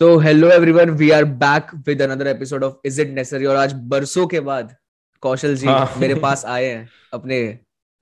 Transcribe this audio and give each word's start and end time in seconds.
तो 0.00 0.16
hello 0.18 0.48
everyone 0.50 0.90
we 0.90 1.10
are 1.10 1.24
back 1.38 1.70
with 1.86 2.02
another 2.02 2.26
episode 2.26 2.64
of 2.64 2.74
is 2.86 3.00
it 3.00 3.08
necessary 3.08 3.46
और 3.46 3.56
आज 3.56 3.72
बरसों 3.84 4.26
के 4.26 4.40
बाद 4.40 4.74
कौशल 5.22 5.56
जी 5.56 5.66
हाँ. 5.66 5.94
मेरे 5.98 6.14
पास 6.14 6.44
आए 6.46 6.66
हैं 6.66 6.88
अपने 7.12 7.38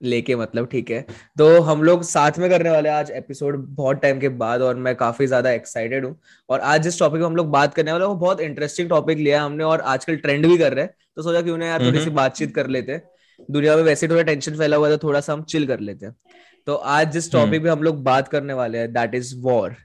लेके 0.01 0.35
मतलब 0.35 0.67
ठीक 0.71 0.91
है? 0.91 1.01
तो 1.37 1.61
हम 1.61 1.81
लोग 1.83 2.03
साथ 2.03 2.37
में 2.39 2.49
करने 2.49 2.69
वाले 2.69 2.89
आज 2.89 3.09
एपिसोड 3.11 3.57
बहुत 3.69 4.01
टाइम 4.01 4.19
के 4.19 4.29
बाद 4.43 4.61
और 4.61 4.75
मैं 4.77 4.95
काफ़ी 4.95 5.27
ज़्यादा 5.27 5.51
एक्साइटेड 5.51 6.05
हूँ। 6.05 6.15
और 6.49 6.59
आज 6.59 6.83
जिस 6.83 6.99
टॉपिक 6.99 7.19
में 7.21 7.25
हम 7.27 7.35
लोग 7.35 7.49
बात 7.51 7.73
करने 7.73 7.91
वाले 7.91 8.05
वो 8.05 8.15
बहुत 8.15 8.41
इंटरेस्टिंग 8.41 8.89
टॉपिक 8.89 9.17
लिया 9.17 9.41
हमने 9.43 9.63
और 9.63 9.81
आजकल 9.87 10.17
ट्रेंड 10.17 10.47
भी 10.47 10.57
कर 10.57 10.73
रहे 10.73 10.85
हैं। 10.85 10.93
तो 11.15 11.21
सोचा 11.21 11.41
क्यों 11.41 11.57
ना 11.57 11.65
यार 11.65 11.85
थोड़ी 11.85 12.03
सी 12.03 12.09
बातचीत 12.11 12.55
कर 12.55 12.67
लेते 12.67 12.91
हैं। 12.91 13.03
दुनिया 13.49 13.75
में 13.75 13.83
वैसे 13.83 14.07
थोड़ा 14.07 14.23
टेंशन 14.23 14.57
फैला 14.57 14.77
हुआ 14.77 14.89
है 14.89 14.97
तो 14.97 15.07
थोड़ा 15.07 15.19
सा 15.19 15.33
हम 15.33 15.43
चिल 15.45 15.67
कर 15.67 15.79
लेते 15.79 16.05
हैं। 16.05 16.15
तो 16.67 16.75
आज 16.75 17.11
जिस 17.11 17.31
टॉपिक 17.31 17.53
हम्म। 17.53 17.63
पे 17.63 17.69
हम 17.69 17.83
लोग 17.83 18.03
बात 18.03 18.27
करने 18.27 18.53
वाले 18.53 18.77
हैं 18.77 18.93
that 18.93 19.15
is 19.15 19.35
war 19.41 19.75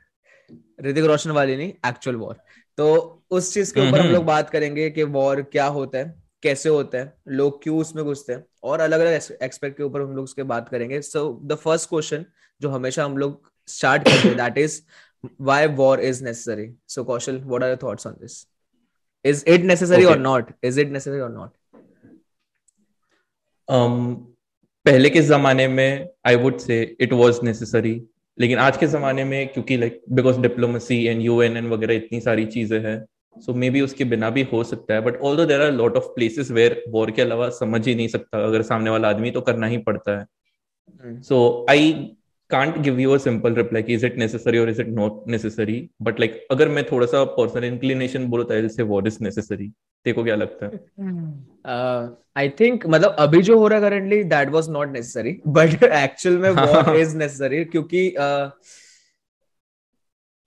Hrithik 0.85 1.05
Roshan 1.05 1.31
वाली 1.31 1.57
नहीं 1.57 1.73
एक्चुअल 1.87 2.17
वॉर 2.17 2.37
तो 2.79 2.89
उस 3.31 3.53
चीज़ 3.55 3.75
के 3.75 3.89
ऊपर 3.89 4.01
हम 4.01 4.07
लोग 4.07 4.25
बात 4.25 4.51
करेंगे 4.51 4.91
कि 4.91 5.03
वॉर 5.03 5.43
क्या 5.43 5.67
होता 5.67 5.99
है 5.99 6.15
कैसे 6.43 6.69
होता 6.69 6.99
है 6.99 7.15
लोग 7.29 7.63
क्यों 7.63 7.79
उसमें 7.79 8.05
घुसते 8.05 8.33
हैं 8.33 8.45
और 8.63 8.81
अलग 8.81 9.01
अलग 9.01 9.43
एक्सपेक्ट 9.43 9.77
के 9.77 9.83
ऊपर 9.83 10.01
हम 10.01 10.17
लोग 10.17 10.25
उसके 10.25 10.43
बात 10.43 10.69
करेंगे. 10.69 11.01
सो 11.03 11.41
द 11.45 11.55
फ़र्स्ट 11.55 11.89
क्वेश्चन 11.89 12.25
जो 12.61 12.69
हमेशा 12.69 13.05
हम 13.05 13.17
लोग 13.19 13.51
स्टार्ट 13.69 14.03
करते 14.03 14.29
हैं 14.29 14.37
that 14.37 14.59
is 14.59 14.81
why 15.39 15.67
war 15.79 15.99
is 16.01 16.21
necessary? 16.23 16.73
So 16.87 17.05
kaushal 17.05 17.37
what 17.45 17.63
are 17.63 17.69
your 17.69 17.77
thoughts 17.77 18.07
on 18.07 18.15
this? 18.21 18.47
Is 19.25 19.45
it 19.47 19.65
necessary 19.65 20.07
okay. 20.07 20.15
or 20.15 20.19
not? 20.23 20.49
Is 20.63 20.79
it 20.79 20.91
necessary 20.91 21.21
or 21.21 21.29
not? 21.29 21.53
Um 23.69 24.01
पहले 24.87 25.11
के 25.11 25.21
जमाने 25.23 25.67
में 25.69 26.09
I 26.27 26.37
would 26.37 26.59
say 26.59 26.81
it 27.01 27.13
was 27.13 27.39
necessary 27.43 27.95
लेकिन 28.39 28.59
आज 28.59 28.77
के 28.77 28.87
जमाने 28.87 29.25
में 29.25 29.49
क्योंकि 29.49 29.77
like 29.77 30.03
because 30.13 30.41
diplomacy 30.41 31.05
and 31.07 31.23
U 31.23 31.41
N 31.43 31.57
N 31.57 31.69
वगैरह 31.69 31.95
इतनी 31.95 32.21
सारी 32.21 32.47
चीज़ें 32.47 32.79
हैं 32.81 33.05
सो 33.37 33.55
मे 33.55 33.71
बी 33.71 33.81
उसके 33.81 34.05
बिना 34.05 34.31
भी 34.31 34.43
हो 34.53 34.63
सकता 34.65 34.95
है 34.95 35.01
but 35.01 35.21
although 35.37 35.45
there 35.45 35.61
are 35.63 35.73
lot 35.73 35.97
of 35.97 36.05
places 36.15 36.51
where 36.51 36.83
war 36.89 37.11
के 37.11 37.23
अलावा 37.23 37.49
समझ 37.51 37.87
ही 37.89 37.95
नहीं 37.95 38.09
सकता 38.09 38.45
अगर 38.45 38.63
सामने 38.63 38.91
वाला 38.91 39.09
आदमी 39.09 39.31
तो 39.31 39.41
करना 39.41 39.67
ही 39.67 39.79
पड़ता 39.79 40.19
है। 40.19 41.21
So 41.23 41.67
I 41.71 41.93
can't 42.53 42.79
give 42.79 42.99
you 43.01 43.11
a 43.11 43.19
simple 43.19 43.55
reply 43.55 43.95
is 43.95 44.07
it 44.07 44.19
necessary 44.19 44.59
और 44.59 44.71
is 44.71 44.81
it 44.81 44.89
not 44.89 45.29
necessary 45.29 45.79
but 46.03 46.21
like 46.21 46.47
अगर 46.51 46.69
मैं 46.69 46.85
थोड़ा 46.93 47.07
सा 47.07 47.25
पर्सनल 47.37 47.65
इंक्लिनेशन 47.65 48.27
बोलूँ 48.27 48.47
तो 48.47 48.69
से 48.69 48.83
वॉर 48.83 49.07
इज़ 49.07 49.19
नेसेसरी 49.21 49.73
देखो 50.07 50.25
क्या 50.25 50.37
लगता 50.37 50.67
है? 50.67 50.79
आई 52.37 52.49
uh, 52.49 52.61
थिंक 52.61 52.87
मतलब 52.87 53.17
अभी 53.19 53.43
जो 53.43 53.59
हो 53.59 53.67
रहा 53.69 53.79
है 53.79 53.85
currently 53.85 54.23
that 54.25 54.49
was 54.49 54.69
not 54.71 54.93
necessary 54.93 55.33
but 55.49 55.83
actual 55.85 56.39
में 56.39 56.51
वॉर 56.51 56.97
इज़ 56.97 57.17
नेसेसरी 57.17 57.65
क्योंकि 57.65 58.09
uh, 58.21 58.51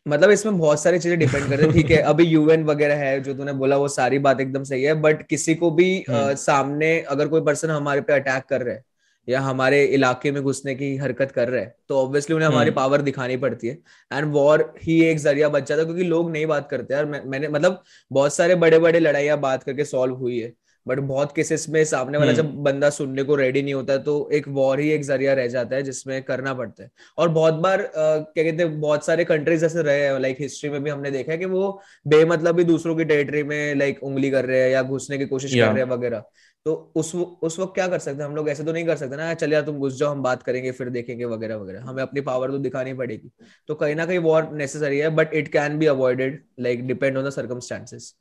मतलब 0.06 0.32
इसमें 0.32 0.58
बहुत 0.58 0.82
सारी 0.82 1.00
चीज़ें 1.00 1.18
डिपेंड 1.20 1.48
करती 1.50 1.66
है। 1.66 1.72
ठीक 1.74 1.92
है 1.92 1.98
अभी 2.10 2.24
यूएन 2.24 2.64
वगैरह 2.64 2.96
है 2.96 3.20
जो 3.22 3.34
तूने 3.34 3.54
बोला 3.54 3.78
वो 3.78 3.88
सारी 3.88 4.20
बात 4.20 4.42
एकदम 4.42 4.64
सही 4.64 4.84
है। 4.84 4.94
बट 5.02 5.26
किसी 5.28 5.56
को 5.56 5.72
भी 5.72 5.88
uh, 6.00 6.10
हम्म। 6.10 6.36
सामने 6.36 7.00
अगर 7.10 7.28
कोई 7.28 7.42
पर्सन 7.42 7.70
हमारे 7.70 8.02
पे 8.02 8.14
अटैक 8.14 8.44
कर 8.50 8.62
रहे 8.62 8.76
हैं 8.76 8.84
या 9.28 9.40
हमारे 9.42 9.84
इलाके 9.86 10.32
में 10.32 10.42
घुसने 10.44 10.76
की 10.76 10.96
हरकत 10.98 11.32
कर 11.32 11.50
रहे 11.50 11.62
हैं 11.62 11.74
तो 11.90 11.98
ऑब्वियसली 11.98 12.36
उन्हें 12.36 12.50
हमारी 12.50 12.72
पावर 12.72 12.96
हम्म। 12.96 13.06
दिखानी 13.06 13.38
पड़ती 13.38 13.68
है। 13.68 13.78
एंड 14.12 14.32
वॉर 14.34 14.74
ही 14.84 15.02
एक 15.06 15.18
ज़रिया 15.20 15.50
बच 15.50 15.68
जाता 15.70 15.80
है 15.82 15.86
क्योंकि 15.86 16.04
लोग 16.04 16.32
नहीं 16.32 16.46
बात 16.46 16.68
करते 16.70 16.94
यार। 16.94 17.06
मैं, 17.06 17.24
मैंने 17.26 17.48
मतलब 17.50 17.84
बहुत 18.12 18.34
सारे 18.34 18.56
बड़े 18.58 18.80
बड़े 18.80 19.00
लड़ाइयाँ 19.00 19.40
बात 19.42 19.64
करके 19.64 19.86
सॉल्व 19.86 20.16
हुई 20.16 20.40
है 20.40 20.54
बट 20.86 21.00
बहुत 21.02 21.32
केसेस 21.36 21.66
में 21.70 21.84
सामने 21.86 22.18
वाला 22.18 22.32
हम्म। 22.32 22.42
जब 22.42 22.56
बंदा 22.64 22.90
सुनने 22.90 23.24
को 23.24 23.36
रेडी 23.36 23.62
नहीं 23.62 23.74
होता 23.74 23.96
तो 24.00 24.30
एक 24.34 24.48
वॉर 24.48 24.80
ही 24.80 24.90
एक 24.92 25.04
ज़रिया 25.04 25.34
रह 25.34 25.48
जाता 25.48 25.76
है 25.76 25.82
जिसमें 25.84 26.22
करना 26.24 26.54
पड़ता 26.54 26.84
है। 26.84 26.90
और 27.18 27.30
बहुत 27.30 27.54
बार 27.56 27.82
क्या 27.96 28.44
कहते 28.44 28.64
हैं 28.64 28.80
बहुत 28.82 29.06
सारे 29.06 29.24
कंट्रीज़ 29.26 29.66
ऐसे 29.66 29.82
रहे 29.82 30.02
हैं 30.02 30.20
लाइक 30.20 30.38
हिस्ट्री 30.40 30.70
में 30.70 30.84
भी 30.84 30.90
हमने 30.90 31.12
देखा 31.12 31.32
है 31.32 31.38
कि 31.38 31.46
वो 31.48 31.80
बेमतलब 32.06 32.56
भी 32.56 32.64
दूसरों 32.64 32.96
की 32.96 33.06
टेरिटरी 33.06 33.44
में 33.44 33.76
लाइक 33.76 34.04
उंगली 34.04 34.30
कर 34.32 34.46
रहे 34.46 34.62
हैं 34.62 34.70
या 34.72 34.84
घुसने 34.84 35.18
की 35.18 35.26
कोशिश 35.26 35.54
कर 35.56 35.68
रहे 35.68 35.84
हैं 35.84 35.90
वगैरह। 35.90 36.24
तो 36.66 36.74
उस 36.96 37.14
उस 37.16 37.58
वक्त 37.60 37.74
क्या 37.74 37.88
कर 37.88 38.00
सकते 38.00 38.22
हैं? 38.22 38.30
हम 38.30 38.36
लोग 38.36 38.48
ऐसे 38.50 38.64
तो 38.64 38.74
नहीं 38.74 38.86
कर 38.86 38.96
सकते 38.96 39.16
ना 39.16 39.34
चल 39.34 39.52
यार 39.54 39.62
तुम 39.62 39.78
घुस 39.78 39.98
जाओ 39.98 40.12
हम 40.12 40.22
बात 40.24 40.44
करेंगे 40.44 40.72
फिर 40.72 40.90
देखेंगे 40.90 41.26
वगैरह 41.26 41.56
वगैरह। 41.56 41.82
हमें 41.82 42.02
अपनी 42.04 42.22
पावर 42.22 42.52
तो 42.52 42.58
दिखानी 42.60 42.94
पड़ेगी। 42.94 43.30
तो 43.68 43.76
कहीं 43.76 43.96
ना 43.96 44.06
कहीं 44.06 44.20
वॉर 44.20 44.50
नेसेसरी 44.54 45.00
है 45.00 45.10
but 45.16 45.34
it 45.34 45.48
can 45.48 45.78
be 45.80 45.86
avoided 45.86 46.42
like 46.60 46.88
depend 46.88 47.18
on 47.18 47.26
the 47.26 47.30
circumstances 47.30 48.14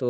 तो 0.00 0.08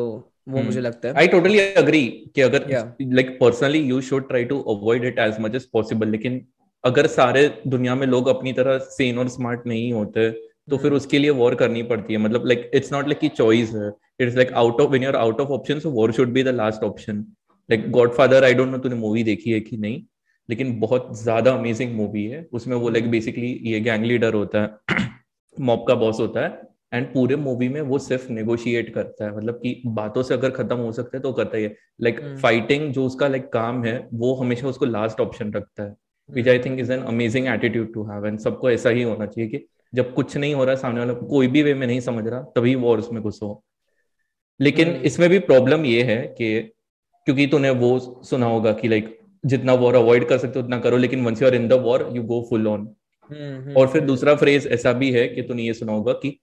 वो 0.49 0.59
मुझे 0.59 0.71
hmm. 0.71 0.87
लगता 0.87 1.09
है। 1.09 1.15
आई 1.15 1.29
टोटली 1.29 1.59
अग्री 1.61 2.07
कि 2.35 2.41
अगर 2.41 2.69
like 3.03 3.37
personally 3.41 3.79
you 3.81 4.01
should 4.01 4.29
try 4.29 4.45
to 4.45 4.61
avoid 4.75 5.05
it 5.05 5.19
as 5.19 5.41
much 5.41 5.55
as 5.55 5.65
possible 5.73 6.09
लेकिन 6.09 6.41
अगर 6.85 7.07
सारे 7.07 7.49
दुनिया 7.67 7.95
में 7.95 8.07
लोग 8.07 8.29
अपनी 8.29 8.53
तरह 8.53 8.79
सेन 8.91 9.19
और 9.19 9.29
स्मार्ट 9.29 9.67
नहीं 9.67 9.93
होते 9.93 10.31
तो 10.31 10.77
फिर 10.77 10.87
hmm. 10.87 10.97
उसके 10.97 11.19
लिए 11.19 11.31
वॉर 11.33 11.55
करनी 11.55 11.83
पड़ती 11.85 12.13
है। 12.13 12.21
मतलब 12.21 12.47
लाइक 12.47 12.71
इट्स 12.75 12.93
नॉट 12.93 13.07
लाइक 13.07 13.19
की 13.19 13.29
चॉइस 13.37 13.75
है। 13.75 13.91
It's 14.21 14.37
like 14.37 14.53
out 14.57 14.81
of 14.81 14.91
when 14.91 15.03
you 15.03 15.09
are 15.09 15.17
out 15.17 15.41
of 15.41 15.49
option 15.53 15.79
so 15.81 15.91
war 15.91 16.13
should 16.13 16.33
be 16.33 16.43
the 16.43 16.49
last 16.55 16.83
option 16.85 17.25
like 17.69 17.91
Godfather 17.91 18.45
I 18.45 18.55
don't 18.55 18.69
know 18.69 18.79
तूने 18.79 18.95
मूवी 18.95 19.23
देखी 19.23 19.51
है 19.51 19.61
कि 19.61 19.77
नहीं? 19.77 20.03
लेकिन 20.49 20.79
बहुत 20.81 21.11
ज़्यादा 21.23 21.53
अमेजिंग 21.53 21.95
मूवी 21.95 22.25
है। 22.27 22.47
उसमें 22.53 22.77
वो 22.77 22.89
लाइक 22.89 23.11
बेसिकली 23.11 23.53
ये 23.65 23.81
गैंग 23.81 24.05
लीडर 24.05 24.35
होता 24.35 24.63
है 24.63 24.97
मॉब 25.61 25.85
का 25.89 25.95
बॉस 25.95 26.21
होता 26.21 26.41
है 26.41 26.61
एंड 26.95 27.07
पूरे 27.15 27.37
मूवी 27.37 27.69
में 27.69 27.81
वो 27.81 27.99
सिर्फ़ 27.99 28.31
नेगोशिएट 28.33 28.93
करता 28.95 29.25
है। 29.25 29.37
मतलब 29.37 29.55
कि 29.55 29.83
बातों 29.87 30.23
से 30.23 30.35
अगर 30.35 30.51
खत्म 30.51 30.77
हो 30.77 30.93
सकता 30.93 31.17
है 31.17 31.23
तो 31.23 31.33
करता 31.33 31.57
ही 31.57 31.65
है। 31.65 31.75
Like 32.01 32.21
like, 32.21 32.37
fighting 32.43 32.83
hmm. 32.83 32.93
जो 32.93 33.05
उसका 33.07 33.29
लाइक 33.29 33.43
like, 33.43 33.53
काम 33.55 33.85
है 33.85 34.09
वो 34.15 34.35
हमेशा 34.35 34.69
उसको 34.69 34.85
लास्ट 34.85 35.21
ऑप्शन 35.21 35.53
रखता 35.53 35.83
है। 35.83 35.95
Which 36.29 36.49
I 36.49 36.59
think 36.59 36.81
is 36.81 36.93
an 36.93 37.03
amazing 37.03 37.47
attitude 37.47 37.93
to 37.95 38.05
have 38.05 38.27
and 38.27 38.39
सबको 38.39 38.71
ऐसा 38.71 38.91
ही 38.91 39.03
होना 39.03 39.27
चाहिए 39.27 39.51
कि 39.51 39.65
जब 39.95 40.13
कुछ 40.15 40.37
नहीं 40.37 40.55
हो 40.55 40.65
रहा 40.65 40.75
सामने 40.75 41.01
वाला 41.01 41.13
कोई 41.13 41.47
भी 41.47 41.63
वे 41.63 41.75
में 41.75 41.87
नहीं 41.87 42.01
समझ 42.01 42.27
रहा 42.27 42.41
तभी 42.57 42.75
वॉर 42.75 42.99
उसमें 42.99 43.23
घुसो। 43.23 43.63
लेकिन 44.61 44.89
हम्म। 44.89 45.03
इसमें 45.03 45.29
भी 45.31 45.39
प्रॉब्लम 45.39 45.85
ये 45.85 46.03
है 46.03 46.17
कि 46.39 46.73
क्योंकि 47.29 47.47
तूने 47.47 47.71
वो 47.71 47.89
सुना 48.25 48.47
होगा 48.47 48.73
कि 48.73 48.89
लाइक 48.89 49.19
जितना 49.45 49.73
वॉर 49.73 49.95
अवॉइड 49.95 50.29
कर 50.29 50.39
सकते 50.39 50.59
हो 50.59 50.65
उतना 50.65 50.79
करो 50.79 50.97
लेकिन 50.97 51.25
once 51.25 51.43
you 51.43 51.49
are 51.49 51.55
in 51.55 51.69
the 51.69 51.73
war 51.73 52.09
you 52.13 52.23
go 52.23 52.41
full 52.51 52.67
on 52.67 52.87
और 53.77 53.89
फिर 53.89 54.01
दूसरा 54.01 54.35
फ्रेज 54.35 54.67
ऐसा 54.67 54.93
भी 54.93 55.11
है 55.13 55.27
कि 55.29 55.43
तूने 55.43 55.63
ये 55.63 55.75
सुना 55.75 55.93
होगा 55.93 56.13
कि 56.13 56.39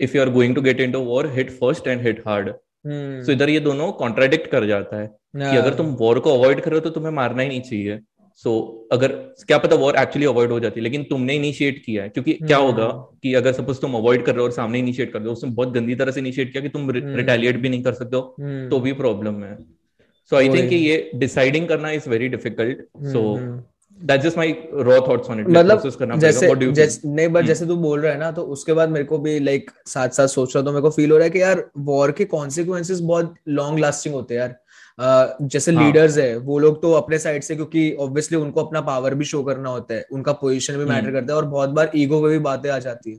if 0.00 0.16
you 0.16 0.22
are 0.22 0.30
going 0.30 0.54
to 0.54 0.62
get 0.62 0.80
into 0.92 1.00
war 1.00 1.26
hit 1.30 1.50
first 1.50 1.88
and 1.88 2.06
hit 2.06 2.22
hard 2.26 2.52
so 2.86 3.32
इधर 3.32 3.50
ये 3.50 3.60
दोनों 3.60 3.92
कॉन्ट्राडिक्ट 3.92 4.46
कर 4.46 4.66
जाता 4.66 5.00
है 5.00 5.06
कि 5.36 5.56
अगर 5.56 5.74
तुम 5.74 5.86
वॉर 6.00 6.18
को 6.18 6.34
अवॉइड 6.34 6.60
करो 6.60 6.80
तो 6.80 6.90
तुम्हें 6.90 7.12
मारना 7.12 7.42
ही 7.42 7.48
नहीं 7.48 7.60
चाहिए। 7.60 7.98
सो 8.34 8.50
so, 8.50 8.92
अगर 8.92 9.12
क्या 9.46 9.58
पता 9.58 9.76
वॉर 9.76 9.96
एक्चुअली 9.96 10.26
अवॉइड 10.26 10.50
हो 10.50 10.60
जाती 10.60 10.80
है 10.80 10.84
लेकिन 10.84 11.02
तुमने 11.02 11.34
इनिशिएट 11.34 11.82
किया 11.86 12.02
है। 12.02 12.08
क्योंकि 12.08 12.32
क्या 12.32 12.56
हम्म। 12.56 12.66
होगा 12.66 12.86
कि 13.22 13.34
अगर 13.34 13.52
सपोज़ 13.52 13.80
तुम 13.80 13.94
अवॉइड 13.94 14.24
कर 14.24 14.32
रहे 14.32 14.40
हो 14.40 14.44
और 14.44 14.52
सामने 14.52 14.78
इनिशिएट 14.78 15.12
कर 15.12 15.18
दो 15.18 15.32
उसमें 15.32 15.54
बहुत 15.54 15.72
गंदी 15.72 15.94
तरह 15.94 16.12
से 16.12 16.20
इनिशिएट 16.20 16.52
किया 16.52 16.62
कि 16.62 16.68
तुम 16.68 16.90
रिटेलिएट 16.90 17.52
हम्म। 17.52 17.62
भी 17.62 17.68
नहीं 17.68 17.82
कर 17.82 17.92
सकते 17.92 18.16
हो 18.16 18.34
हम्म। 18.40 18.68
तो 18.68 18.80
भी 18.80 18.92
प्रॉब्लम 18.92 19.42
है। 19.44 19.79
सो 20.30 20.36
आई 20.36 20.48
थिंक 20.48 20.72
ये 20.72 21.10
डिसाइडिंग 21.14 21.68
करना 21.68 21.90
is 21.90 22.08
very 22.10 22.28
difficult 22.28 22.78
so 23.06 23.36
that's 24.00 24.24
just 24.24 24.38
my 24.38 24.54
raw 24.74 25.00
thoughts 25.08 25.30
on 25.30 25.40
it 25.40 25.48
मतलब 25.48 26.18
जैसे 26.18 26.70
जैसे 26.72 27.08
नहीं 27.08 27.28
बट 27.28 27.38
hmm. 27.38 27.48
जैसे 27.48 27.66
तू 27.66 27.76
बोल 27.76 28.00
रहा 28.00 28.12
है 28.12 28.18
ना 28.18 28.30
तो 28.30 28.42
उसके 28.42 28.72
बाद 28.72 28.88
मेरे 28.88 29.04
को 29.04 29.18
भी 29.18 29.38
लाइक 29.38 29.70
साथ 29.86 30.08
साथ 30.08 30.26
सोच 30.26 30.56
रहा 30.56 30.64
तो 30.64 30.70
मेरे 30.70 30.82
को 30.82 30.90
फील 30.90 31.10
हो 31.10 31.16
रहा 31.16 31.24
है 31.24 31.30
कि 31.30 31.42
यार 31.42 31.70
वॉर 31.78 32.12
के 32.12 32.24
कॉन्सिक्वेंसेस 32.24 33.00
बहुत 33.00 33.34
लॉन्ग 33.48 33.78
लास्टिंग 33.78 34.14
होते 34.14 34.34
हैं 34.34 34.40
यार. 34.40 34.56
Uh, 34.98 35.48
जैसे 35.48 35.72
लीडर्स 35.72 36.18
हाँ. 36.18 36.26
है 36.26 36.36
वो 36.36 36.58
लोग 36.58 36.82
तो 36.82 36.92
अपने 36.92 37.18
साइड 37.18 37.42
से 37.42 37.54
क्योंकि 37.54 37.92
ऑब्वियसली 38.00 38.38
उनको 38.38 38.64
अपना 38.64 38.80
पावर 38.80 39.14
भी 39.14 39.24
शो 39.24 39.42
करना 39.42 39.70
होता 39.70 39.94
है. 39.94 40.06
उनका 40.12 40.32
पोजीशन 40.32 40.76
भी 40.76 40.84
मैटर 40.84 41.06
hmm. 41.06 41.12
करता 41.12 41.32
है 41.32 41.36
और 41.36 41.46
बहुत 41.46 41.70
बार 41.70 41.90
ईगो 41.96 42.22
पे 42.22 42.28
भी 42.28 42.38
बातें 42.38 42.70
आ 42.70 42.78
जाती 42.78 43.12
है. 43.12 43.18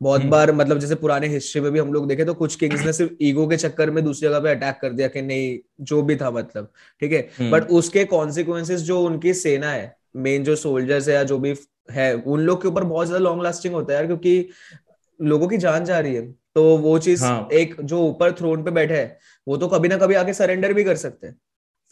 बहुत 0.00 0.20
hmm. 0.20 0.30
बार 0.30 0.52
मतलब 0.52 0.78
जैसे 0.78 0.94
पुराने 0.94 1.26
हिस्ट्री 1.28 1.60
में 1.62 1.70
भी 1.72 1.78
हम 1.78 1.92
लोग 1.92 2.06
देखे 2.08 2.24
तो 2.24 2.34
कुछ 2.34 2.54
किंग्स 2.56 2.84
ने 2.86 2.92
सिर्फ़ 2.92 3.12
ईगो 3.22 3.46
के 3.46 3.56
चक्कर 3.56 3.90
में 3.90 4.02
दूसरी 4.04 4.28
जगह 4.28 4.40
पे 4.40 4.50
अटैक 4.50 4.78
कर 4.82 4.92
दिया 4.92 5.08
कि 5.08 5.22
नहीं 5.22 5.58
जो 5.82 6.02
भी 6.02 6.16
था 6.16 6.30
मतलब 6.30 6.70
ठीक 7.02 7.12
है 7.12 7.50
बट 7.50 7.70
उसके 7.72 8.04
कॉन्सिक्वेंसेस 8.06 8.80
जो 8.82 9.00
उनकी 9.00 9.34
सेना 9.34 9.70
है 9.70 9.94
मेन 10.18 10.44
जो 10.44 10.56
सोल्जर्स 10.56 11.08
है 11.08 11.14
या 11.14 11.24
जो 11.24 11.38
भी 11.38 11.54
है 11.90 12.14
उन 12.14 12.40
लोग 12.40 12.62
के 12.62 12.68
ऊपर 12.68 12.84
बहुत 12.84 13.06
ज़्यादा 13.06 13.24
लॉन्ग 13.24 13.42
लास्टिंग 13.42 13.74
होता 13.74 13.92
है 13.92 13.98
यार 13.98 14.06
क्योंकि 14.06 14.48
लोगों 15.20 15.48
की 15.48 15.56
जान 15.58 15.84
जा 15.84 15.98
रही 15.98 16.14
है 16.14 16.26
तो 16.54 16.62
वो 16.78 16.98
चीज़ 16.98 17.24
हाँ. 17.24 17.48
एक 17.52 17.80
जो 17.82 18.00
ऊपर 18.02 18.32
थ्रोन 18.32 18.62
पे 18.64 18.70
बैठे 18.70 18.94
है 18.94 19.18
वो 19.46 19.56
तो 19.56 19.68
कभी 19.68 19.88
ना 19.88 19.96
कभी 19.96 20.14
आके 20.14 20.32
सरेंडर 20.34 20.72
भी 20.72 20.84
कर 20.84 20.96
सकते 20.96 21.26
हैं 21.26 21.36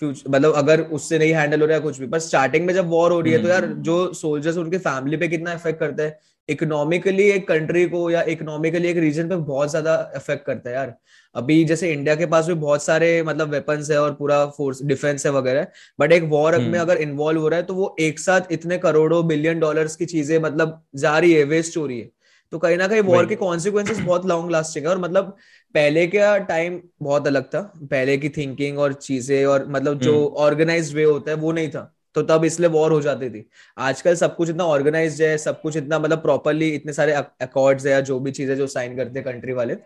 फ्यूचर 0.03 0.31
मतलब 0.31 0.55
अगर 0.55 0.81
उससे 0.91 1.19
नहीं 1.19 1.33
हैंडल 1.33 1.61
हो 1.61 1.67
रहा 1.67 1.77
है 1.77 1.83
कुछ 1.83 1.99
भी 2.01 2.07
पर 2.07 2.19
स्टार्टिंग 2.21 2.67
में 2.67 2.73
जब 2.75 2.89
वॉर 2.89 3.13
हो 3.13 3.21
रही 3.21 3.33
है 3.33 3.43
तो 3.43 3.49
यार 3.49 3.65
हम्म। 3.65 3.83
जो 3.83 4.13
सोल्जर्स 4.15 4.57
उनके 4.57 4.79
फैमिली 4.79 5.17
पे 5.17 5.29
कितना 5.29 5.53
इफ़ेक्ट 5.53 5.81
करता 5.81 6.03
है 6.03 6.19
इकोनॉमिकली 6.49 7.29
एक 7.31 7.47
कंट्री 7.49 7.85
को 7.89 8.11
या 8.11 8.23
इकोनॉमिकली 8.29 8.89
एक 8.89 8.97
रीजन 8.97 9.29
पे 9.29 9.37
बहुत 9.37 9.71
ज़्यादा 9.71 9.95
इफ़ेक्ट 10.17 10.45
करता 10.47 10.71
है 10.71 10.77
यार। 10.77 10.95
अभी 11.35 11.65
जैसे 11.65 11.93
इंडिया 11.93 12.15
के 12.17 12.27
पास 12.27 12.47
भी 12.47 12.55
बहुत 12.57 12.83
सारे 12.83 13.23
मतलब 13.23 13.51
वेपन्स 13.51 13.91
है 13.91 14.01
और 14.01 14.15
पूरा 14.15 14.45
फोर्स 14.47 14.83
डिफेंस 14.83 15.27
है 15.27 15.33
वगैरह 15.33 15.67
बट 16.01 16.13
एक 16.13 16.23
वॉर 16.23 16.59
में 16.59 16.65
हम्म। 16.65 16.81
अगर 16.81 16.97
इन्वॉल्व 16.97 17.41
हो 17.41 17.49
रहा 17.49 17.61
है 17.61 17.67
तो 17.67 17.75
वो 17.75 17.95
एक 18.01 18.19
साथ 18.19 18.53
इतने 18.53 18.79
करोड़ों 18.79 19.27
बिलियन 19.27 19.61
डॉलर्स 19.61 19.97
की 19.97 20.07
चीज़ें 20.07 20.39
मतलब 20.39 20.81
जा 20.97 21.19
रही 21.19 21.33
है 21.33 21.45
वेस्ट 21.45 21.77
हो 21.77 21.87
रही 21.87 22.01
है। 22.01 22.11
तो 22.53 22.59
कहीं 22.59 22.77
ना 22.79 22.87
कहीं 22.89 23.01
वॉर 23.01 23.27
के 23.27 23.37
कॉन्सिक्वेंसेस 23.37 23.99
बहुत 23.99 24.27
लॉन्ग 24.27 24.51
लास्टिंग 24.51 24.85
है 24.85 24.91
और 24.91 24.99
मतलब 24.99 25.37
पहले 25.75 26.07
का 26.07 26.37
टाइम 26.47 26.81
बहुत 27.03 27.27
अलग 27.27 27.45
था। 27.45 27.61
पहले 27.83 28.17
की 28.19 28.29
थिंकिंग 28.29 28.79
और 28.79 28.93
चीज़ें 28.93 29.45
और 29.47 29.67
मतलब 29.69 29.99
जो 30.01 30.27
ऑर्गेनाइज 30.39 30.87
हम्म। 30.87 30.97
वे 30.97 31.05
होता 31.05 31.31
है 31.31 31.37
वो 31.37 31.53
नहीं 31.53 31.69
था। 31.69 31.93
तो 32.19 32.23
तब 32.29 32.45
इसलिए 32.45 32.69
वॉर 32.71 32.93
हो 32.93 33.01
जाती 33.01 33.31
थी। 33.31 33.45
आजकल 33.77 34.15
सब 34.17 34.37
कुछ 34.37 34.51
इतना 34.51 34.65
ऑर्गेनाइज 34.67 35.21
है, 35.23 35.37
सब 35.39 35.61
कुछ 35.61 35.77
इतना 35.77 35.99
मतलब 35.99 36.23
प्रॉपरली 36.23 36.69
इतने 36.71 36.93
सारे 36.93 37.13
अकॉर्ड्स 37.13 37.87
है 37.87 37.93
या 37.93 38.01
जो 38.03 38.19
भी 38.21 38.31
चीज़ें 38.33 38.57
जो 38.57 38.67
साइन 38.69 38.97
करते 38.97 39.19
हैं 39.19 39.25
कंट्री 39.25 39.53
वाले। 39.53 39.77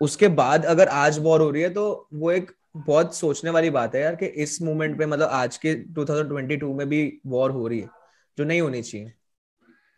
उसके 0.00 0.28
बाद 0.36 0.64
अगर 0.66 0.88
आज 0.88 1.18
वॉर 1.18 1.40
हो 1.40 1.50
रही 1.50 1.62
है 1.62 1.70
तो 1.70 2.08
वो 2.14 2.30
एक 2.32 2.50
बहुत 2.78 3.14
सोचने 3.16 3.50
वाली 3.50 3.70
बात 3.70 3.94
है 3.94 4.00
यार 4.02 4.14
कि 4.14 4.26
इस 4.26 4.60
मोमेंट 4.62 4.98
पे 4.98 5.06
मतलब 5.06 5.28
आज 5.28 5.56
के 5.56 5.74
2022 5.94 6.74
में 6.74 6.88
भी 6.88 7.00
वॉर 7.26 7.50
हो 7.50 7.66
रही 7.68 7.80
है, 7.80 7.88
जो 8.38 8.44
नहीं 8.44 8.60
होनी 8.60 8.82
चाहिए। 8.82 9.12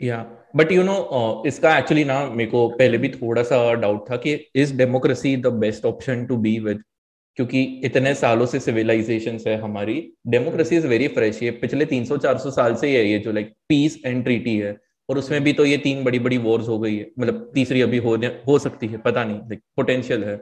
या 0.01 0.19
बट 0.57 0.73
यू 0.73 0.83
नो 0.83 1.43
इसका 1.47 1.77
एक्चुअली 1.79 2.05
ना 2.05 2.25
मेरे 2.27 2.51
को 2.51 2.69
पहले 2.71 2.99
भी 2.99 3.09
थोड़ा 3.11 3.43
सा 3.43 3.73
डाउट 3.75 4.11
था 4.11 4.17
कि 4.17 4.33
is 4.57 4.77
democracy 4.77 5.37
the 5.37 5.47
best 5.57 5.85
option 5.85 6.25
to 6.27 6.37
be 6.37 6.59
with 6.59 6.83
क्योंकि 7.41 7.63
इतने 7.85 8.15
सालों 8.15 8.47
से 8.47 8.59
सिविलाइजेशन 8.61 9.39
है 9.47 9.57
हमारी। 9.61 9.95
डेमोक्रेसी 10.27 10.77
इज़ 10.77 10.87
वेरी 10.87 11.07
फ्रेश 11.09 11.43
ये 11.43 11.51
पिछले 11.51 11.85
300-400 11.85 12.51
साल 12.51 12.75
से 12.75 12.87
ही 12.87 12.95
है 12.95 13.05
ये 13.09 13.19
जो 13.19 13.33
लाइक 13.33 13.53
पीस 13.69 13.99
एंड 14.07 14.25
ट्रीटी 14.25 14.57
है। 14.59 14.77
और 15.09 15.19
उसमें 15.19 15.45
भी 15.45 15.53
तो 15.53 15.65
ये 15.65 15.77
तीन 15.77 16.05
बड़ी 16.05 16.19
बड़ी 16.19 16.39
वॉर्स 16.39 16.69
हो 16.69 16.79
गई 16.79 16.97
है। 16.97 17.07
मतलब 17.19 17.51
तीसरी 17.55 17.81
अभी 17.81 17.99
हो 17.99 18.17
हो 18.49 18.59
सकती 18.59 18.87
है 18.87 18.99
पता 18.99 19.25
नहीं 19.25 19.37
लाइक 19.37 19.61
पोटेंशियल 19.77 20.25
है। 20.25 20.37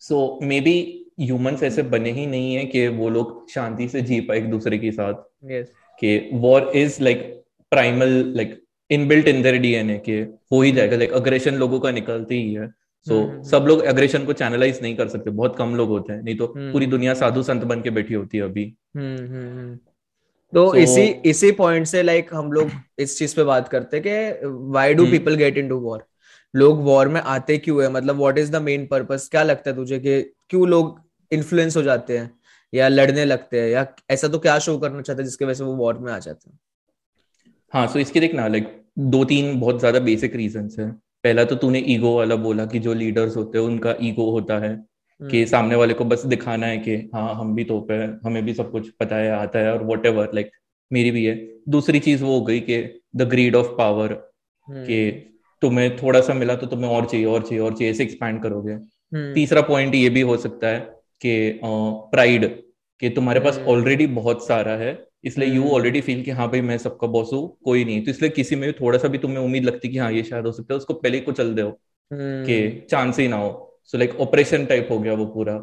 सो 0.00 0.38
मे 0.42 0.60
बी 0.60 0.76
ह्यूमंस 1.20 1.62
ऐसे 1.62 1.82
बने 1.82 2.10
ही 2.10 2.26
नहीं 2.26 2.54
है 2.54 2.64
कि 2.66 2.86
वो 2.88 3.08
लोग 3.08 3.50
शांति 3.50 3.88
से 3.88 4.00
जी 4.02 4.20
पाए 4.20 4.38
एक 4.38 4.50
दूसरे 4.50 4.78
के 4.78 4.92
साथ। 4.92 5.14
Yes. 5.52 5.66
कि 6.00 6.30
war 6.32 6.72
is 6.76 7.02
like 7.02 7.44
primal 7.72 8.22
like 8.36 8.62
inbuilt 8.90 9.28
in 9.28 9.42
their 9.42 9.58
DNA 9.58 9.98
के 9.98 10.20
हो 10.52 10.62
ही 10.62 10.72
जाएगा। 10.72 10.96
लाइक 10.96 11.12
अग्रेशन 11.12 11.54
लोगों 11.54 11.80
का 11.80 11.90
निकलते 11.90 12.34
ही 12.34 12.54
है। 12.54 12.72
सो 13.06 13.14
so, 13.14 13.28
हम्म, 13.28 13.42
सब 13.42 13.56
हम्म। 13.56 13.68
लोग 13.68 13.84
एग्रेशन 13.84 14.24
को 14.24 14.32
चैनलाइज 14.32 14.78
नहीं 14.82 14.96
कर 14.96 15.08
सकते 15.08 15.30
बहुत 15.30 15.56
कम 15.56 15.74
लोग 15.74 15.88
होते 15.88 16.12
हैं 16.12 16.22
नहीं 16.22 16.36
तो 16.36 16.46
हम्म। 16.46 16.72
पूरी 16.72 16.86
दुनिया 16.86 17.14
साधु 17.14 17.42
संत 17.42 17.64
बन 17.64 17.82
के 17.82 17.90
बैठी 17.90 18.14
होती 18.14 18.38
है 18.38 18.44
अभी। 18.44 18.64
तो 20.52 20.66
so, 20.68 20.76
इसी 20.76 21.02
इसी 21.02 21.50
पॉइंट 21.52 21.86
से 21.86 22.02
लाइक 22.02 22.34
हम 22.34 22.52
लोग 22.52 22.70
इस 22.98 23.18
चीज़ 23.18 23.36
पे 23.36 23.44
बात 23.44 23.68
करते 23.68 23.96
हैं 23.96 24.04
कि 24.06 24.46
why 24.46 24.94
do 24.94 25.06
people 25.06 25.34
get 25.34 25.58
into 25.58 25.78
war 25.78 26.04
लोग 26.54 26.82
वॉर 26.82 27.08
में 27.08 27.20
आते 27.20 27.58
क्यों 27.58 27.82
है? 27.82 27.90
मतलब 27.92 28.16
what 28.16 28.38
is 28.38 28.52
the 28.52 28.56
main 28.62 28.86
purpose 28.86 29.28
क्या 29.30 29.42
लगता 29.42 29.70
है 29.70 29.76
तुझे 29.76 29.98
कि 29.98 30.20
क्यों 30.48 30.68
लोग 30.68 31.00
इन्फ्लुएंस 31.32 31.76
हो 31.76 31.82
जाते 31.82 32.18
हैं? 32.18 32.30
या 32.72 32.88
लड़ने 32.88 33.24
लगते 33.24 33.60
हैं? 33.60 33.68
या 33.68 33.86
ऐसा 34.10 34.28
तो 34.28 34.38
क्या 34.38 34.58
शो 34.58 34.78
करना 34.78 35.02
चाहते 35.02 35.22
हैं 35.22 35.28
जिसके 35.28 35.44
वजह 35.44 35.54
से 35.54 35.64
वो 35.64 35.74
वॉर 35.76 35.98
में 35.98 36.12
आ 36.12 36.18
जाते 36.18 36.50
हैं? 36.50 36.58
हाँ 37.72 37.86
सो 37.86 37.92
so 37.92 37.98
इसके 37.98 38.20
देखना 38.20 38.46
लाइक 38.48 38.84
दो 38.98 39.24
तीन 39.24 39.60
बहुत 39.60 39.78
ज़्यादा 39.78 39.98
बेसिक 39.98 40.36
रीजन 40.36 40.68
है। 40.78 41.03
पहला 41.24 41.44
तो 41.44 41.54
तूने 41.56 41.78
ईगो 41.88 42.16
वाला 42.16 42.36
बोला 42.38 42.66
कि 42.66 42.78
जो 42.78 42.94
लीडर्स 42.94 43.36
होते 43.36 43.58
हैं 43.58 43.64
उनका 43.64 43.94
ईगो 44.02 44.30
होता 44.30 44.58
है 44.58 44.74
कि 45.20 45.36
हम्म। 45.36 45.50
सामने 45.50 45.76
वाले 45.76 45.94
को 45.94 46.04
बस 46.04 46.24
दिखाना 46.26 46.66
है 46.66 46.78
कि 46.78 46.96
हाँ 47.14 47.34
हम 47.34 47.54
भी 47.54 47.64
तो 47.64 47.80
पे 47.80 47.94
हमें 48.24 48.44
भी 48.44 48.54
सब 48.54 48.70
कुछ 48.70 48.88
पता 49.00 49.16
है 49.16 49.30
आता 49.32 49.58
है 49.58 49.72
और 49.72 49.84
वट 49.86 50.06
एवर 50.06 50.30
लाइक 50.34 50.50
मेरी 50.90 51.10
भी 51.10 51.24
है 51.24 51.34
दूसरी 51.68 52.00
चीज़ 52.00 52.24
वो 52.24 52.38
हो 52.38 52.44
गई 52.44 52.60
कि 52.60 52.82
द 53.16 53.28
ग्रीड 53.28 53.56
ऑफ़ 53.56 53.68
पावर 53.78 54.12
कि 54.68 55.10
तुम्हें 55.62 55.96
थोड़ा 55.96 56.20
सा 56.20 56.34
मिला 56.34 56.54
तो 56.56 56.66
तुम्हें 56.66 56.90
और 56.90 57.06
चाहिए 57.06 57.26
और 57.26 57.42
चाहिए 57.42 57.60
और 57.60 57.74
चाहिए 57.74 57.90
ऐसे 57.90 58.02
एक्सपैंड 58.04 58.42
करोगे 58.42 58.72
हम्म। 58.72 59.32
तीसरा 59.34 59.60
पॉइंट 59.62 59.94
ये 59.94 60.08
भी 60.10 60.20
हो 60.22 60.36
सकता 60.36 60.68
है 60.68 60.80
कि 61.22 61.60
प्राइड 61.64 62.46
कि 63.02 63.08
तुम्हारे 63.10 63.40
पास 63.40 63.58
ऑलरेडी 63.68 64.04
हम्म। 64.04 64.14
बहुत 64.14 64.46
सारा 64.46 64.72
है 64.76 64.92
इसलिए 65.24 65.48
यू 65.48 65.68
ऑलरेडी 65.68 66.00
फील 66.00 66.22
कि 66.22 66.30
हाँ 66.30 66.48
भाई 66.50 66.60
मैं 66.60 66.78
सबका 66.78 67.06
बॉस 67.06 67.30
हूँ 67.32 67.56
कोई 67.64 67.84
नहीं। 67.84 68.04
तो 68.04 68.10
इसलिए 68.10 68.30
किसी 68.30 68.56
में 68.56 68.66
भी 68.66 68.72
थोड़ा 68.80 68.98
सा 68.98 69.08
भी 69.08 69.18
तुम्हें 69.18 69.38
उम्मीद 69.38 69.64
लगती 69.64 69.88
कि 69.88 69.98
हाँ 69.98 70.12
ये 70.12 70.22
शायद 70.22 70.46
हो 70.46 70.52
सकता 70.52 70.74
है 70.74 70.78
उसको 70.78 70.94
पहले 70.94 71.20
को 71.20 71.32
चल 71.32 71.54
दो 71.54 71.70
कि 72.10 72.86
चांस 72.90 73.18
ही 73.18 73.28
ना 73.28 73.36
हो। 73.36 73.80
सो 73.84 73.98
लाइक 73.98 74.14
ऑपरेशन 74.20 74.64
टाइप 74.66 74.88
हो 74.90 74.98
गया 74.98 75.14
वो 75.14 75.26
पूरा। 75.26 75.58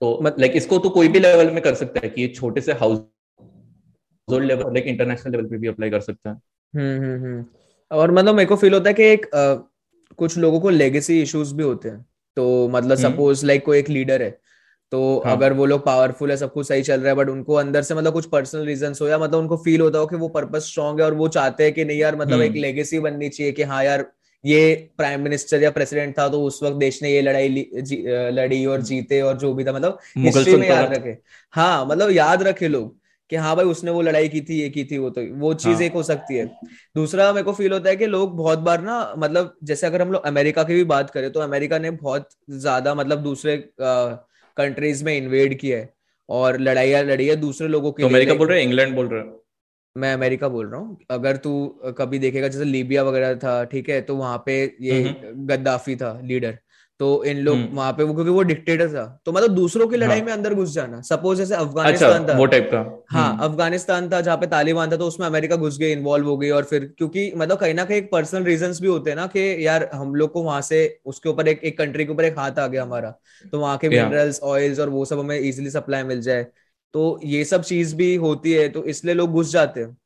तो 0.00 0.34
लाइक 0.38 0.52
इसको 0.56 0.78
तो 0.78 0.90
कोई 0.90 1.08
भी 1.08 1.18
लेवल 1.18 1.50
में 1.50 1.62
कर 1.62 1.74
सकता 1.74 2.00
है 2.04 2.08
कि 2.08 2.22
ये 2.22 2.28
छोटे 2.28 2.60
से 2.60 2.72
house 2.72 3.00
level 4.28 4.72
like 4.74 4.86
international 4.86 5.32
level 5.32 5.46
पे 5.46 5.58
भी 5.58 5.68
अप्लाई 5.68 5.90
कर 5.90 6.00
सकता 6.00 6.30
है। 6.30 6.36
हम्म, 6.74 7.04
हम्म, 7.04 7.24
हम्म। 7.24 7.44
और 7.90 8.10
मतलब 8.10 8.34
मेरे 8.34 8.46
को 8.46 8.56
फील 8.56 8.74
होता 8.74 8.90
है 8.90 8.94
कि 8.94 9.02
एक 9.04 9.26
आ, 9.26 9.54
कुछ 10.18 10.36
लोगों 10.38 10.60
को 10.60 10.70
लेगेसी 10.70 11.20
इश्यूज़ 11.22 11.54
भी 11.54 11.62
होते 11.62 11.88
हैं। 11.88 12.06
तो 12.36 12.68
मतलब 12.68 12.96
सपोज़ 12.96 13.44
लाइक 13.46 13.64
कोई 13.64 13.78
एक 13.78 13.88
लीडर 13.88 14.22
है 14.22 14.38
तो 14.92 15.22
हाँ. 15.26 15.36
अगर 15.36 15.52
वो 15.52 15.66
लोग 15.66 15.84
पावरफुल 15.84 16.30
है 16.30 16.36
सब 16.36 16.52
कुछ 16.52 16.68
सही 16.68 16.82
चल 16.82 17.00
रहा 17.00 17.08
है 17.08 17.14
बट 17.14 17.28
उनको 17.28 17.54
अंदर 17.54 17.82
से 17.82 17.94
मतलब 17.94 18.12
कुछ 18.12 18.26
पर्सनल 18.26 18.64
रीजन 18.66 18.94
हो 19.00 19.08
या 19.08 19.18
मतलब 19.18 19.38
उनको 19.38 19.56
फील 19.56 19.80
होता 19.80 19.98
हो 19.98 20.06
कि 20.06 20.16
वो 20.16 20.28
पर्पज 20.28 20.62
स्ट्रॉन्ग 20.62 21.00
है 21.00 21.06
और 21.06 21.14
वो 21.14 21.28
चाहते 21.28 21.64
हैं 21.64 21.72
कि 21.72 21.84
नहीं 21.84 21.98
यार 21.98 22.16
मतलब 22.16 22.40
एक 22.40 22.52
लेगेसी 22.52 23.00
बननी 23.00 23.28
चाहिए 23.28 23.52
कि 23.52 23.62
हाँ 23.62 23.84
यार 23.84 24.06
ये 24.44 24.74
प्राइम 24.96 25.20
मिनिस्टर 25.20 25.62
या 25.62 25.70
प्रेसिडेंट 25.70 26.18
था 26.18 26.28
तो 26.28 26.42
उस 26.42 26.62
वक्त 26.62 26.76
देश 26.76 27.02
ने 27.02 27.10
ये 27.10 27.22
लड़ाई 27.22 27.48
लड़ी 28.32 28.64
और 28.66 28.80
जीते 28.80 29.20
और 29.20 29.36
जो 29.36 29.52
भी 29.54 29.64
था 29.64 29.72
मतलब 29.72 29.98
हिस्ट्री 30.18 30.56
में 30.56 30.68
याद 30.68 30.94
रखे 30.94 31.16
हाँ 31.52 31.86
मतलब 31.86 32.10
याद 32.10 32.42
रखे 32.42 32.68
लोग 32.68 32.98
कि 33.30 33.36
हाँ 33.36 33.56
भाई 33.56 33.64
उसने 33.64 33.90
वो 33.90 34.00
लड़ाई 34.02 34.28
की 34.28 34.40
थी 34.40 34.60
ये 34.60 34.68
की 34.68 34.84
थी 34.84 34.98
वो 34.98 35.10
तो 35.10 35.22
वो 35.36 35.52
चीज़ 35.54 35.74
हाँ. 35.74 35.82
एक 35.82 35.92
हो 35.92 36.02
सकती 36.02 36.36
है 36.36 36.46
दूसरा 36.96 37.32
मेरे 37.32 37.44
को 37.44 37.52
फील 37.52 37.72
होता 37.72 37.90
है 37.90 37.96
कि 37.96 38.06
लोग 38.06 38.36
बहुत 38.36 38.58
बार 38.58 38.80
ना 38.80 39.14
मतलब 39.18 39.56
जैसे 39.64 39.86
अगर 39.86 40.02
हम 40.02 40.12
लोग 40.12 40.24
अमेरिका 40.24 40.62
की 40.62 40.74
भी 40.74 40.84
बात 40.84 41.10
करें 41.10 41.30
तो 41.32 41.40
अमेरिका 41.40 41.78
ने 41.78 41.90
बहुत 41.90 42.28
ज़्यादा 42.50 42.94
मतलब 42.94 43.22
दूसरे 43.22 43.56
कंट्रीज़ 44.60 45.04
में 45.04 45.16
इन्वेड 45.16 45.58
किया 45.58 45.78
है 45.78 45.92
और 46.28 46.60
लड़ाइया 46.60 47.02
लड़ी 47.02 47.26
है 47.26 47.36
दूसरे 47.38 47.68
लोगों 47.68 47.92
के 47.92 48.02
तो 48.02 48.08
अमेरिका 48.08 48.34
बोल 48.34 48.48
रहे 48.48 48.58
हैं? 48.58 48.66
इंग्लैंड 48.66 48.94
बोल 48.94 49.08
रहे 49.08 49.20
हैं? 49.20 49.32
मैं 49.96 50.12
अमेरिका 50.14 50.48
बोल 50.48 50.66
रहा 50.66 50.80
हूँ। 50.80 50.96
अगर 51.10 51.36
तू 51.36 51.52
कभी 51.98 52.18
देखेगा 52.18 52.48
जैसे 52.48 52.64
लीबिया 52.64 53.02
वगैरह 53.04 53.34
था 53.36 53.62
ठीक 53.66 53.88
है 53.90 54.00
तो 54.00 54.16
वहाँ 54.16 54.42
पे 54.46 54.54
ये 54.80 55.02
गद्दाफी 55.46 55.96
था 55.96 56.20
लीडर। 56.24 56.58
तो 57.00 57.06
इन 57.24 57.38
लोग 57.38 57.56
हम्म। 57.56 57.76
वहाँ 57.76 57.92
पे 57.92 58.02
वो 58.02 58.14
क्योंकि 58.14 58.30
वो 58.30 58.42
डिक्टेटर 58.42 58.88
था। 58.88 59.04
तो 59.26 59.32
मतलब 59.32 59.50
दूसरों 59.50 59.86
की 59.88 59.96
लड़ाई 59.96 60.18
हाँ. 60.18 60.26
में 60.26 60.32
अंदर 60.32 60.54
घुस 60.54 60.72
जाना। 60.72 61.00
सपोज़ 61.00 61.38
जैसे 61.38 61.54
अफ़गानिस्तान 61.54 62.10
अच्छा, 62.12 62.28
था। 62.28 62.38
वो 62.38 62.46
टाइप 62.46 62.68
का। 62.72 62.78
हाँ 63.10 63.28
हम्म। 63.30 63.44
अफ़गानिस्तान 63.44 64.10
था 64.10 64.20
जहाँ 64.20 64.36
पे 64.36 64.46
तालिबान 64.46 64.90
था 64.92 64.96
तो 64.96 65.06
उसमें 65.06 65.26
अमेरिका 65.26 65.56
घुस 65.56 65.78
गई 65.78 65.92
इन्वॉल्व 65.92 66.26
हो 66.28 66.36
गई 66.36 66.50
और 66.50 66.64
फिर 66.64 66.84
क्योंकि 66.98 67.32
मतलब 67.36 67.58
कहीं 67.58 67.74
ना 67.74 67.84
कहीं 67.84 67.98
एक 67.98 68.10
पर्सनल 68.12 68.44
रीजन 68.44 68.74
भी 68.80 68.88
होते 68.88 69.10
हैं 69.10 69.16
ना 69.16 69.26
कि 69.26 69.66
यार 69.66 69.88
हम 69.94 70.14
लोग 70.14 70.32
को 70.32 70.42
वहाँ 70.42 70.60
से 70.60 71.00
उसके 71.06 71.28
ऊपर 71.28 71.48
एक 71.48 71.64
एक 71.64 71.78
कंट्री 71.78 72.04
के 72.04 72.12
ऊपर 72.12 72.24
एक 72.24 72.38
हाथ 72.38 72.58
आ 72.58 72.66
गया 72.66 72.82
हमारा। 72.82 73.14
तो 73.52 73.60
वहाँ 73.60 73.76
के 73.78 73.88
मिनरल्स 73.88 74.40
ऑयल्स 74.42 74.80
और 74.80 74.88
वो 74.88 75.04
सब 75.04 75.18
हमें 75.18 75.38
इजिली 75.38 75.70
सप्लाई 75.70 76.02
मिल 76.02 76.20
जाए। 76.20 76.46
तो 76.94 77.20
ये 77.24 77.44
सब 77.44 77.62
चीज़ 77.62 77.96
भी 77.96 78.14
होती 78.18 78.52
है 78.52 78.68
तो 78.68 78.84
इसलिए 78.84 79.14
लोग 79.14 79.32
घुस 79.32 79.52
जाते 79.52 79.80
हैं। 79.80 79.96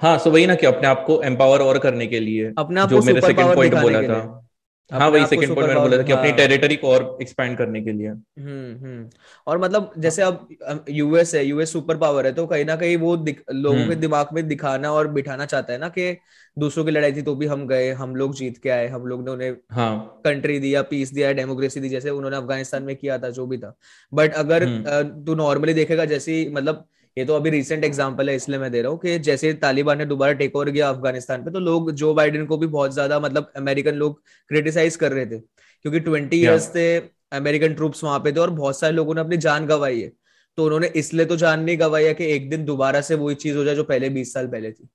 हाँ 0.00 0.18
सो 0.18 0.30
वही 0.30 0.46
ना 0.46 0.54
कि 0.54 0.66
अपने 0.66 0.88
आप 0.88 1.04
को 1.06 1.22
एम्पावर 1.22 1.62
और 1.62 1.78
करने 1.78 2.06
के 2.06 2.20
लिए 2.20 2.52
अपने 2.58 2.80
आप 2.80 2.90
को 2.90 3.02
मेरे 3.02 3.20
सेकंड 3.20 3.54
पॉइंट 3.54 3.74
बोला 3.74 4.02
था। 4.02 4.42
हाँ 4.90 5.08
वही 5.10 5.26
सेकंड 5.26 5.54
पॉइंट 5.54 5.68
मैंने 5.68 5.80
बोला 5.80 5.96
था 5.98 6.02
कि 6.02 6.12
अपनी 6.12 6.32
टेरिटरी 6.32 6.76
को 6.76 6.88
और 6.88 7.18
एक्सपैंड 7.22 7.56
करने 7.58 7.80
के 7.80 7.92
लिए 7.92 8.08
हम्म 8.08 8.74
हम्म 8.76 9.08
और 9.46 9.58
मतलब 9.58 9.92
जैसे 9.98 10.22
अब 10.22 10.84
यूएस 10.90 11.34
है 11.34 11.44
यूएस 11.44 11.72
सुपर 11.72 11.96
पावर 11.96 12.26
है 12.26 12.32
तो 12.32 12.46
कहीं 12.46 12.64
ना 12.64 12.76
कहीं 12.76 12.96
वो 12.96 13.14
लोगों 13.16 13.76
के 13.76 13.82
हम्म। 13.82 13.94
दिमाग 13.94 14.28
में 14.32 14.46
दिखाना 14.48 14.92
और 14.92 15.08
बिठाना 15.08 15.46
चाहता 15.46 15.72
है 15.72 15.78
ना 15.78 15.88
कि 15.88 16.16
दूसरों 16.56 16.84
की 16.84 16.90
लड़ाई 16.90 17.12
थी 17.12 17.22
तो 17.22 17.34
भी 17.34 17.46
हम 17.46 17.66
गए 17.66 17.90
हम 17.92 18.14
लोग 18.16 18.34
जीत 18.34 18.58
के 18.58 18.70
आए 18.70 18.86
हम 18.88 19.06
लोग 19.06 19.24
ने 19.24 19.30
उन्हें 19.30 19.52
हाँ 19.72 20.20
कंट्री 20.24 20.58
दिया 20.58 20.82
पीस 20.82 21.12
दिया 21.12 21.32
डेमोक्रेसी 21.32 21.80
दी 21.80 21.88
जैसे 21.88 22.10
उन्होंने 22.10 22.36
अफ़गानिस्तान 22.36 22.82
में 22.82 22.94
किया 22.96 23.18
था 23.18 23.30
जो 23.30 23.46
भी 23.46 23.58
था 23.58 23.74
बट 24.12 24.34
अगर 24.34 24.64
हम्म। 24.64 25.24
तू 25.24 25.34
नॉर्मली 25.34 25.74
देखेगा 25.74 26.04
जैसे 26.04 26.48
मतलब 26.52 26.86
ये 27.16 27.24
तो 27.24 27.34
अभी 27.36 27.50
रिसेंट 27.50 27.84
एग्ज़ाम्पल 27.84 28.28
है 28.30 28.34
इसलिए 28.36 28.58
मैं 28.58 28.70
दे 28.72 28.80
रहा 28.82 28.92
हूँ 28.92 28.98
कि 29.00 29.18
जैसे 29.18 29.52
तालिबान 29.54 29.98
ने 29.98 30.04
दोबारा 30.06 30.32
टेक 30.32 30.56
ओवर 30.56 30.70
किया 30.70 30.88
अफ़गानिस्तान 30.88 31.44
पे 31.44 31.50
तो 31.50 31.60
लोग 31.60 31.90
जो 31.92 32.12
बाइडेन 32.14 32.46
को 32.46 32.56
भी 32.56 32.66
बहुत 32.66 32.92
ज़्यादा 32.94 33.20
मतलब 33.20 33.52
अमेरिकन 33.56 33.94
लोग 33.94 34.20
क्रिटिसाइज 34.50 34.96
कर 34.96 35.12
रहे 35.12 35.26
थे 35.26 35.38
क्योंकि 35.38 36.00
ट्वेंटी 36.00 36.36
ईयर्स 36.36 36.68
थे 36.74 36.86
अमेरिकन 37.32 37.74
ट्रूप्स 37.74 38.04
वहाँ 38.04 38.18
पे 38.20 38.32
थे 38.32 38.40
और 38.40 38.50
बहुत 38.50 38.78
सारे 38.78 38.92
लोगों 38.94 39.14
ने 39.14 39.20
अपनी 39.20 39.36
जान 39.36 39.66
गंवाई 39.66 40.00
है। 40.00 40.12
तो 40.58 40.64
उन्होंने 40.64 40.86
इसलिए 40.96 41.26
तो 41.26 41.36
जान 41.36 41.60
नहीं 41.60 41.78
गंवाई 41.80 42.04
है 42.04 42.12
कि 42.14 42.24
एक 42.32 42.48
दिन 42.50 42.64
दोबारा 42.64 43.00
से 43.00 43.14
वही 43.14 43.34
चीज़ 43.34 43.56
हो 43.56 43.64
जाए 43.64 43.74
जो 43.74 43.84
पहले 43.84 44.08
बीस 44.10 44.32
साल 44.34 44.46
पहले 44.48 44.72
थी। 44.72 44.88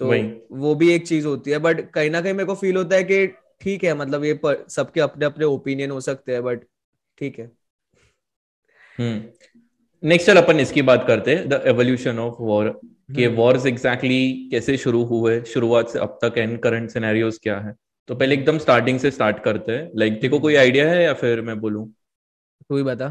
तो 0.00 0.06
वो 0.52 0.74
भी 0.74 0.90
एक 0.92 1.06
चीज़ 1.06 1.26
होती 1.26 1.50
है 1.50 1.58
बट 1.58 1.80
कहीं 1.90 2.10
ना 2.10 2.20
कहीं 2.20 2.32
मेरे 2.32 2.46
को 2.46 2.54
फील 2.54 2.76
होता 2.76 2.96
है 2.96 3.04
कि 3.04 3.26
ठीक 3.60 3.84
है 3.84 3.94
मतलब 3.94 4.24
ये 4.24 4.38
सबके 4.70 5.00
अपने 5.00 5.26
अपने 5.26 5.44
ओपिनियन 5.44 5.90
हो 5.90 6.00
सकते 6.00 6.32
हैं 6.32 6.42
बट 6.44 6.64
ठीक 7.18 7.38
है। 7.38 7.50
हम्म। 8.98 9.20
नेक्स्ट 10.02 10.26
चल 10.26 10.36
अपन 10.36 10.60
इसकी 10.60 10.82
बात 10.82 11.04
करते 11.06 11.34
हैं 11.34 11.48
द 11.48 11.62
एवोल्यूशन 11.66 12.18
ऑफ़ 12.18 12.34
वॉर 12.40 12.68
कि 13.16 13.26
वॉर्स 13.26 13.58
हम्म। 13.58 13.68
एग्जैक्टली 13.68 14.48
कैसे 14.50 14.76
शुरू 14.76 15.02
हुए 15.04 15.40
शुरुआत 15.44 15.88
से 15.88 15.98
अब 15.98 16.18
तक 16.24 16.38
एंड 16.38 16.58
करंट 16.58 16.90
सिनेरियोस 16.90 17.38
क्या 17.42 17.58
है? 17.60 17.74
तो 18.08 18.14
पहले 18.14 18.34
एकदम 18.34 18.58
स्टार्टिंग 18.58 18.98
से 18.98 19.10
स्टार्ट 19.10 19.38
करते 19.38 19.72
हैं। 19.72 19.90
लाइक 19.96 20.12
like, 20.12 20.22
देखो 20.22 20.38
कोई 20.38 20.54
आइडिया 20.54 20.88
है 20.88 21.02
या 21.04 21.14
फिर 21.14 21.40
मैं 21.40 21.58
बोलूँ? 21.60 21.86
तू 22.68 22.76
ही 22.76 22.82
बता। 22.82 23.08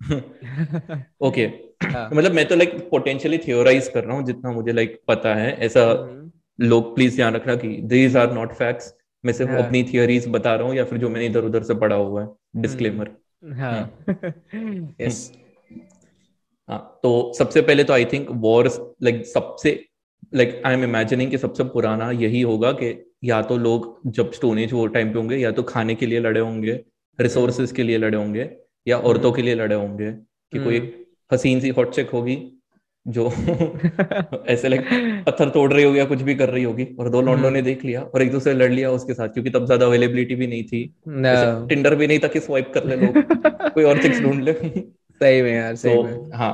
ओके 1.20 1.42
हाँ। 1.84 2.08
मतलब 2.14 2.32
मैं 2.32 2.46
तो 2.48 2.56
लाइक 2.56 2.74
पोटेंशियली 2.90 3.38
थियोराइज 3.38 3.88
कर 3.88 4.04
रहा 4.04 4.16
हूँ 4.16 4.24
जितना 4.26 4.50
मुझे 4.50 4.72
लाइक 4.72 5.00
पता 5.08 5.34
है। 5.34 5.52
ऐसा 5.56 5.82
हम्म। 5.82 6.66
लोग 6.66 6.94
प्लीज़ 6.94 7.16
ध्यान 7.16 7.34
रखना 7.34 7.54
कि 7.56 7.68
दीज 7.84 8.16
आर 8.16 8.32
नॉट 8.32 8.52
फैक्ट्स 8.52 8.94
मैं 9.24 9.32
सिर्फ़ 9.32 9.50
हाँ। 9.50 9.62
अपनी 9.62 9.82
थियोरीज 9.84 10.26
बता 10.28 10.54
रहा 10.54 10.66
हूँ 10.68 10.76
या 10.76 10.84
फिर 10.84 10.98
जो 10.98 11.08
मैंने 11.08 11.26
इधर 11.26 11.44
उधर 11.44 11.62
से 11.62 11.74
पढ़ा 11.74 11.96
हुआ 11.96 12.22
है। 12.22 12.28
Disclaimer 12.56 13.10
hmm. 13.42 13.54
हाँ। 13.54 14.04
यस 15.00 15.32
हाँ 16.68 17.00
तो 17.02 17.32
सबसे 17.38 17.62
पहले 17.62 17.84
तो 17.84 17.92
आई 17.92 18.04
थिंक 18.04 18.28
वॉर्स 18.30 18.78
लाइक 19.02 19.26
सबसे 19.26 19.70
लाइक 20.34 20.62
आई 20.66 20.74
एम 20.74 20.84
इमेजिनिंग 20.84 21.30
कि 21.30 21.38
सबसे 21.38 21.64
पुराना 21.64 22.10
यही 22.10 22.40
होगा 22.42 22.72
कि 22.72 22.92
या 23.24 23.42
तो 23.42 23.56
लोग 23.56 24.00
जब 24.06 24.32
स्टोनेज 24.32 24.72
वो 24.72 24.86
टाइम 24.86 25.12
पे 25.12 25.18
होंगे 25.18 25.36
या 25.36 25.50
तो 25.50 25.62
खाने 25.62 25.94
के 25.94 26.06
लिए 26.06 26.20
लड़े 26.20 26.40
होंगे 26.40 26.80
रिसोर्सेज 27.18 27.72
के 27.72 27.82
लिए 27.82 27.98
लड़े 27.98 28.16
होंगे 28.18 28.50
या 28.88 28.98
औरतों 28.98 29.32
के 29.32 29.42
लिए 29.42 29.54
लड़े 29.54 29.74
होंगे 29.74 30.12
कि 30.52 30.58
कोई 30.58 30.80
हसीन 31.32 31.60
सी 31.60 31.68
हॉट 31.68 31.94
चेक 31.94 32.10
होगी 32.10 32.36
जो 33.06 33.28
ऐसे 34.48 34.68
लाइक 34.68 34.88
पत्थर 35.26 35.48
तोड़ 35.50 35.72
रही 35.72 35.84
होगी 35.84 35.98
या 35.98 36.04
कुछ 36.04 36.22
भी 36.22 36.34
कर 36.34 36.50
रही 36.50 36.62
होगी 36.64 36.84
और 37.00 37.08
दो 37.10 37.20
लॉन्डो 37.22 37.50
ने 37.50 37.62
देख 37.62 37.84
लिया 37.84 38.02
और 38.02 38.22
एक 38.22 38.30
दूसरे 38.32 38.54
लड़ 38.54 38.70
लिया 38.72 38.90
उसके 38.90 39.14
साथ 39.14 39.28
क्योंकि 39.28 39.50
तब 39.50 39.66
ज़्यादा 39.66 39.86
अवेलेबिलिटी 39.86 40.34
भी 40.34 40.46
नहीं 40.46 40.64
थी। 40.64 40.84
टिंडर 41.68 41.94
भी 41.94 42.06
नहीं 42.06 42.18
था 42.18 42.28
कि 42.28 42.40
स्वाइप 42.40 42.70
कर 42.74 42.84
ले 42.84 42.96
लोग 42.96 43.22
कोई 43.74 43.84
और 43.84 43.98
चिक्स 43.98 44.20
ढूंढ 44.20 44.42
ले। 44.42 44.52
सही 45.22 45.42
में 45.42 45.52
यार 45.52 45.76
सही 45.76 45.94
तो, 45.94 46.02
में। 46.02 46.30
हाँ 46.34 46.52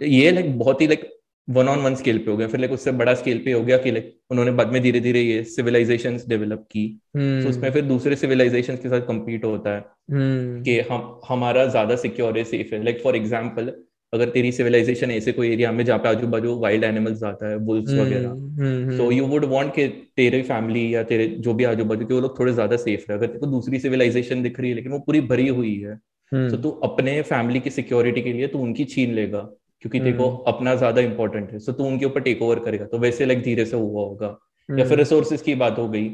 ये 0.00 0.30
लाइक 0.30 0.58
बहुत 0.58 0.80
ही 0.80 0.86
like 0.86 1.10
one 1.48 1.68
on 1.68 1.78
one 1.78 1.94
scale 1.94 2.18
पे 2.18 2.30
हो 2.30 2.36
गया। 2.36 2.46
फिर 2.48 2.60
लाइक 2.60 2.72
उससे 2.72 2.92
बड़ा 2.98 3.14
स्केल 3.14 3.38
पे 3.44 3.52
हो 3.52 3.62
गया 3.62 3.76
कि 3.78 3.90
लाइक 3.90 4.12
उन्होंने 4.30 4.50
बाद 4.52 4.72
में 4.72 4.80
धीरे 4.82 5.00
धीरे 5.00 5.20
ये 5.20 5.42
सिविलाइजेशन 5.46 6.18
डेवलप 6.28 6.62
की। 6.70 6.86
तो 7.16 7.48
उसमें 7.48 7.70
फिर 7.70 7.84
दूसरे 7.84 8.16
सिविलाइजेशन 8.16 8.76
के 8.76 8.88
साथ 8.88 9.06
कम्पीट 9.08 9.44
होता 9.44 9.74
है 9.74 9.84
हम्म। 10.12 10.62
कि 10.62 10.78
हम 10.90 11.20
हमारा 11.28 11.66
ज़्यादा 11.66 11.96
सिक्योर 11.96 12.38
है 12.38 12.44
सेफ़ 12.44 12.74
है। 12.74 12.82
लाइक 12.84 13.02
फॉर 13.02 13.16
एग्ज़ाम्पल 13.16 13.72
अगर 14.12 14.28
तेरी 14.30 14.50
सिविलाइजेशन 14.52 15.10
ऐसे 15.10 15.32
कोई 15.32 15.50
एरिया 15.52 15.70
में 15.72 15.84
जहाँ 15.84 15.98
पे 15.98 16.08
आजू 16.08 16.26
बाजू 16.26 16.54
वाइल्ड 16.60 16.84
एनिमल्स 16.84 17.22
आता 17.24 17.48
है 17.48 17.58
बुल्स 17.66 17.90
हम्म, 17.90 18.00
वगैरह। 18.00 18.96
तो 18.98 19.10
यू 19.12 19.26
वुड 19.26 19.44
वांट 19.44 19.74
कि 19.74 19.86
तेरे 20.16 20.42
फैमिली 20.44 20.94
या 20.94 21.02
तेरे 21.02 21.26
जो 21.38 21.54
भी 21.54 21.64
आजू 21.64 21.84
बाजू 21.84 22.06
के 22.06 22.14
वो 22.14 22.20
लोग 22.20 22.38
थोड़े 22.38 22.52
ज़्यादा 22.52 22.76
सेफ़ 22.78 23.04
रहे। 23.08 23.18
अगर 23.18 23.26
तेरे 23.26 23.38
को 23.38 23.46
दूसरी 23.46 23.78
सिविलाइजेशन 23.78 24.42
दिख 24.42 24.60
रही 24.60 24.70
है 24.70 24.76
लेकिन 24.76 24.92
वो 24.92 24.98
पूरी 24.98 25.20
भरी 25.32 25.48
हुई 25.50 25.74
है 25.80 25.98
तो 26.32 26.56
तू 26.56 26.70
अपने 26.84 27.20
फैमिली 27.22 27.60
की 27.60 27.70
सिक्योरिटी 27.70 28.22
के 28.22 28.32
लिए 28.32 28.46
तू 28.46 28.58
उनकी 28.58 28.84
छीन 28.84 29.12
लेगा 29.14 29.40
क्योंकि 29.82 30.00
देखो 30.00 30.28
हम्म। 30.28 30.52
अपना 30.52 30.74
ज़्यादा 30.74 31.00
इंपॉर्टेंट 31.00 31.50
है। 31.52 31.58
सो 31.58 31.72
तू 31.72 31.84
उनके 31.84 32.06
ऊपर 32.06 32.20
टेक 32.20 32.42
ओवर 32.42 32.58
करेगा। 32.58 32.84
तो 32.84 32.98
वैसे 32.98 33.26
लाइक 33.26 33.42
धीरे 33.42 33.64
से 33.64 33.76
हुआ 33.76 34.02
होगा। 34.02 34.36
या 34.68 34.84
फिर 34.84 34.98
रिसोर्सेज 34.98 35.38
हम्म। 35.38 35.44
की 35.44 35.54
बात 35.54 35.78
हो 35.78 35.88
गई 35.88 36.08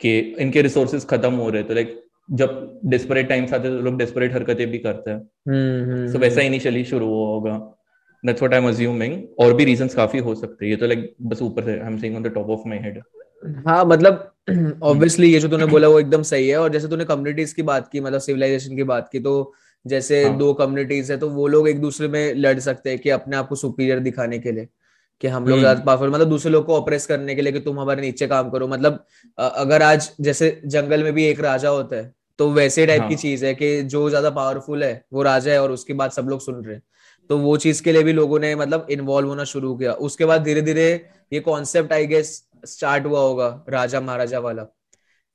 कि 0.00 0.18
इनके 0.18 0.62
रिसोर्सेज 0.62 1.06
खत्म 1.06 1.32
हो 1.34 1.48
रहे 1.50 1.62
तो 1.62 1.74
लाइक 1.74 2.02
जब 2.32 2.80
डिस्परेट 2.86 3.28
टाइम्स 3.28 3.52
आते 3.54 3.68
तो 3.68 3.80
लोग 3.80 3.98
डिस्परेट 3.98 4.32
हरकतें 4.32 4.66
भी 4.70 4.78
करते 4.78 5.10
हैं। 5.10 5.18
सो 5.18 5.50
हम्म, 5.50 6.18
वैसा 6.18 6.40
इनिशियली 6.42 6.84
शुरू 6.84 7.06
हुआ 7.06 7.26
होगा। 7.26 7.56
That's 8.24 8.42
what 8.42 8.54
I 8.54 8.60
am 8.60 8.68
assuming 8.68 9.22
और 9.38 9.52
भी 9.54 9.64
रीजंस 9.64 9.94
काफ़ी 9.94 10.18
हो 10.18 10.34
सकते 10.34 10.64
हैं। 10.64 10.70
ये 10.70 10.76
तो 10.76 10.86
लाइक 10.86 11.14
बस 11.22 11.42
ऊपर 11.42 11.64
से 11.64 11.72
I 11.72 11.86
am 11.86 11.98
saying 11.98 12.16
on 12.16 12.22
the 12.22 12.32
top 12.34 12.50
of 12.50 12.68
my 12.68 12.78
head 12.78 13.02
हाँ 13.66 13.84
मतलब 13.84 14.32
ऑब्वियसली 14.82 15.32
ये 15.32 15.38
जो 15.40 15.48
तूने 15.48 15.66
बोला 15.66 15.88
वो 15.88 15.98
एकदम 16.00 16.22
सही 16.22 16.48
है 16.48 16.56
और 16.56 16.72
जैसे 16.72 16.88
तूने 16.88 17.04
कम्युनिटीज 17.04 17.52
की 17.52 17.62
बात 17.64 17.88
की 17.92 18.00
मतलब 18.00 18.20
सिविलाइजेशन 18.20 18.76
की 18.76 18.82
बात 18.84 19.08
की 19.12 19.20
तो 19.20 19.52
जैसे 19.84 20.22
हाँ. 20.24 20.36
दो 20.38 20.52
कम्युनिटीज 20.54 21.10
है 21.10 21.16
तो 21.16 21.28
वो 21.30 21.46
लोग 21.48 21.68
एक 21.68 21.80
दूसरे 21.80 22.08
में 22.08 22.34
लड़ 22.34 22.58
सकते 22.60 22.90
हैं 22.90 22.98
कि 22.98 23.10
अपने 23.10 23.36
आप 23.36 23.48
को 23.48 23.56
सुपीरियर 23.56 24.00
दिखाने 24.00 24.38
के 24.38 24.52
लिए 24.52 24.68
कि 25.22 25.28
हम 25.28 25.42
लोग 25.42 25.50
हम्म। 25.50 25.60
ज़्यादा 25.60 25.82
पावरफुल 25.84 26.10
मतलब 26.10 26.28
दूसरे 26.28 26.52
लोग 26.52 26.64
को 26.66 26.76
ऑपरेस 26.76 27.06
करने 27.06 27.34
के 27.34 27.42
लिए 27.42 27.52
कि 27.52 27.60
तुम 27.60 27.80
हमारे 27.80 28.02
नीचे 28.02 28.26
काम 28.26 28.50
करो 28.50 28.68
मतलब 28.68 29.04
अगर 29.38 29.82
आज 29.82 30.10
जैसे 30.20 30.60
जंगल 30.66 31.02
में 31.02 31.12
भी 31.12 31.24
एक 31.24 31.40
राजा 31.40 31.68
होता 31.68 31.96
है 31.96 32.12
तो 32.38 32.50
वैसे 32.52 32.86
टाइप 32.86 33.00
हाँ. 33.00 33.08
की 33.08 33.16
चीज़ 33.16 33.44
है 33.46 33.54
कि 33.54 33.82
जो 33.84 34.08
ज़्यादा 34.08 34.30
पावरफुल 34.32 34.84
है 34.84 35.04
वो 35.12 35.22
राजा 35.22 35.52
है 35.52 35.62
और 35.62 35.72
उसकी 35.72 35.92
बात 35.94 36.12
सब 36.12 36.28
लोग 36.28 36.40
सुन 36.40 36.62
रहे 36.64 36.74
हैं 36.74 36.82
तो 37.30 37.38
वो 37.38 37.56
चीज़ 37.56 37.82
के 37.82 37.92
लिए 37.92 38.02
भी 38.02 38.12
लोगों 38.12 38.38
ने 38.40 38.54
मतलब 38.54 38.86
इन्वॉल्व 38.90 39.28
होना 39.28 39.44
शुरू 39.44 39.74
किया। 39.76 39.92
उसके 40.08 40.24
बाद 40.24 40.42
धीरे 40.42 40.62
धीरे 40.62 40.88
ये 41.32 41.40
कॉन्सेप्ट 41.40 41.92
आई 41.92 42.06
गेस 42.06 42.30
स्टार्ट 42.66 43.06
हुआ 43.06 43.20
होगा 43.20 43.48
राजा 43.68 44.00
महाराजा 44.00 44.38
वाला। 44.38 44.62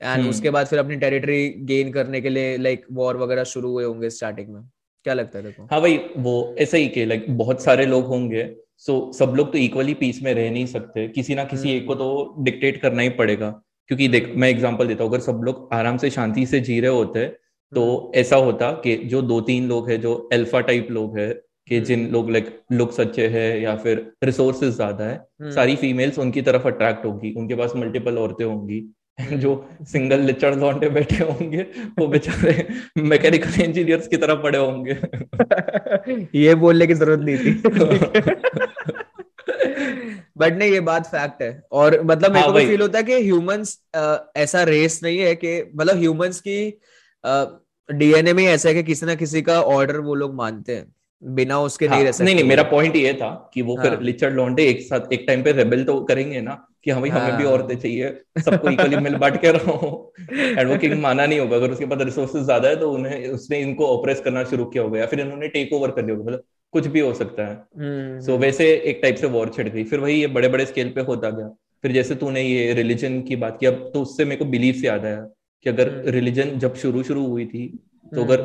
एंड 0.02 0.20
हम्म। 0.20 0.30
उसके 0.30 0.50
बाद 0.50 0.68
फिर 0.68 0.80
अपनी 0.80 0.96
टेरिटरी 0.96 1.48
गेन 1.66 1.92
करने 1.92 2.22
के 2.22 2.30
लिए 2.30 2.56
लाइक 2.58 2.86
वॉर 2.92 3.18
वगैरह 3.18 3.44
शुरू 3.46 3.72
हुए 3.72 3.84
होंगे 3.84 4.10
स्टार्टिंग 4.10 4.48
में। 4.48 4.62
क्या 5.06 5.14
लगता 5.14 5.38
है 5.38 5.44
देखो 5.44 5.68
हाँ 5.72 5.82
भाई 5.82 6.00
वो 6.18 6.56
ऐसे 6.60 6.78
ही 6.78 6.88
के 6.88 7.06
लाइक 7.06 7.26
बहुत 7.38 7.62
सारे 7.64 7.86
लोग 7.86 8.06
होंगे 8.06 8.50
सो 8.78 9.12
सब 9.14 9.34
लोग 9.38 9.52
तो 9.52 9.58
इक्वली 9.58 9.94
पीस 9.94 10.22
में 10.24 10.34
रह 10.34 10.50
नहीं 10.52 10.66
सकते। 10.66 11.08
किसी 11.08 11.36
ना 11.36 11.44
किसी 11.44 11.72
एक 11.72 11.86
को 11.88 11.96
तो 11.96 12.36
डिक्टेट 12.40 12.82
करना 12.82 13.02
ही 13.02 13.10
पड़ेगा। 13.20 13.50
क्योंकि 13.90 14.08
देख 14.08 14.32
मैं 14.36 14.50
एग्जांपल 14.50 14.88
देता 14.88 15.04
हूँ 15.04 15.12
अगर 15.12 15.20
सब 15.20 15.42
लोग 15.44 15.70
आराम 15.74 15.98
से 15.98 16.10
शांति 16.10 16.46
से 16.46 16.60
जी 16.60 16.80
रहे 16.80 16.92
होते 16.92 17.26
तो 17.74 17.84
हम्म। 17.86 18.20
ऐसा 18.20 18.36
होता 18.38 18.72
कि 18.84 18.96
जो 19.06 19.22
दो 19.22 19.40
तीन 19.42 19.68
लोग 19.68 19.90
हैं 19.90 20.00
जो 20.02 20.14
अल्फ़ा 20.34 20.60
टाइप 20.62 20.88
लोग 20.92 21.18
है 21.20 21.30
कि 21.68 21.76
हम्म। 21.76 21.86
जिन 21.86 22.08
लोग 22.12 22.30
लाइक 22.32 22.62
लुक्स 22.72 23.00
अच्छे 23.00 23.28
हैं 23.28 23.60
या 23.60 23.76
फिर 23.76 24.12
रिसोर्सेज 24.24 24.74
ज़्यादा 24.76 25.06
है 25.06 25.52
सारी 25.52 25.76
फीमेल्स 25.76 26.20
उनकी 26.20 26.42
तरफ़ 26.42 26.68
अट्रैक्ट 26.68 27.06
होगी। 27.06 27.34
उनके 27.38 27.56
पास 27.56 27.74
मल्टीपल 27.76 28.18
औरतें 28.18 28.46
होंगी। 28.46 28.82
जो 29.34 29.50
सिंगल 29.84 30.20
लिचड़ 30.20 30.54
लौंडे 30.56 30.90
बैठे 30.90 31.24
होंगे 31.24 31.62
वो 32.00 32.08
बेचारे 32.08 32.68
मैकेनिकल 32.98 33.62
इंजीनियर्स 33.62 34.08
की 34.08 34.18
तरफ़ 34.18 34.42
पड़े 34.44 34.58
होंगे। 34.58 34.98
ये 36.40 36.56
बोलने 36.56 36.88
की 36.88 36.94
ज़रूरत 36.94 37.20
नहीं 37.20 37.38
थी। 37.38 37.52
बट 40.38 40.54
नहीं 40.54 40.72
ये 40.72 40.80
बात 40.80 41.08
फैक्ट 41.08 41.42
है। 41.42 41.52
और 41.72 42.02
मतलब 42.04 42.32
मेरे 42.32 42.46
हाँ, 42.46 42.54
को 42.54 42.60
भी 42.60 42.66
फील 42.68 42.82
होता 42.82 42.98
है 42.98 43.04
कि 43.04 43.14
ह्यूमंस 43.14 43.78
ऐसा 44.38 44.64
रेस 44.64 45.00
नहीं 45.04 45.20
है 45.20 45.36
कि 45.36 45.72
मतलब 45.76 45.98
ह्यूमंस 45.98 46.42
की 46.48 46.58
डीएनए 47.90 48.34
में 48.34 48.44
ऐसा 48.46 48.70
है 48.70 48.76
कि 48.76 48.84
किसी 48.84 49.06
ना 49.06 49.16
किसी 49.16 49.42
का 49.42 49.62
ऑर्डर 49.62 49.98
वो 50.00 50.16
लोग 50.16 50.36
मानते 50.36 50.76
हैं। 50.76 50.86
बिना 51.22 51.60
उसके 51.62 51.88
हाँ, 51.88 51.96
नहीं 51.96 52.06
रह 52.06 52.12
सकते 52.12 52.26
नहीं 52.26 52.36
नहीं 52.36 52.46
मेरा 52.46 52.64
पॉइंट 52.66 52.96
ये 52.96 53.14
था 53.14 53.30
कि 53.54 53.62
वो 53.62 53.76
हाँ. 53.76 53.86
फिर 53.86 54.00
लिचड़ 54.02 54.32
लौंडे 54.34 54.64
एक 54.66 54.82
साथ 54.82 55.14
एक 55.14 55.24
टाइम 55.28 55.44
पे 55.44 55.52
रेबेल 55.52 55.84
तो 55.84 56.00
करेंगे 56.04 56.42
ना 56.42 56.58
कि 56.84 56.92
हमें 56.92 57.10
हाँ. 57.10 57.20
हमें 57.20 57.38
भी 57.38 57.44
हाँ। 57.44 57.52
औरतें 57.52 57.76
चाहिए 57.76 58.10
सबको 58.40 58.70
इक्वली 58.70 58.98
मिल 59.00 59.16
बांट 59.16 59.42
के 59.42 59.52
रहो 59.52 60.14
एंड 60.32 60.70
वो 60.70 60.78
किंग 60.78 61.00
माना 61.02 61.26
नहीं 61.26 61.40
होगा 61.40 61.56
अगर 61.56 61.72
उसके 61.72 61.86
पास 61.86 62.02
रिसोर्सेज 62.02 62.44
ज़्यादा 62.44 62.70
है 62.70 62.76
तो 62.76 62.92
उन्हें 62.92 63.28
उसने 63.30 63.60
इनको 63.60 63.88
ऑपरेस 63.88 64.22
करना 64.22 64.44
शुरू 64.44 64.66
किया 64.66 64.84
होगा 64.84 65.00
या 65.00 65.06
फिर 65.06 65.20
इन्होंने 65.20 65.48
टेक 65.50 65.74
ओवर 65.74 65.92
कर 65.92 66.06
लिया 66.06 66.16
होगा 66.16 66.26
मतलब 66.26 66.44
कुछ 66.74 66.88
भी 66.88 67.00
हो 67.00 67.14
सकता 67.14 67.48
है 67.48 67.56
सो 67.56 67.80
हम्म, 67.80 68.20
so, 68.20 68.30
हम्म। 68.30 68.40
वैसे 68.40 68.74
एक 68.74 69.00
टाइप 69.02 69.16
से 69.16 69.28
वॉर 69.28 69.50
छिड़ 69.50 69.68
गई 69.70 69.84
फिर 69.84 70.00
वही 70.00 70.20
ये 70.22 70.28
बड़े 70.30 70.48
बड़े 70.48 70.66
स्केल 70.66 70.90
पे 70.90 71.02
होता 71.02 71.30
गया 71.30 71.48
फिर 71.84 71.92
जैसे 71.92 72.16
तूने 72.16 72.42
ये 72.42 72.74
रिलीजन 72.74 73.22
की 73.22 73.36
बात 73.36 73.58
की 73.60 73.66
अब 73.66 73.90
तो 73.94 74.02
उससे 74.02 74.26
मेरे 74.26 74.38
को 74.38 74.46
बिलीव 74.46 74.74
से 74.74 74.88
याद 74.88 75.06
आया 75.06 75.22
कि 75.66 75.70
अगर 75.70 75.92
रिलीजन 76.08 76.48
हम्म। 76.48 76.60
जब 76.60 76.76
शुरू 76.76 77.04
शुरू 77.04 77.26
हुई 77.28 77.46
थी 77.46 77.68
तो 78.12 78.24
अगर 78.24 78.38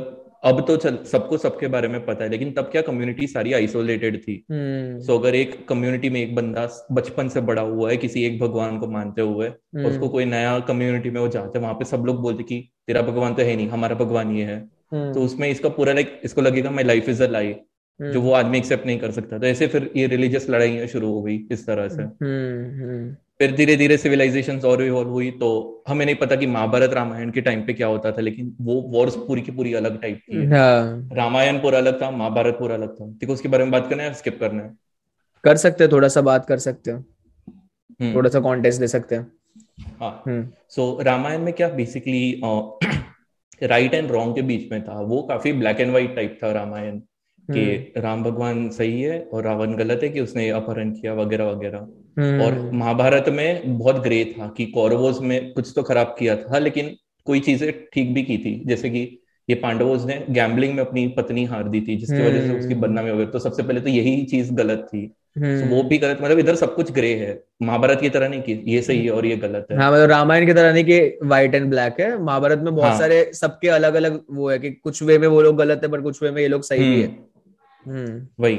अब 0.46 0.64
तो 0.66 0.76
चल 0.76 0.96
सबको 0.96 1.36
सबके 1.36 1.68
बारे 1.68 1.88
में 1.88 2.06
पता 2.06 2.24
है 2.24 2.30
लेकिन 2.30 2.52
तब 2.52 2.62
क्या 2.62 2.82
कम्युनिटी 2.82 3.26
सारी 3.26 3.52
आइसोलेटेड 3.52 4.22
थी 4.22 4.44
सो 4.52 5.12
so, 5.12 5.20
अगर 5.20 5.34
एक 5.34 5.68
कम्युनिटी 5.68 6.10
में 6.10 6.20
एक 6.20 6.34
बंदा 6.34 6.86
बचपन 6.92 7.28
से 7.28 7.40
बड़ा 7.40 7.62
हुआ 7.62 7.90
है 7.90 7.96
किसी 7.96 8.24
एक 8.24 8.40
भगवान 8.40 8.78
को 8.78 8.86
मानते 8.86 9.22
हुए. 9.22 9.48
और 9.48 9.84
उसको 9.84 10.08
कोई 10.08 10.24
नया 10.24 10.58
कम्युनिटी 10.60 11.10
में 11.10 11.20
वो 11.20 11.28
जाते 11.28 11.58
हैं 11.58 11.62
वहाँ 11.62 11.74
पे 11.74 11.84
सब 11.84 12.04
लोग 12.06 12.20
बोलते 12.20 12.42
कि 12.42 12.70
तेरा 12.86 13.02
भगवान 13.02 13.34
तो 13.34 13.42
है 13.42 13.56
नहीं 13.56 13.68
हमारा 13.68 13.94
भगवान 13.94 14.36
ये 14.36 14.44
है 14.44 14.64
hmm. 14.64 15.14
तो 15.14 15.20
उसमें 15.20 15.48
इसका 15.48 15.68
पूरा 15.68 15.92
लाइक 15.92 16.20
इसको 16.24 16.40
लगेगा 16.40 16.70
माई 16.70 16.84
लाइफ 16.84 17.08
इज़ 17.08 17.22
अ 17.22 17.28
लाई 17.28 17.54
जो 18.00 18.20
वो 18.20 18.32
आदमी 18.32 18.58
एक्सेप्ट 18.58 18.86
नहीं 18.86 18.98
कर 18.98 19.10
सकता। 19.10 19.38
तो 19.38 19.46
ऐसे 19.46 19.66
फिर 19.66 19.90
ये 19.96 20.06
रिलीजियस 20.06 20.50
लड़ाइयाँ 20.50 20.86
शुरू 20.86 21.12
हो 21.12 21.22
गई 21.22 21.46
इस 21.50 21.66
तरह 21.66 21.88
से। 21.88 22.04
फिर 23.38 23.54
धीरे 23.56 23.76
धीरे 23.76 23.96
सिविलाइजेशन 23.96 24.58
और 24.58 24.82
इवॉल्व 24.82 25.08
हुई 25.08 25.30
तो 25.30 25.48
हमें 25.88 26.04
नहीं 26.06 26.16
पता 26.16 26.36
कि 26.36 26.46
महाभारत 26.46 26.92
रामायण 26.92 27.30
के 27.30 27.40
टाइम 27.40 27.62
पे 27.66 27.72
क्या 27.72 27.86
होता 27.86 28.12
था 28.12 28.20
लेकिन 28.20 28.56
वो 28.60 28.74
वॉर्स 28.74 29.16
पूरी 29.16 29.42
की 29.42 29.52
पूरी 29.52 29.74
अलग 29.74 30.00
टाइप 30.02 30.20
की 30.30 30.46
हाँ. 30.46 31.08
रामायण 31.12 31.58
पूरा 31.58 31.78
अलग 31.78 32.02
था 32.02 32.10
महाभारत 32.10 32.54
पूरा 32.54 32.74
अलग 32.74 32.94
था। 32.94 33.06
ठीक 33.12 33.28
है 33.28 33.34
उसके 33.34 33.48
बारे 33.48 33.64
में 33.64 33.72
बात 33.72 33.90
करना 33.90 34.02
है 34.02 34.14
स्किप 34.14 34.40
करना 34.40 34.62
है। 34.62 34.74
कर 35.44 35.56
सकते 35.56 35.84
हो 35.84 35.92
थोड़ा 35.92 36.08
सा 36.08 36.20
बात 36.20 36.46
कर 36.46 36.58
सकते 36.58 36.90
हो। 36.90 36.98
हम्म। 38.00 38.14
थोड़ा 38.14 38.30
सा 38.30 38.40
कॉन्टेस्ट 38.40 38.80
दे 38.80 38.86
सकते 38.86 39.14
हैं। 39.14 39.32
हाँ। 40.00 40.22
सो 40.26 40.30
हम्म। 40.30 40.98
so, 40.98 41.04
रामायण 41.04 41.40
में 41.40 41.52
क्या 41.54 41.68
बेसिकली 41.68 42.40
राइट 43.62 43.94
एंड 43.94 44.10
रॉन्ग 44.10 44.34
के 44.34 44.42
बीच 44.42 44.72
में 44.72 44.82
था। 44.84 45.00
वो 45.00 45.22
काफ़ी 45.22 45.52
ब्लैक 45.52 45.80
एंड 45.80 45.90
व्हाइट 45.90 46.16
टाइप 46.16 46.38
था 46.42 46.52
रामायण। 46.52 47.00
कि 47.48 47.60
हम्म। 47.62 48.02
राम 48.02 48.22
भगवान 48.22 48.68
सही 48.70 49.00
है 49.00 49.18
और 49.32 49.44
रावण 49.44 49.74
गलत 49.76 50.00
है 50.02 50.08
कि 50.08 50.20
उसने 50.20 50.48
अपहरण 50.50 50.90
किया 50.92 51.14
वगैरह 51.14 51.44
वगैरह 51.44 51.86
हम्म। 52.18 52.40
और 52.42 52.58
महाभारत 52.72 53.28
में 53.28 53.78
बहुत 53.78 54.02
ग्रे 54.02 54.24
था 54.32 54.48
कि 54.56 54.66
कौरवों 54.68 55.12
में 55.22 55.52
कुछ 55.52 55.72
तो 55.76 55.82
खराब 55.82 56.14
किया 56.18 56.36
था 56.36 56.58
लेकिन 56.58 56.96
कोई 57.26 57.40
चीज़ें 57.40 57.72
ठीक 57.94 58.14
भी 58.14 58.22
की 58.22 58.38
थी 58.38 58.60
जैसे 58.66 58.90
कि 58.90 59.02
ये 59.48 59.54
पांडवों 59.56 59.96
ने 60.06 60.24
गैम्बलिंग 60.30 60.74
में 60.74 60.84
अपनी 60.84 61.06
पत्नी 61.08 61.44
हार 61.44 61.68
दी 61.68 61.80
थी 61.80 61.96
जिसकी 61.96 62.20
वजह 62.20 62.46
से 62.46 62.58
उसकी 62.58 62.72
हम्म। 62.72 62.82
बदनामी 62.82 63.10
हो 63.10 63.16
गई 63.16 63.26
तो 63.26 63.38
सबसे 63.38 63.62
पहले 63.62 63.80
तो 63.80 63.88
यही 63.90 64.24
चीज़ 64.24 64.52
गलत 64.54 64.86
थी 64.86 65.06
तो 65.36 65.66
वो 65.66 65.82
भी 65.82 65.98
गलत 65.98 66.18
मतलब 66.22 66.38
इधर 66.38 66.54
सब 66.54 66.74
कुछ 66.74 66.90
ग्रे 66.92 67.12
है 67.14 67.32
महाभारत 67.62 68.00
की 68.00 68.08
तरह 68.08 68.28
नहीं 68.28 68.42
की 68.42 68.52
ये 68.66 68.80
सही 68.82 69.04
है 69.04 69.10
और 69.10 69.26
ये 69.26 69.36
गलत 69.36 69.66
है 69.70 69.78
हाँ 69.78 69.90
मतलब 69.92 70.10
रामायण 70.10 70.46
की 70.46 70.52
तरह 70.52 70.72
नहीं 70.72 70.84
कि 70.84 71.18
व्हाइट 71.24 71.54
एंड 71.54 71.68
ब्लैक 71.70 72.00
है 72.00 72.16
महाभारत 72.20 72.58
में 72.58 72.74
बहुत 72.74 72.84
हाँ. 72.84 72.98
सारे 72.98 73.30
सबके 73.34 73.68
अलग 73.70 73.94
अलग 73.94 74.20
वो 74.30 74.50
है 74.50 74.58
कि 74.58 74.70
कुछ 74.72 75.02
वे 75.02 75.18
में 75.18 75.28
वो 75.28 75.42
लोग 75.42 75.56
गलत 75.56 75.80
है 75.82 75.90
पर 75.90 76.00
कुछ 76.00 76.22
वे 76.22 76.30
में 76.30 76.40
ये 76.42 76.48
लोग 76.48 76.62
सही 76.64 76.78
भी 76.80 77.00
है 77.00 77.06
हम्म। 77.06 77.25
वही। 77.86 78.58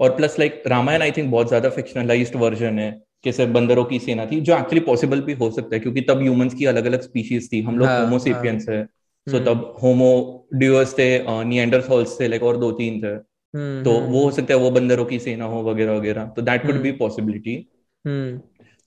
और 0.00 0.16
plus 0.16 0.38
like 0.38 0.62
Ramayana 0.66 1.02
I 1.02 1.10
think 1.10 1.30
बहुत 1.30 1.48
ज़्यादा 1.48 1.68
फिक्शनलाइज्ड 1.70 2.36
वर्जन 2.36 2.78
है 2.78 2.90
कि 3.24 3.32
सिर्फ़ 3.32 3.52
बंदरों 3.52 3.84
की 3.84 3.98
सेना 3.98 4.26
थी 4.26 4.40
जो 4.40 4.56
एक्चुअली 4.58 4.80
पॉसिबल 4.80 5.20
भी 5.20 5.32
हो 5.32 5.50
सकता 5.50 5.74
है 5.76 5.80
क्योंकि 5.80 6.00
तब 6.00 6.20
ह्यूमंस 6.22 6.54
की 6.54 6.64
अलग 6.64 6.84
अलग 6.84 7.00
स्पीशीज 7.00 7.52
थी। 7.52 7.62
हम 7.62 7.78
लोग 7.78 7.88
हाँ, 7.88 8.00
होमोसेपियंस 8.00 8.68
हाँ, 8.68 8.76
है। 8.76 8.84
सो 9.26 9.36
हम्म। 9.36 9.46
तब 9.46 9.74
होमो 9.82 10.48
ड्यूअर्स 10.54 10.92
थे 10.98 11.08
नियंडरथॉल्स 11.44 12.20
थे 12.20 12.28
लाइक 12.28 12.42
और 12.42 12.56
दो 12.56 12.70
तीन 12.72 13.00
थे। 13.02 13.06
हम्म, 13.54 13.82
तो 13.84 13.90
वो 13.90 14.22
हो 14.24 14.30
सकता 14.30 14.54
है 14.54 14.60
वो 14.60 14.70
बंदरों 14.70 15.04
की 15.04 15.18
सेना 15.18 15.44
हो 15.44 15.62
वगैरह 15.62 15.92
वगैरह। 15.92 16.24
तो 16.26 16.42
दैट 16.42 16.66
कुड 16.66 16.80
बी 16.82 16.92
पॉसिबिलिटी 16.92 17.56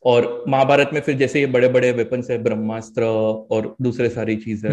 और 0.05 0.43
महाभारत 0.47 0.89
में 0.93 1.01
फिर 1.01 1.15
जैसे 1.15 1.39
ये 1.39 1.45
बड़े 1.45 1.67
बड़े 1.67 1.91
वेपन्स 1.91 2.29
है 2.31 2.37
ब्रह्मास्त्र 2.43 3.03
और 3.51 3.75
दूसरे 3.81 4.09
सारी 4.09 4.35
चीज़ें। 4.35 4.69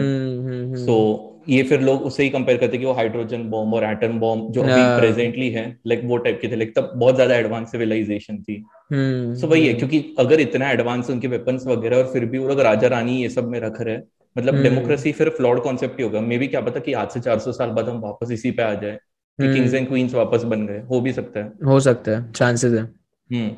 सो 0.76 0.84
so, 0.86 1.37
ये 1.48 1.62
फिर 1.62 1.80
लोग 1.80 2.02
उससे 2.02 2.22
ही 2.22 2.30
कंपेयर 2.30 2.58
करते 2.58 2.78
कि 2.78 2.84
वो 2.84 2.92
हाइड्रोजन 2.92 3.44
बॉम्ब 3.50 3.74
और 3.74 3.84
एटम 3.84 4.18
बॉम्ब 4.20 4.50
जो 4.52 4.62
अभी 4.62 5.00
प्रेजेंटली 5.00 5.48
है 5.50 5.64
लाइक 5.86 6.00
वो 6.04 6.16
टाइप 6.16 6.38
के 6.42 6.48
थे 6.48 6.56
लाइक 6.56 6.74
तब 6.76 6.90
बहुत 6.96 7.14
ज़्यादा 7.14 7.34
एडवांस 7.34 7.70
सिविलाइजेशन 7.70 8.38
थी। 8.38 8.56
सो 8.92 8.94
हम्म, 8.94 9.46
वही 9.46 9.66
है। 9.66 9.72
क्योंकि 9.74 10.04
अगर 10.18 10.40
इतना 10.40 10.70
एडवांस 10.70 11.10
उनके 11.10 11.28
वेपन्स 11.28 11.66
वगैरह 11.66 11.96
और 11.96 12.10
फिर 12.12 12.24
भी 12.24 12.38
वो 12.38 12.48
लोग 12.48 12.60
राजा 12.60 12.88
रानी 12.88 13.20
ये 13.22 13.28
सब 13.28 13.48
में 13.48 13.58
रख 13.60 13.80
रहे 13.80 13.96
मतलब 14.36 14.62
डेमोक्रेसी 14.62 15.10
हम्म। 15.10 15.18
फिर 15.18 15.28
फ्लॉड 15.28 15.62
कॉन्सेप्ट 15.62 15.98
ही 15.98 16.04
होगा। 16.04 16.20
मे 16.20 16.38
भी 16.38 16.46
क्या 16.48 16.60
पता 16.60 16.80
कि 16.80 16.92
आज 16.92 17.08
से 17.10 17.20
400 17.20 17.52
साल 17.52 17.70
बाद 17.70 17.88
हम 17.88 18.00
वापस 18.00 18.30
इसी 18.32 18.50
पे 18.50 18.62
आ 18.62 18.74
जाए 18.74 18.98
कि 19.38 19.52
किंग्स 19.54 19.74
एंड 19.74 19.88
क्वींस 19.88 20.14
वापस 20.14 20.42
बन 20.44 20.66
गए 20.66 20.82
हो 20.90 21.00
भी 21.00 21.12
सकता 21.12 21.40
है। 21.40 21.52
हो 21.64 21.80
सकता 21.80 22.16
है 22.16 22.30
चांसेस 22.32 22.72
है। 22.72 22.82
हम्म 22.82 23.50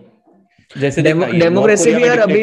जैसे 0.78 1.02
डेमोक्रेसी 1.02 1.94
भी 1.94 2.02
यार 2.04 2.18
अभी 2.18 2.42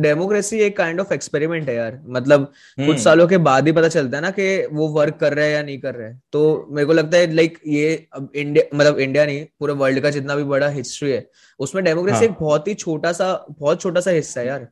डेमोक्रेसी 0.00 0.58
एक 0.58 0.76
काइंड 0.76 1.00
ऑफ़ 1.00 1.12
एक्सपेरिमेंट 1.14 1.68
है 1.68 1.74
यार। 1.74 2.00
मतलब 2.08 2.44
कुछ 2.44 2.84
हम्म। 2.86 2.96
सालों 2.96 3.26
के 3.28 3.38
बाद 3.38 3.66
ही 3.66 3.72
पता 3.72 3.88
चलता 3.88 4.16
है 4.16 4.22
ना 4.22 4.30
कि 4.30 4.66
वो 4.72 4.88
वर्क 4.88 5.14
कर 5.14 5.34
रहे 5.34 5.46
हैं 5.46 5.54
या 5.54 5.62
नहीं 5.62 5.78
कर 5.78 5.94
रहे 5.94 6.12
तो 6.32 6.66
मेरे 6.70 6.86
को 6.86 6.92
लगता 6.92 7.18
है 7.18 7.32
लाइक 7.34 7.58
ये 7.66 8.06
अब 8.12 8.28
इंडिया 8.36 8.76
मतलब 8.76 8.98
इंडिया 8.98 9.26
नहीं 9.26 9.44
पूरे 9.60 9.72
वर्ल्ड 9.72 10.00
का 10.00 10.10
जितना 10.10 10.36
भी 10.36 10.44
बड़ा 10.44 10.68
हिस्ट्री 10.68 11.10
है 11.10 11.26
उसमें 11.58 11.84
डेमोक्रेसी 11.84 12.16
हाँ. 12.16 12.24
एक 12.24 12.34
बहुत 12.40 12.68
ही 12.68 12.74
छोटा 12.74 13.12
सा 13.12 13.46
बहुत 13.50 13.80
छोटा 13.80 14.00
सा 14.00 14.10
हिस्सा 14.10 14.40
है 14.40 14.46
यार। 14.46 14.68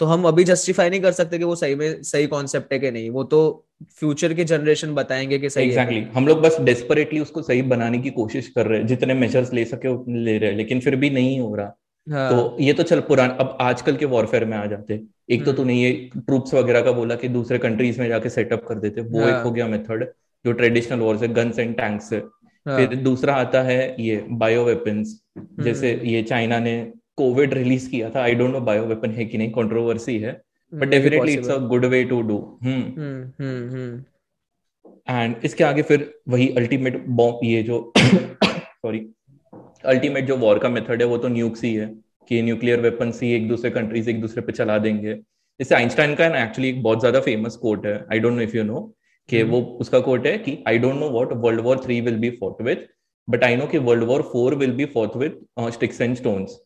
तो 0.00 0.06
हम 0.06 0.24
अभी 0.24 0.44
जस्टिफाई 0.44 0.90
नहीं 0.90 1.00
कर 1.00 1.12
सकते 1.12 1.38
कि 1.38 1.44
वो 1.44 1.56
सही 1.56 1.74
में 1.74 2.02
सही 2.02 2.26
कॉन्सेप्ट 2.26 2.72
है 2.72 2.78
कि 2.78 2.90
नहीं। 2.90 3.10
वो 3.10 3.24
तो 3.24 3.66
फ्यूचर 3.98 4.34
के 4.34 4.44
जनरेशन 4.44 4.94
बताएँगे 4.94 5.38
कि 5.38 5.50
सही 5.50 5.70
exactly. 5.70 5.92
है 5.92 6.10
हम 6.12 6.26
लोग 6.28 6.40
बस 6.40 6.56
डेस्परेटली 6.60 7.20
उसको 7.20 7.42
सही 7.42 7.62
बनाने 7.62 7.98
की 7.98 8.10
कोशिश 8.10 8.48
कर 8.48 8.66
रहे 8.66 8.78
हैं। 8.80 8.86
जितने 8.86 9.14
मेजर्स 9.14 9.52
ले 9.52 9.64
सके 9.64 9.88
उतने 9.88 10.18
ले 10.18 10.38
रहे 10.38 10.50
हैं। 10.50 10.56
लेकिन 10.56 10.80
फिर 10.80 10.96
भी 10.96 11.10
नहीं 11.10 11.40
हो 11.40 11.54
रहा। 11.54 11.76
हाँ. 12.06 12.28
तो 12.30 12.56
ये 12.60 12.72
तो 12.72 12.82
चल 12.82 13.00
पुरान 13.02 13.30
अब 13.32 13.56
आजकल 13.60 13.96
के 13.96 14.04
वॉरफेयर 14.06 14.44
में 14.44 14.56
आ 14.56 14.64
जाते 14.66 14.94
एक 15.30 15.44
तो 15.44 15.50
हम्म। 15.50 15.56
तूने 15.56 15.74
ये 15.74 15.92
ट्रूप्स 16.16 16.54
वगैरह 16.54 16.82
का 16.82 16.92
बोला 16.92 17.14
कि 17.14 17.28
दूसरे 17.30 17.58
कंट्रीज़ 17.58 18.00
में 18.00 18.08
जाके 18.08 18.28
सेटअप 18.30 18.64
कर 18.68 18.78
देते 18.78 19.00
वो 19.02 19.20
हाँ. 19.20 19.28
एक 19.30 19.44
हो 19.44 19.50
गया 19.50 19.66
मेथड 19.68 20.06
जो 20.44 20.52
ट्रेडिशनल 20.52 21.00
वॉर 21.00 21.18
से 21.18 21.28
गन्स 21.30 21.58
एंड 21.58 21.76
टैंक्स 21.76 22.08
से 22.08 22.16
हाँ. 22.16 22.76
फिर 22.78 22.96
दूसरा 22.98 23.34
आता 23.36 23.62
है 23.62 23.78
ये 24.00 24.24
बायो 24.32 24.64
वेपन्स 24.64 25.20
जैसे 25.60 25.92
हम्म। 25.92 26.06
ये 26.06 26.22
चाइना 26.24 26.58
ने 26.58 26.76
कोविड 27.16 27.54
रिलीज़ 27.54 27.88
किया 27.90 28.10
था 28.10 28.22
I 28.22 28.34
don't 28.34 28.52
know 28.52 28.60
bio 28.62 28.84
weapon 28.86 29.10
है 29.10 29.24
कि 29.24 29.38
नहीं 29.38 29.50
कंट्रोवर्सी 29.52 30.18
है 30.18 30.40
but 30.72 30.88
definitely 30.88 31.32
it's 31.32 31.50
a 31.50 31.56
good 31.68 31.84
way 31.86 32.02
to 32.04 32.20
do 32.22 32.38
and 35.08 35.34
इसके 35.44 35.64
आगे 35.64 35.82
फिर 35.82 36.12
वही 36.28 36.48
अल्टीमेट 36.56 37.04
बॉम्ब 37.12 37.40
ये 37.44 37.62
जो 37.62 37.80
सॉरी 37.98 39.06
अल्टीमेट 39.86 40.26
जो 40.26 40.36
वॉर 40.36 40.58
का 40.58 40.68
मेथड 40.68 41.02
है 41.02 41.06
वो 41.08 41.18
तो 41.18 41.28
न्यूक्स 41.28 41.64
ही 41.64 41.74
है 41.74 41.86
कि 42.30 42.42
न्यूक्लियर 42.42 42.80
वेपन 42.80 43.12
ही 43.22 43.32
एक 43.34 43.48
दूसरे 43.48 43.70
कंट्रीज़ 43.70 44.10
एक 44.10 44.20
दूसरे 44.20 44.42
पे 44.42 44.52
चला 44.52 44.78
देंगे। 44.78 45.14
जैसे 45.60 45.74
आइंस्टाइन 45.74 46.14
का 46.14 46.26
एक्चुअली 46.42 46.68
एक 46.68 46.82
बहुत 46.82 47.00
ज़्यादा 47.00 47.20
फ़ेमस 47.20 47.56
कोट 47.56 47.86
है। 47.86 47.94
I 48.12 48.18
don't 48.18 48.32
know 48.32 48.42
if 48.42 48.56
you 48.56 48.64
know 48.64 48.80
कि 49.28 49.42
वो 49.44 49.60
उसका 49.80 50.00
कोट 50.00 50.26
है 50.26 50.36
कि 50.38 50.58
I 50.68 50.78
don't 50.78 50.94
know 50.94 51.10
what 51.10 51.32
World 51.44 51.60
War 51.60 51.80
Three 51.84 52.00
will 52.00 52.16
be 52.18 52.30
fought 52.40 52.62
with 52.62 52.76
but 53.28 53.44
I 53.44 53.56
know 53.56 53.66
कि 53.66 53.78
World 53.80 54.04
War 54.04 54.22
Four 54.32 54.54
will 54.54 54.72
be 54.72 54.84
fought 54.94 55.16
with 55.16 55.70
sticks 55.72 56.00
and 56.00 56.16
stones 56.16 56.60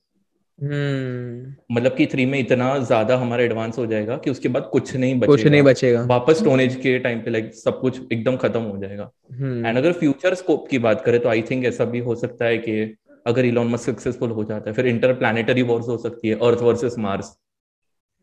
मतलब 0.59 1.95
कि 1.97 2.07
three 2.07 2.25
में 2.27 2.39
इतना 2.39 2.79
ज़्यादा 2.79 3.17
हमारा 3.17 3.43
एडवांस 3.43 3.77
हो 3.79 3.85
जाएगा 3.87 4.17
कि 4.17 4.31
उसके 4.31 4.49
बाद 4.49 4.69
कुछ 4.73 4.95
नहीं 4.97 5.15
बचेगा। 5.15 5.33
कुछ 5.33 5.47
नहीं 5.47 5.63
बचेगा। 5.63 6.01
वापस 6.05 6.39
स्टोन 6.39 6.61
एज 6.61 6.75
के 6.77 6.99
टाइम 6.99 7.21
पे 7.21 7.31
लाइक 7.31 7.53
सब 7.55 7.81
कुछ 7.81 8.01
एकदम 8.13 8.37
खत्म 8.37 8.61
हो 8.61 8.79
जाएगा। 8.79 9.11
And 9.33 9.43
hmm. 9.43 9.77
अगर 9.77 9.93
फ्यूचर 9.93 10.35
स्कोप 10.35 10.67
की 10.69 10.79
बात 10.79 11.05
करें 11.05 11.21
तो 11.21 11.29
आई 11.29 11.43
थिंक 11.43 11.65
ऐसा 11.65 11.85
भी 11.85 11.99
हो 11.99 12.15
सकता 12.15 12.45
है 12.45 12.59
कि 12.59 12.83
अगर 13.29 13.45
इलॉन 13.45 13.69
मस्क 13.69 13.85
सक्सेसफुल 13.85 14.31
हो 14.31 14.45
जाता 14.45 14.71
है 14.71 14.77
फिर 14.77 14.87
इंटर 14.87 15.13
प्लानिटरी 15.15 15.63
वॉर्स 15.63 15.89
हो 15.89 15.97
सकती 15.99 16.29
है 16.29 16.35
Earth 16.35 16.63
versus 16.63 16.99
Mars 16.99 17.27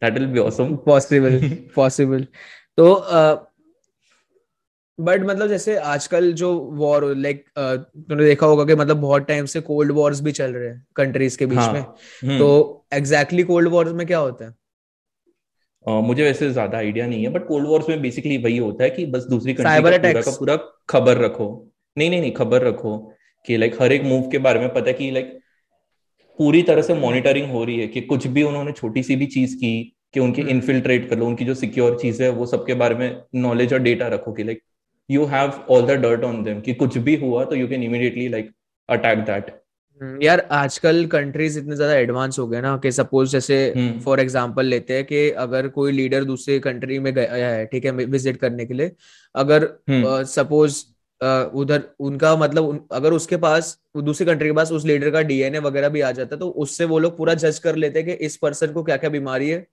that 0.01 0.13
will 0.13 0.27
be 0.27 0.39
awesome 0.39 0.75
possible 0.75 1.39
possible 1.75 2.27
तो 2.77 2.93
बट 4.99 5.21
uh, 5.21 5.27
मतलब 5.27 5.47
जैसे 5.47 5.75
आजकल 5.75 6.31
जो 6.33 6.53
वॉर 6.73 7.05
लाइक 7.15 7.45
uh, 7.59 7.77
तूने 8.09 8.25
देखा 8.25 8.45
होगा 8.45 8.65
कि 8.65 8.75
मतलब 8.75 8.97
बहुत 8.97 9.27
टाइम 9.27 9.45
से 9.45 9.61
कोल्ड 9.61 9.91
वॉर्स 9.91 10.21
भी 10.21 10.31
चल 10.31 10.53
रहे 10.53 10.69
हैं 10.69 10.87
कंट्रीज़ 10.95 11.37
के 11.37 11.45
बीच 11.45 11.57
हाँ, 11.57 11.73
में। 11.73 11.79
हम्म। 11.79 12.37
तो 12.39 12.85
एग्जैक्टली 12.93 13.43
कोल्ड 13.43 13.69
वॉर्स 13.69 13.91
में 13.91 14.07
क्या 14.07 14.17
होता 14.17 14.45
है? 14.45 14.53
Uh, 15.89 16.01
मुझे 16.03 16.23
वैसे 16.23 16.51
ज़्यादा 16.51 16.77
आइडिया 16.77 17.07
नहीं 17.07 17.23
है 17.23 17.29
बट 17.29 17.47
कोल्ड 17.47 17.67
वॉर्स 17.67 17.89
में 17.89 18.01
बेसिकली 18.01 18.37
वही 18.37 18.57
होता 18.57 18.83
है 18.83 18.89
कि 18.89 19.05
बस 19.05 19.23
दूसरी 19.23 19.53
कंट्री 19.53 19.81
का 19.81 19.89
पूरा 19.89 20.21
का 20.21 20.31
पूरा 20.31 20.55
खबर 20.89 21.17
रखो। 21.17 21.49
नहीं 21.97 22.09
नहीं 22.09 22.21
नहीं 22.21 22.31
खबर 22.31 22.61
रखो। 22.61 23.14
कि 23.47 23.57
लाइक 23.57 23.81
हर 23.81 23.91
एक 23.91 24.03
मूव 24.03 24.29
के 24.29 24.37
बारे 24.39 24.59
में 24.59 24.73
पता 24.73 24.87
है 24.87 24.93
कि 24.93 25.09
लाइक 25.11 25.39
पूरी 26.39 26.61
तरह 26.63 26.81
से 26.81 26.93
मॉनिटरिंग 26.95 27.51
हो 27.51 27.63
रही 27.63 27.79
है 27.79 27.87
कि 27.87 28.01
कुछ 28.03 28.27
भी 28.27 28.43
उन्होंने 28.43 28.71
छोटी 28.71 29.03
सी 29.03 29.15
भी 29.15 29.25
चीज़ 29.27 29.55
की 29.55 29.73
कि 30.13 30.19
उनकी 30.19 30.41
इनफिल्ट्रेट 30.43 31.01
हम्म। 31.01 31.09
कर 31.09 31.17
लो 31.17 31.25
उनकी 31.25 31.45
जो 31.45 31.53
सिक्योर 31.55 31.97
चीज़ 32.01 32.21
है 32.23 32.29
वो 32.31 32.45
सबके 32.45 32.73
बारे 32.73 32.95
में 32.95 33.21
नॉलेज 33.37 33.73
और 33.73 33.79
डेटा 33.81 34.07
रखो 34.07 34.31
कि 34.33 34.43
like 34.43 34.61
you 35.09 35.25
have 35.25 35.61
all 35.69 35.85
the 35.85 35.99
dirt 36.01 36.23
on 36.23 36.43
them 36.43 36.61
कि 36.61 36.73
कुछ 36.75 36.97
भी 36.99 37.15
हुआ 37.17 37.43
तो 37.45 37.55
you 37.55 37.67
can 37.67 37.83
immediately 37.83 38.27
like 38.29 38.51
attack 38.89 39.19
that 39.25 39.53
यार 40.21 40.39
आजकल 40.53 41.05
कंट्रीज़ 41.07 41.57
इतने 41.59 41.75
ज़्यादा 41.75 41.93
एडवांस 41.95 42.39
हो 42.39 42.47
गए 42.47 42.61
ना 42.61 42.75
कि 42.77 42.91
सपोज़ 42.91 43.31
जैसे 43.31 43.57
फॉर 43.73 43.83
हम्म। 44.09 44.21
एग्जांपल 44.21 44.65
लेते 44.65 44.93
हैं 44.93 45.05
कि 45.05 45.29
अगर 45.39 45.67
कोई 45.69 45.91
लीडर 45.91 46.23
दूसरे 46.23 46.57
कंट्री 46.59 46.97
में 46.99 47.13
गया 47.13 47.47
है 47.47 47.65
ठीक 47.65 47.85
है 47.85 47.91
विज़िट 47.91 48.37
करने 48.37 48.65
के 48.65 48.73
लिए 48.73 48.91
अगर 49.35 49.67
सपोज़ 50.27 50.75
uh, 50.77 50.94
उधर 51.21 51.83
उनका 52.01 52.35
मतलब 52.35 52.87
अगर 52.91 53.13
उसके 53.13 53.37
पास 53.37 53.77
दूसरी 53.99 54.25
कंट्री 54.27 54.49
के 54.49 54.55
पास 54.55 54.71
उस 54.71 54.85
लीडर 54.85 55.11
का 55.11 55.21
डीएनए 55.23 55.59
वगैरह 55.61 55.89
भी 55.89 56.01
आ 56.01 56.11
जाता 56.11 56.35
है 56.35 56.39
तो 56.39 56.49
उससे 56.59 56.85
वो 56.85 56.99
लोग 56.99 57.17
पूरा 57.17 57.33
जज 57.35 57.59
कर 57.59 57.75
लेते 57.75 57.99
हैं 57.99 58.07
कि 58.07 58.25
इस 58.25 58.37
पर्सन 58.37 58.73
को 58.73 58.83
क्या 58.83 58.97
क्या 58.97 59.09
बीमारी 59.09 59.49
है 59.49 59.65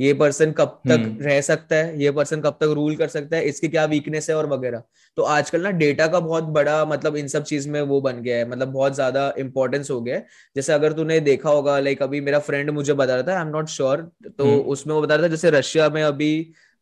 ये 0.00 0.12
पर्सन 0.14 0.52
कब 0.52 0.80
तक 0.80 0.90
हम्म। 0.90 1.22
रह 1.22 1.40
सकता 1.40 1.76
है 1.76 2.02
ये 2.02 2.10
पर्सन 2.10 2.40
कब 2.40 2.56
तक 2.60 2.70
रूल 2.74 2.94
कर 2.96 3.08
सकता 3.08 3.36
है 3.36 3.44
इसकी 3.44 3.68
क्या 3.68 3.84
वीकनेस 3.86 4.28
है 4.30 4.36
और 4.36 4.46
वगैरह 4.46 4.82
तो 5.18 5.22
आजकल 5.30 5.62
ना 5.62 5.70
डेटा 5.78 6.06
का 6.06 6.20
बहुत 6.20 6.44
बड़ा 6.52 6.84
मतलब 6.84 7.16
इन 7.16 7.28
सब 7.28 7.44
चीज़ 7.44 7.68
में 7.68 7.80
वो 7.82 8.00
बन 8.00 8.22
गया 8.22 8.36
है 8.36 8.48
मतलब 8.48 8.72
बहुत 8.72 8.94
ज़्यादा 8.94 9.32
इंपॉर्टेंस 9.38 9.90
हो 9.90 10.00
गया 10.00 10.16
है 10.16 10.26
जैसे 10.56 10.72
अगर 10.72 10.92
तूने 10.92 11.20
देखा 11.22 11.50
होगा 11.50 11.78
लाइक 11.80 12.02
अभी 12.02 12.20
मेरा 12.20 12.38
फ्रेंड 12.40 12.70
मुझे 12.70 12.92
बता 12.94 13.14
रहा 13.14 13.22
था 13.24 13.34
आई 13.34 13.42
एम 13.42 13.48
नॉट 13.48 13.68
श्योर 13.68 14.10
तो 14.28 14.44
हम्म। 14.44 14.60
उसमें 14.68 14.94
वो 14.94 15.00
बता 15.02 15.14
रहा 15.14 15.24
था 15.24 15.28
जैसे 15.28 15.50
रशिया 15.50 15.88
में 15.90 16.02
अभी 16.02 16.32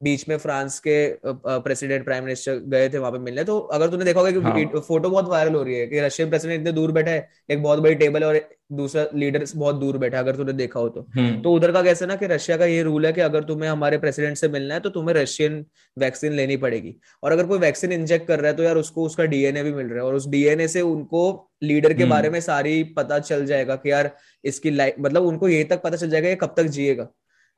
बीच 0.01 0.29
में 0.29 0.37
फ्रांस 0.39 0.79
के 0.81 0.97
प्रेसिडेंट 1.27 2.05
प्राइम 2.05 2.25
मिनिस्टर 2.25 2.59
गए 2.67 2.89
थे 2.89 2.99
वहाँ 2.99 3.13
पे 3.13 3.19
मिलने 3.21 3.45
तो 3.45 3.59
अगर 3.59 3.91
तूने 3.91 4.05
देखा 4.05 4.21
होगा 4.21 4.31
कि 4.31 4.39
हाँ. 4.39 4.81
फ़ोटो 4.81 5.11
बहुत 5.11 5.29
वायरल 5.29 5.55
हो 5.55 5.63
रही 5.63 5.75
है 5.75 5.87
कि 5.87 6.01
रशियन 6.01 6.29
प्रेसिडेंट 6.29 6.61
इतने 6.61 6.73
दूर 6.73 6.93
बैठा 6.93 7.11
है 7.11 7.29
एक 7.51 7.63
बहुत 7.63 7.79
बड़ी 7.79 7.95
टेबल 7.95 8.23
है 8.23 8.29
और 8.29 8.41
दूसरा 8.73 9.07
लीडर 9.15 9.45
बहुत 9.55 9.77
दूर 9.77 9.99
बैठा 9.99 10.17
है 10.17 10.23
अगर 10.23 10.37
तूने 10.37 10.53
देखा 10.53 10.81
हो 10.81 10.89
तो 10.89 11.01
हम्म। 11.17 11.41
तो 11.43 11.53
उधर 11.53 11.73
का 11.73 11.83
कैसे 11.83 12.07
ना 12.07 12.17
कि 12.17 12.27
रशिया 12.27 12.57
का 12.57 12.65
ये 12.67 12.83
रूल 12.83 13.07
है 13.07 13.13
कि 13.13 13.21
अगर 13.21 13.45
तुम्हें 13.45 13.69
हमारे 13.71 13.99
प्रेसिडेंट 13.99 14.37
से 14.37 14.49
मिलना 14.49 14.75
है 14.75 14.81
तो 14.81 14.91
तुम्हें 14.91 15.15
रशियन 15.15 15.65
वैक्सीन 15.97 16.33
लेनी 16.33 16.57
पड़ेगी 16.59 16.95
और 17.23 17.33
अगर 17.33 17.47
कोई 17.47 17.59
वैक्सीन 17.59 17.93
इंजेक्ट 17.93 18.27
कर 18.29 18.41
रहा 18.41 18.51
है 18.51 18.57
तो 18.57 18.63
यार 18.63 18.77
उसको 18.77 19.05
उसका 19.05 19.25
डीएनए 19.27 19.63
भी 19.63 19.73
मिल 19.73 19.87
रहा 19.87 19.97
है 19.97 20.05
और 20.05 20.15
उस 20.15 20.29
डीएनए 20.29 20.69
से 20.69 20.81
उनको 20.83 21.25
लीडर 21.63 21.93
के 21.93 22.05
बारे 22.07 22.27
हम्म। 22.27 22.33
में 22.33 22.41
सारी 22.43 22.83
पता 22.97 23.19
चल 23.21 23.47
जाएगा 23.47 23.77
कि 23.77 23.91
यार 23.91 24.11
इसकी 24.45 24.71
लाइफ 24.71 24.95
मतलब 24.99 25.23
उनको 25.25 25.49
ये 25.49 25.65
तक 25.65 25.83
पता 25.83 25.97
चल 25.97 26.11
जाएगा 26.11 26.29
ये 26.29 26.37
कब 26.37 26.55
तक 26.57 26.67
जिएगा 26.71 27.09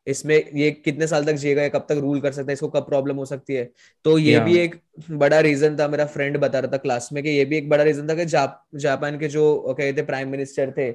इसमें 0.06 0.34
ये 0.54 0.70
कितने 0.70 1.06
साल 1.06 1.24
तक 1.24 1.34
जिएगा 1.34 1.68
कब 1.68 1.86
तक 1.88 1.98
रूल 2.00 2.20
कर 2.20 2.32
सकता 2.32 2.50
है 2.50 2.52
इसको 2.52 2.68
कब 2.68 2.86
प्रॉब्लम 2.86 3.16
हो 3.16 3.24
सकती 3.24 3.54
है? 3.54 3.70
तो 4.04 4.18
ये 4.18 4.40
भी 4.40 4.56
एक 4.58 4.80
बड़ा 5.12 5.40
रीजन 5.40 5.76
था 5.76 5.88
मेरा 5.88 6.06
फ्रेंड 6.06 6.38
बता 6.38 6.58
रहा 6.58 6.72
था 6.72 6.76
क्लास 6.76 7.08
में 7.12 7.22
कि 7.24 7.30
ये 7.30 7.44
भी 7.44 7.56
एक 7.56 7.68
बड़ा 7.68 7.84
रीजन 7.84 8.08
था 8.08 8.14
कि 8.14 8.24
जाप, 8.24 8.64
जापान 8.74 9.18
के 9.18 9.28
जो 9.28 9.74
कहे 9.78 9.92
थे 9.92 10.02
प्राइम 10.02 10.28
मिनिस्टर 10.28 10.70
थे 10.70 10.90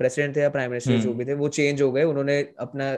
प्रेसिडेंट 0.00 0.36
थे 0.36 0.40
या 0.40 0.48
प्राइम 0.48 0.70
मिनिस्टर 0.70 0.92
जो 0.92 1.08
हम्म। 1.08 1.18
भी 1.18 1.24
थे 1.24 1.34
वो 1.34 1.48
चेंज 1.48 1.82
हो 1.82 1.92
गए 1.92 2.02
उन्होंने 2.04 2.40
अपना 2.58 2.96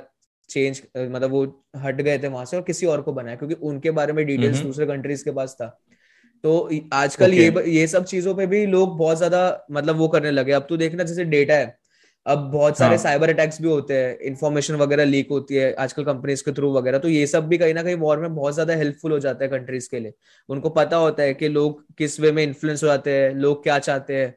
चेंज 0.51 0.83
मतलब 0.97 1.31
वो 1.31 1.45
हट 1.77 2.01
गए 2.01 2.19
थे 2.19 2.29
वहाँ 2.29 2.45
से 2.45 2.57
और 2.57 2.63
किसी 2.63 2.87
और 2.87 3.03
को 3.03 3.13
बनाया 3.13 3.37
क्योंकि 3.37 3.55
उनके 3.55 3.91
बारे 3.91 4.13
में 4.13 4.27
डिटेल्स 4.27 4.59
दूसरे 4.59 4.87
कंट्रीज़ 4.87 5.25
के 5.25 5.31
पास 5.31 5.57
था। 5.61 5.67
तो 6.45 6.71
आजकल 6.93 7.33
okay. 7.33 7.65
ये 7.67 7.71
ये 7.71 7.87
सब 7.87 8.05
चीज़ों 8.05 8.35
पे 8.35 8.47
भी 8.47 8.65
लोग 8.67 8.97
बहुत 8.99 9.17
ज़्यादा 9.17 9.67
मतलब 9.71 9.97
वो 9.97 10.09
करने 10.09 10.31
लगे। 10.31 10.53
अब 10.53 10.67
तो 10.69 10.77
देखना 10.77 11.05
जैसे 11.05 11.25
डेटा 11.25 11.55
है 11.55 11.79
अब 12.27 12.39
बहुत 12.53 12.79
सारे 12.79 12.89
हाँ. 12.89 12.99
साइबर 12.99 13.31
अटैक्स 13.31 13.61
भी 13.63 13.69
होते 13.69 13.95
हैं 13.95 14.19
इन्फॉर्मेशन 14.19 14.75
वगैरह 14.75 15.05
लीक 15.05 15.31
होती 15.31 15.55
है 15.55 15.73
आजकल 15.75 16.05
कंपनीज़ 16.05 16.45
के 16.45 16.53
थ्रू 16.53 16.73
वगैरह 16.73 16.99
तो 16.99 17.09
ये 17.09 17.27
सब 17.27 17.49
भी 17.49 17.59
कहीं 17.59 17.75
ना 17.75 17.83
कहीं 17.83 17.95
वॉर 17.95 18.19
में 18.19 18.35
बहुत 18.35 18.55
ज़्यादा 18.55 18.75
हेल्पफुल 18.75 19.13
हो 19.13 19.19
जाता 19.19 19.45
है 19.45 19.51
कंट्रीज़ 19.51 19.89
के 19.91 20.01
लिए। 20.01 20.13
उनको 20.49 20.71
पता 20.71 20.97
होता 20.97 21.23
है 21.23 21.35
कि 21.35 21.49
लोग 21.49 21.85
किस 21.99 22.21
वे 22.21 22.33
में 22.33 22.43
इन्फ्लुएंस 22.43 22.83
हो 22.83 22.89
जाते 22.89 23.11
हैं 23.11 23.35
लोग 23.35 23.63
क्या 23.63 23.79
चाहते 23.79 24.17
हैं 24.17 24.35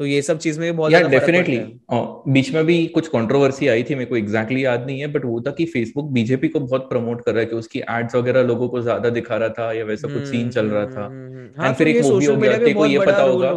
तो 0.00 0.06
ये 0.06 0.22
सब 0.22 0.38
चीज़ 0.38 0.60
में 0.60 0.70
भी 0.72 0.76
बहुत 0.78 0.92
डेफिनेटली 0.92 1.58
बीच 2.28 2.52
में 2.54 2.64
भी 2.66 2.86
कुछ 2.86 3.08
कंट्रोवर्सी 3.08 3.68
आई 3.68 3.82
थी 3.82 3.94
मेरे 3.94 4.06
को 4.06 4.16
एग्जैक्टली 4.16 4.64
याद 4.64 4.86
नहीं 4.86 5.00
है 5.00 5.06
बट 5.06 5.24
वो 5.24 5.40
था 5.40 5.50
कि 5.50 5.64
फेसबुक 5.64 6.10
बीजेपी 6.12 6.48
को 6.48 6.60
बहुत 6.60 6.88
प्रमोट 6.88 7.24
कर 7.24 7.32
रहा 7.32 7.40
है 7.40 7.46
कि 7.46 7.56
उसकी 7.56 7.80
एड्स 7.80 8.14
वगैरह 8.14 8.42
लोगों 8.42 8.68
को 8.68 8.80
ज़्यादा 8.80 9.10
दिखा 9.10 9.36
रहा 9.36 9.48
था 9.48 9.72
या 9.72 9.84
वैसा 9.84 10.08
कुछ 10.08 10.26
सीन 10.26 10.50
चल 10.50 10.66
रहा 10.66 10.86
था। 10.86 11.04
एंड 11.04 11.12
हम्म, 11.12 11.38
हम्म, 11.38 11.62
हाँ, 11.62 11.72
फिर 11.74 11.86
तो 11.86 11.98
एक 11.98 12.02
मूवी 12.02 12.24
हो 12.24 12.36
गया 12.36 12.58
तेरे 12.58 12.74
को 12.74 12.86
ये 12.86 12.98
पता 12.98 13.22
होगा। 13.22 13.52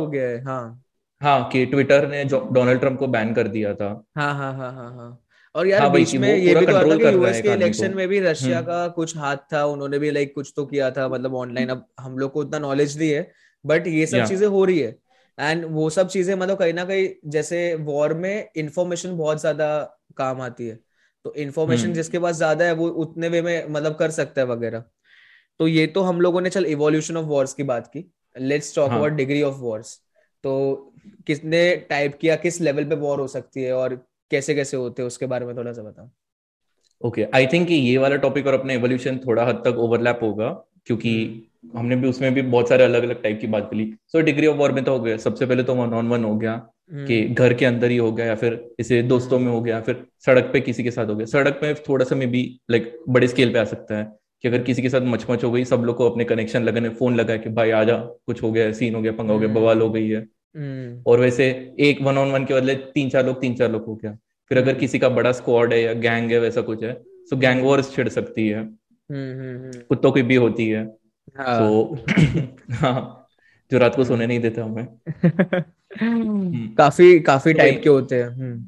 हाँ 1.21 1.49
कि 1.49 1.65
ट्विटर 1.65 2.07
ने 2.09 2.23
डोनाल्ड 2.25 2.79
ट्रंप 2.79 2.99
को 2.99 3.07
बैन 3.07 3.33
कर 3.33 3.47
दिया 3.47 3.73
था। 3.73 3.89
हाँ 4.17 4.33
हाँ 4.35 4.53
हाँ 4.53 4.71
हाँ 4.73 4.89
हाँ। 4.95 5.19
और 5.55 5.67
यार 5.67 5.81
हाँ 5.81 5.91
बीच 5.91 6.15
में 6.15 6.35
ये 6.35 6.55
भी 6.55 6.65
तो 6.65 6.75
आता 6.75 6.95
कि 6.97 7.13
यूएस 7.15 7.41
के 7.41 7.53
इलेक्शन 7.53 7.93
में 7.93 8.07
भी 8.07 8.19
रशिया 8.19 8.57
हम्म। 8.57 8.67
का 8.67 8.87
कुछ 8.87 9.15
हाथ 9.17 9.37
था 9.53 9.63
उन्होंने 9.65 9.99
भी 9.99 10.11
लाइक 10.11 10.33
कुछ 10.35 10.53
तो 10.55 10.65
किया 10.65 10.89
था 10.91 11.07
मतलब 11.07 11.35
ऑनलाइन 11.35 11.69
अब 11.69 11.85
हम 11.99 12.17
लोग 12.17 12.31
को 12.31 12.39
उतना 12.39 12.59
नॉलेज 12.59 12.97
नहीं 12.97 13.09
है 13.09 13.31
बट 13.65 13.87
ये 13.87 14.05
सब 14.05 14.25
चीज़ें 14.25 14.47
हो 14.47 14.63
रही 14.65 14.79
है। 14.79 14.95
एंड 15.37 15.65
वो 15.65 15.89
सब 15.89 16.07
चीज़ें 16.07 16.33
मतलब 16.35 16.57
कहीं 16.57 16.73
ना 16.73 16.85
कहीं 16.85 17.07
जैसे 17.31 17.75
वॉर 17.75 18.13
में 18.13 18.49
इंफॉर्मेशन 18.55 19.17
बहुत 19.17 19.39
ज़्यादा 19.39 19.67
काम 20.17 20.41
आती 20.41 20.67
है। 20.67 20.79
तो 21.25 21.33
इन्फॉर्मेशन 21.35 21.83
हम्म। 21.83 21.93
जिसके 21.93 22.19
पास 22.19 22.35
ज़्यादा 22.35 22.65
है 22.65 22.73
वो 22.73 22.87
उतने 23.03 23.27
वे 23.29 23.41
में 23.41 23.67
मतलब 23.69 23.95
कर 23.95 24.11
सकता 24.11 24.41
है 24.41 24.47
वगैरह। 24.47 24.83
तो 25.59 25.67
ये 25.67 25.85
तो 25.87 26.01
हम 26.01 26.21
लोगों 26.21 26.41
ने 26.41 26.49
चल 26.49 26.65
इवोल्यूशन 26.65 27.17
ऑफ़ 27.17 27.25
वॉर्स 27.25 27.53
की 27.53 27.63
बात 27.63 27.87
की। 27.87 28.05
Let's 28.35 28.75
talk 28.75 28.91
about 28.91 29.11
degree 29.11 29.41
of 29.41 29.55
wars 29.55 29.99
तो 30.43 30.90
कितने 31.27 31.75
टाइप 31.89 32.17
किया 32.21 32.35
किस 32.37 32.61
लेवल 32.61 32.85
पे 32.85 32.95
वॉर 32.95 33.19
हो 33.19 33.27
सकती 33.27 33.63
है 33.63 33.73
और 33.73 33.95
कैसे 34.31 34.55
कैसे 34.55 34.77
होते 34.77 35.01
हैं 35.01 35.07
उसके 35.07 35.25
बारे 35.25 35.45
में 35.45 35.55
थोड़ा 35.57 35.73
सा 35.73 35.81
बताओ 35.81 36.09
ओके 37.01 37.25
आई 37.35 37.47
थिंक 37.47 37.71
ये 37.71 37.97
वाला 37.97 38.15
टॉपिक 38.15 38.47
और 38.47 38.53
अपने 38.53 38.73
एवोल्यूशन 38.73 39.17
थोड़ा 39.17 39.45
हद 39.45 39.61
तक 39.65 39.77
ओवरलैप 39.79 40.19
होगा 40.23 40.49
क्योंकि 40.87 41.13
हमने 41.75 41.95
भी 41.95 42.07
उसमें 42.07 42.33
भी 42.33 42.41
बहुत 42.43 42.69
सारे 42.69 42.83
अलग 42.83 43.03
अलग 43.03 43.21
टाइप 43.23 43.39
की 43.41 43.47
बात 43.47 43.67
करी 43.71 43.93
सो 44.07 44.21
डिग्री 44.21 44.47
ऑफ़ 44.47 44.57
वॉर 44.57 44.71
में 44.71 44.83
तो 44.83 44.91
हो 44.91 44.99
गया 44.99 45.17
सबसे 45.19 45.45
पहले 45.45 45.63
तो 45.63 45.75
वन 45.75 45.93
ऑन 45.93 46.07
वन 46.07 46.23
हो 46.23 46.35
गया 46.35 46.55
कि 46.91 47.21
हम्म। 47.21 47.33
घर 47.35 47.53
के 47.53 47.65
अंदर 47.65 47.91
ही 47.91 47.97
हो 47.97 48.11
गया 48.11 48.25
या 48.25 48.35
फिर 48.35 48.59
इसे 48.79 49.01
दोस्तों 49.03 49.39
में 49.39 49.51
हो 49.51 49.61
गया 49.61 49.79
फिर 49.81 50.03
सड़क 50.25 50.49
पे 50.53 50.61
किसी 50.61 50.83
के 50.83 50.91
साथ 50.91 51.07
हो 51.07 51.15
गया 51.15 51.25
सड़क 51.25 51.59
पे 51.61 51.73
थोड़ा 51.89 52.05
सा 52.05 52.15
मे 52.15 52.25
भी 52.27 52.43
लाइक 52.71 52.93
बड़े 53.09 53.27
स्केल 53.27 53.53
पे 53.53 53.59
आ 53.59 53.63
सकता 53.65 53.97
है 53.97 54.03
कि 54.43 54.47
अगर 54.47 54.63
किसी 54.63 54.81
के 54.81 54.89
साथ 54.89 55.01
मचमच 55.05 55.43
हो 55.43 55.51
गई 55.51 55.63
सब 55.65 55.83
लोग 55.85 55.97
को 55.97 56.09
अपने 56.09 56.23
कनेक्शन 56.23 56.63
लगाने 56.63 56.89
फ़ोन 56.91 57.15
लगा 57.15 57.37
कि 57.37 57.49
भाई 57.51 57.71
आजा 57.71 57.97
कुछ 58.25 58.43
हो 58.43 58.51
गया 58.51 58.71
सीन 58.73 58.95
हो 58.95 59.01
गया 59.01 59.11
पंगा 59.11 59.33
हो 59.33 59.39
गया 59.39 59.49
हम्म। 59.49 59.59
बवाल 59.59 59.81
हो 59.81 59.89
गई 59.89 60.07
है। 60.09 60.25
और 61.07 61.19
वैसे 61.19 61.73
एक 61.79 62.01
वन 62.01 62.17
ऑन 62.17 62.31
वन 62.31 62.45
के 62.45 62.53
बदले 62.53 62.75
तीन 62.75 63.09
चार 63.09 63.25
लोग 63.25 63.41
तीन 63.41 63.55
चार 63.55 63.71
लोग 63.71 63.85
हो 63.85 63.95
गया। 63.95 64.17
फिर 64.49 64.57
अगर 64.57 64.73
किसी 64.73 64.99
का 64.99 65.09
बड़ा 65.09 65.31
स्क्वाड 65.31 65.73
है 65.73 65.81
या 65.81 65.93
गैंग 65.93 66.31
है 66.31 66.39
वैसा 66.39 66.61
कुछ 66.61 66.83
है 66.83 66.93
तो 67.29 67.37
गैंग 67.37 67.63
वॉर्स 67.63 67.95
छिड़ 67.95 68.09
सकती 68.09 68.47
है। 68.47 68.69
कुत्तों 69.89 70.11
की 70.11 70.21
भी 70.21 70.35
होती 70.35 70.69
है। 70.69 70.85
हाँ। 71.37 71.59
तो 71.59 71.97
हाँ 72.71 73.27
जो 73.71 73.77
रात 73.77 73.95
को 73.95 74.03
सोने 74.03 74.27
नहीं 74.27 74.39
देता 74.39 74.63
हमें। 74.63 74.87
हम्म। 76.01 76.67
काफ़ी 76.75 77.19
काफ़ी 77.19 77.53
टाइप 77.53 77.81
के 77.83 77.89
होते 77.89 78.15
हैं 78.15 78.29
हम्म। 78.29 78.65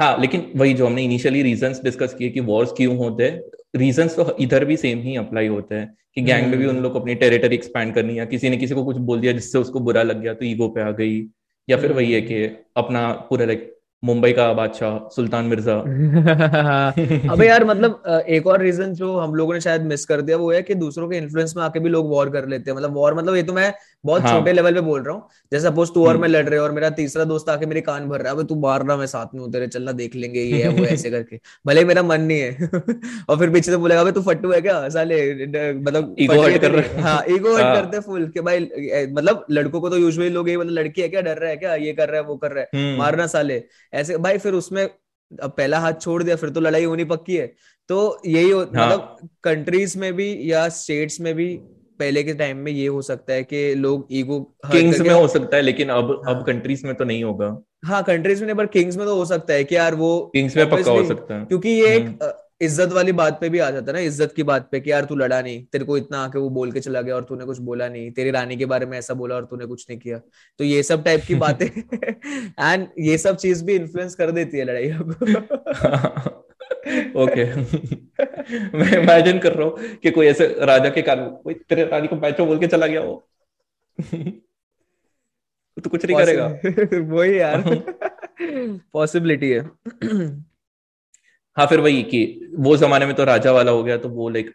हाँ 0.00 0.20
लेकिन 0.20 0.52
वही 0.56 0.74
जो 0.74 0.86
हमने 0.86 1.04
इनिशियली 1.04 1.42
रीजंस 1.42 1.80
डिस्कस 1.84 2.14
किए 2.14 2.28
कि 2.28 2.40
वॉर्स 2.40 2.72
क्यों 2.72 2.96
होते 2.96 3.24
हैं 3.24 3.42
रीजंस 3.74 4.16
तो 4.16 4.36
इधर 4.40 4.64
भी 4.64 4.76
सेम 4.76 4.98
ही 4.98 5.16
अप्लाई 5.16 5.46
होते 5.46 5.74
हैं 5.74 5.94
कि 6.14 6.20
गैंग 6.22 6.46
में 6.46 6.58
भी 6.58 6.64
हम्म। 6.64 6.76
उन 6.76 6.82
लोग 6.82 6.92
को 6.92 7.00
अपनी 7.00 7.14
टेरिटरी 7.14 7.54
एक्सपैंड 7.54 7.94
करनी 7.94 8.16
है 8.16 8.26
किसी 8.26 8.50
ने 8.50 8.56
किसी 8.56 8.74
को 8.74 8.84
कुछ 8.84 8.96
बोल 9.08 9.20
दिया 9.20 9.32
जिससे 9.32 9.58
उसको 9.58 9.80
बुरा 9.80 10.02
लग 10.02 10.22
गया 10.22 10.34
तो 10.34 10.44
ईगो 10.44 10.68
पे 10.68 10.82
आ 10.82 10.90
गई 10.90 11.26
या 11.68 11.76
फिर 11.76 11.92
वही 11.92 12.12
है 12.12 12.20
कि 12.20 12.44
अपना 12.76 13.10
पूरा 13.30 13.46
लाइक 13.46 13.74
मुंबई 14.02 14.32
का 14.32 14.52
बादशाह 14.52 14.98
सुल्तान 15.14 15.44
मिर्ज़ा। 15.44 15.74
अबे 17.32 17.46
यार 17.46 17.64
मतलब 17.64 18.24
एक 18.28 18.46
और 18.46 18.60
रीजन 18.62 18.92
जो 18.94 19.16
हम 19.18 19.34
लोगों 19.34 19.54
ने 19.54 19.60
शायद 19.60 19.82
मिस 19.82 20.04
कर 20.06 20.20
दिया 20.20 20.36
वो 20.36 20.52
है 20.52 20.62
कि 20.62 20.74
दूसरों 20.74 21.08
के 21.08 21.16
इन्फ्लुएंस 21.16 21.56
में 21.56 21.62
आके 21.64 21.80
भी 21.80 21.88
लोग 21.88 22.10
वॉर 22.10 22.30
कर 22.30 22.46
लेते 22.48 22.70
हैं। 22.70 22.76
मतलब 22.76 22.94
वॉर 22.94 23.14
मतलब 23.14 23.36
ये 23.36 23.42
तो 23.42 23.52
मैं 23.52 23.72
बहुत 24.04 24.22
हाँ. 24.22 24.38
छोटे 24.38 24.52
लेवल 24.52 24.74
पे 24.74 24.80
बोल 24.80 25.02
रहा 25.02 25.14
हूँ। 25.14 25.28
जैसे 25.52 25.68
सपोज़ 25.68 25.90
तू 25.92 26.02
और 26.04 26.10
हम्म। 26.10 26.22
मैं 26.22 26.28
लड़ 26.28 26.48
रहे 26.48 26.58
और 26.58 26.72
मेरा 26.72 26.90
तीसरा 26.90 27.24
दोस्त 27.24 27.48
आके 27.48 27.66
मेरे 27.66 27.80
कान 27.80 28.08
भर 28.08 28.20
रहा 28.20 28.32
है 28.32 28.44
तू 28.46 28.54
मार 28.54 28.84
रहा 28.86 28.96
मैं 28.96 29.06
साथ 29.06 29.34
में 29.34 29.40
उतरे 29.42 29.66
चलना 29.66 29.92
देख 29.92 30.14
लेंगे 30.16 30.40
ये 30.40 30.62
है 30.62 30.68
वो 30.68 30.84
ऐसे 30.84 31.10
करके। 31.10 31.40
भले 31.66 31.84
मेरा 31.84 32.02
मन 32.02 32.20
नहीं 32.20 32.40
है। 32.40 32.68
और 33.28 33.38
फिर 33.38 33.50
पीछे 33.50 33.70
से 33.70 33.76
बोलेगा 33.76 34.10
तू 34.10 34.22
फट्टू 34.22 34.52
है 34.52 34.60
क्या? 34.60 34.88
साले 34.88 35.18
मतलब 35.74 36.14
ईगो 36.20 36.40
हर्ट 36.42 36.60
कर 36.60 36.70
रहे 36.70 37.00
हाँ। 37.02 37.22
ईगो 37.30 37.56
हर्ट 37.56 37.76
करते 37.76 38.00
फुल 38.00 38.28
कि 38.28 38.40
भाई 38.40 38.60
मतलब 39.12 39.44
लड़कों 39.50 39.80
को 39.80 39.90
तो 39.90 39.96
यूजुअली 39.96 40.30
लोग 40.30 40.48
यही 40.48 40.56
मतलब 40.56 40.72
लड़की 40.72 41.02
है 41.02 41.08
क्या? 41.08 41.20
डर 41.20 41.38
रहा 41.38 41.50
है 41.50 41.56
क्या? 41.56 41.74
ये 41.74 41.92
कर 41.92 42.08
रहा 42.08 42.20
है 42.20 42.26
वो 42.26 42.36
कर 42.36 42.52
रहा 42.52 42.64
है। 42.64 42.80
हम्म। 42.80 42.98
मारना 42.98 43.26
साले। 43.26 43.62
ऐसे 43.94 44.16
भाई 44.18 44.38
फिर 44.38 44.52
उसमें 44.52 44.82
अब 45.42 45.50
पहला 45.50 45.78
हाथ 45.78 45.92
छोड़ 46.00 46.22
दिया 46.22 46.36
फिर 46.36 46.50
तो 46.50 46.60
लड़ाई 46.60 46.84
होनी 46.84 47.04
पक्की 47.04 47.36
है। 47.36 47.46
तो 47.88 48.20
यही 48.26 48.50
हाँ. 48.50 48.60
मतलब 48.60 49.28
कंट्रीज़ 49.44 49.98
में 49.98 50.12
भी 50.12 50.52
या 50.52 50.68
स्टेट्स 50.68 51.20
में 51.20 51.34
भी 51.34 51.48
पहले 51.98 52.22
के 52.22 52.34
टाइम 52.34 52.56
में 52.58 52.72
ये 52.72 52.86
हो 52.88 53.02
सकता 53.02 53.32
है 53.32 53.42
कि 53.44 53.74
लोग 53.76 54.06
ईगो 54.12 54.40
किंग्स 54.66 55.00
में 55.00 55.10
हो 55.10 55.26
सकता 55.28 55.56
है 55.56 55.62
लेकिन 55.62 55.88
अब 55.90 56.10
हाँ. 56.18 56.34
अब 56.34 56.44
कंट्रीज़ 56.46 56.86
में 56.86 56.94
तो 56.94 57.04
नहीं 57.04 57.22
होगा 57.24 57.56
हाँ 57.84 58.02
कंट्रीज़ 58.04 58.40
में 58.40 58.46
नहीं 58.46 58.56
पर 58.56 58.66
किंग्स 58.68 58.96
में 58.96 59.06
तो 59.06 59.16
हो 59.16 59.24
सकता 59.26 59.54
है 59.54 59.64
कि 59.64 59.76
यार 59.76 59.94
वो 59.94 60.10
किंग्स 60.34 60.56
में 60.56 60.68
पक्का 60.70 60.90
हो 60.90 61.04
सकता 61.04 61.34
है 61.34 61.44
क्योंकि 61.44 61.68
ये 61.70 61.94
एक 61.96 62.06
हम्म। 62.06 62.30
इज़्ज़त 62.60 62.92
वाली 62.92 63.12
बात 63.12 63.38
पे 63.40 63.48
भी 63.48 63.58
आ 63.58 63.70
जाता 63.70 63.90
है 63.90 63.92
ना 63.92 64.00
इज़्ज़त 64.00 64.32
की 64.36 64.42
बात 64.42 64.68
पे 64.72 64.80
कि 64.80 64.90
यार 64.90 65.04
तू 65.04 65.16
लड़ा 65.16 65.40
नहीं 65.40 65.62
तेरे 65.64 65.84
को 65.84 65.96
इतना 65.96 66.22
आके 66.24 66.38
वो 66.38 66.48
बोल 66.50 66.72
के 66.72 66.80
चला 66.80 67.00
गया 67.00 67.14
और 67.14 67.24
तूने 67.24 67.44
कुछ 67.44 67.58
बोला 67.62 67.88
नहीं 67.88 68.10
तेरी 68.10 68.30
रानी 68.30 68.56
के 68.56 68.66
बारे 68.66 68.86
में 68.86 68.98
ऐसा 68.98 69.14
बोला 69.14 69.34
और 69.34 69.44
तूने 69.44 69.66
कुछ 69.66 69.86
नहीं 69.90 69.98
किया 69.98 70.18
तो 70.60 70.64
ये 70.64 70.82
सब 70.82 71.04
टाइप 71.04 71.24
की 71.26 71.34
बातें 71.44 71.66
एंड 71.66 72.86
ये 73.00 73.18
सब 73.18 73.36
चीज़ 73.36 73.64
भी 73.64 73.74
इन्फ्लुएंस 73.74 74.14
कर 74.14 74.30
देती 74.32 74.58
है 74.58 74.64
लड़ाई 74.64 74.90
ओके 77.16 77.44
मैं 78.78 78.98
इमेजिन 78.98 79.38
कर 79.38 79.52
रहा 79.52 79.68
हूँ 79.68 79.96
कि 79.96 80.10
कोई 80.10 80.26
ऐसे 80.26 80.46
राजा 80.60 80.90
के 80.90 81.02
कान 81.02 81.28
कोई 81.44 81.54
तेरे 81.54 81.84
रानी 81.84 82.08
को 82.08 82.16
बैचो 82.16 82.46
बोल 82.46 82.58
के 82.58 82.66
चला 82.66 82.86
गया 82.86 83.00
वो। 83.00 83.28
तो 85.84 85.90
कुछ 85.90 86.04
नहीं 86.04 86.16
करेगा। 86.16 86.46
वही 87.14 87.40
यार। 87.40 87.62
पॉसिबिलिटी 88.92 89.50
है। 89.50 89.60
हाँ 91.56 91.66
फिर 91.66 91.80
वही 91.80 92.02
कि 92.02 92.48
वो 92.58 92.76
जमाने 92.76 93.06
में 93.06 93.14
तो 93.16 93.24
राजा 93.24 93.52
वाला 93.52 93.72
हो 93.72 93.84
गया 93.84 93.96
तो 93.96 94.08
वो 94.08 94.28
लाइक 94.28 94.50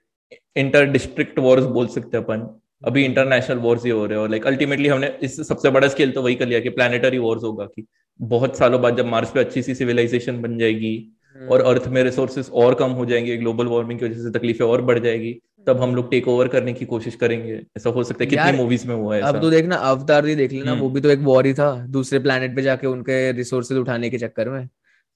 इंटर 0.57 0.85
डिस्ट्रिक्ट 0.85 1.39
वॉर्स 1.39 1.63
बोल 1.63 1.87
सकते 1.87 2.17
हैं 2.17 2.23
अपन। 2.23 2.59
अभी 2.85 3.05
इंटरनेशनल 3.05 3.57
वॉर्स 3.57 3.83
ही 3.85 3.91
हो 3.91 4.05
रहे 4.05 4.17
हैं 4.17 4.23
और 4.23 4.29
लाइक 4.29 4.47
अल्टीमेटली 4.47 4.87
हमने 4.89 5.17
इस 5.23 5.47
सबसे 5.47 5.69
बड़ा 5.69 5.87
स्केल 5.87 6.11
तो 6.11 6.21
वही 6.21 6.35
कर 6.35 6.47
लिया 6.47 6.59
कि 6.59 6.69
प्लानिटरी 6.69 7.17
वॉर्स 7.17 7.43
होगा 7.43 7.65
कि 7.65 7.85
बहुत 8.21 8.57
सालों 8.57 8.81
बाद 8.81 8.97
जब 8.97 9.05
मार्स 9.05 9.31
पे 9.31 9.39
अच्छी 9.39 9.61
सी 9.61 9.75
सिविलाइजेशन 9.75 10.41
बन 10.41 10.57
जाएगी 10.57 11.11
और 11.51 11.61
अर्थ 11.61 11.87
में 11.87 12.03
रिसोर्सेस 12.03 12.49
और 12.49 12.73
कम 12.73 12.91
हो 12.91 13.05
जाएँगे 13.05 13.37
ग्लोबल 13.37 13.67
वार्मिंग 13.67 13.99
की 13.99 14.05
वजह 14.05 14.23
से 14.23 14.31
तकलीफें 14.31 14.65
और 14.65 14.81
बढ़ 14.81 14.99
जाएगी 14.99 15.41
तब 15.67 15.81
हम 15.81 15.95
लोग 15.95 16.11
टेक 16.11 16.27
ओवर 16.27 16.47
करने 16.47 16.73
की 16.73 16.85
कोशिश 16.85 17.15
करेंगे। 17.15 17.61
ऐसा 17.77 17.89
हो 17.89 18.03
सकता 18.03 18.23
है 18.23 18.29
कितनी 18.29 18.51
मूवीज़ 18.51 18.87
में 18.87 18.95
हुआ 18.95 19.15
है 19.15 19.21
अब 19.21 19.41
तो 19.41 19.49
देखना 19.49 19.75
अवतार 19.75 20.21
भी 20.21 20.35
देख 20.35 20.51
लेना 20.51 20.71
हम्म। 20.71 20.81
वो 20.81 20.89
भी 20.89 21.01
तो 21.01 21.09
एक 21.09 21.19
वॉर 21.19 21.45
ही 21.45 21.53
था 21.53 21.85
दूसरे 21.87 22.19
प्लेनेट 22.19 22.55
पे 22.55 22.61
जाके 22.61 22.87
उनके 22.87 23.31
रिसोर्सेज 23.31 23.77
उठाने 23.77 24.09
के 24.09 24.17
चक्कर 24.17 24.49
में। 24.49 24.69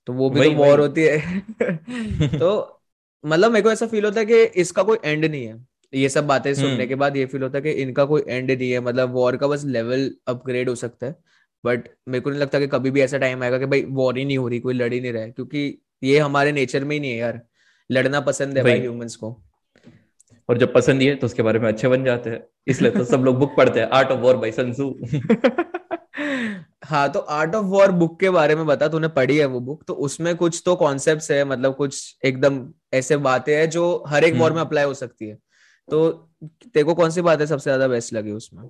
तो 0.08 0.14
वो 0.14 0.30
भी 0.30 0.44
तो 0.44 0.52
वॉर 0.52 0.80
होती 0.80 1.02
है। 1.02 1.40
तो 2.40 2.80
मतलब 3.26 3.52
मेरे 3.52 3.64
को 3.64 3.72
ऐसा 3.72 3.88
फील 3.88 4.06
होता 4.06 4.20
है 4.20 4.26
कि 4.26 4.44
इसका 4.44 4.84
कोई 4.84 4.98
एंड 5.06 5.26
नहीं 5.26 5.46
है। 5.46 5.66
ये 5.94 6.10
सब 6.10 6.28
बातें 6.28 6.54
सुनने 6.54 6.74
हम्म। 6.74 6.88
के 6.88 6.96
बाद 6.96 7.18
ये 7.18 7.26
फील 7.26 7.44
होता 7.44 7.58
है 7.58 7.62
कि 7.62 7.72
इनका 7.72 8.06
कोई 8.06 8.22
एंड 8.30 8.52
नहीं 8.52 8.72
है। 8.72 8.80
मतलब 8.80 9.14
वॉर 9.14 9.38
का 9.38 9.48
बस 9.48 9.66
लेवल 9.66 10.12
अपग्रेड 10.28 10.70
हो 10.70 10.76
सकता 10.76 11.08
है। 11.08 11.16
बट 11.66 11.88
मेरे 12.08 12.22
को 12.22 12.30
नहीं 12.30 12.40
लगता 12.40 12.60
कि 12.60 12.68
कभी 12.68 12.92
भी 12.92 13.02
ऐसा 13.02 13.18
टाइम 13.18 13.44
आएगा 13.44 13.58
कि 13.58 13.66
भाई 13.66 13.86
वॉर 13.90 14.18
ही 14.18 14.26
नहीं 14.26 14.38
हो 14.38 14.48
रही 14.48 14.60
कोई 14.60 14.74
लड़ 14.74 14.94
ही 14.94 15.02
नहीं 15.02 15.14
रहा 15.14 15.24
है। 15.24 15.32
क्योंकि 15.32 15.82
ये 16.02 16.20
हमारे 16.20 16.52
नेचर 16.52 16.84
में 16.84 16.96
ही 16.96 17.00
नहीं 17.00 17.12
है 17.12 17.18
यार। 17.18 17.42
लड़ना 17.90 18.20
पसंद 18.22 18.58
है 18.58 18.64
भाई 18.64 18.80
ह्यूमंस 18.80 19.16
को। 19.16 19.36
और 20.50 20.58
जब 20.58 20.74
पसंद 20.74 21.02
ही 21.02 21.08
है 21.08 21.16
तो 21.16 21.26
उसके 21.28 21.42
बारे 21.44 21.60
में 21.60 21.68
अच्छे 21.68 21.88
बन 21.88 22.04
जाते 22.06 22.30
हैं। 22.30 22.44
इसलिए 22.68 22.92
तो 22.92 23.04
सब 23.06 23.24
लोग 23.24 23.38
बुक 23.40 23.56
पढ़ते 23.58 23.80
हैं 23.80 23.88
Art 23.90 24.12
of 24.12 24.20
War 24.20 24.38
by 24.38 24.52
Sun Tzu 24.52 24.90
हाँ 26.86 27.10
तो 27.12 27.20
आर्ट 27.20 27.56
ऑफ़ 27.56 27.66
वॉर 27.66 27.92
बुक 27.94 28.20
के 28.20 28.30
बारे 28.30 28.56
में 28.56 28.66
बता 28.66 28.88
तूने 28.88 29.08
पढ़ी 29.10 29.38
है 29.38 29.46
वो 29.46 29.60
बुक 29.62 29.84
तो 29.88 29.94
उसमें 30.06 30.36
कुछ 30.36 30.62
तो 30.66 30.76
कॉन्सेप्ट 30.76 31.32
है 31.32 31.44
मतलब 31.46 31.76
कुछ 31.76 32.18
एकदम 32.26 32.62
ऐसे 32.94 33.18
बातें 33.26 33.56
हैं 33.56 33.70
जो 33.70 34.04
हर 34.08 34.24
एक 34.24 34.36
वॉर 34.36 34.54
में 34.54 34.62
अप्लाई 34.62 34.84
हम्म। 34.84 34.92
हो 34.92 34.94
सकती 34.96 35.28
है। 35.28 35.38
तो 35.88 36.10
तेरे 36.64 36.84
को 36.84 36.94
कौन 36.94 37.10
सी 37.12 37.22
बातें 37.22 37.46
सबसे 37.46 37.64
ज़्यादा 37.64 37.88
बेस्ट 37.88 38.14
लगी 38.14 38.32
उसमें? 38.32 38.64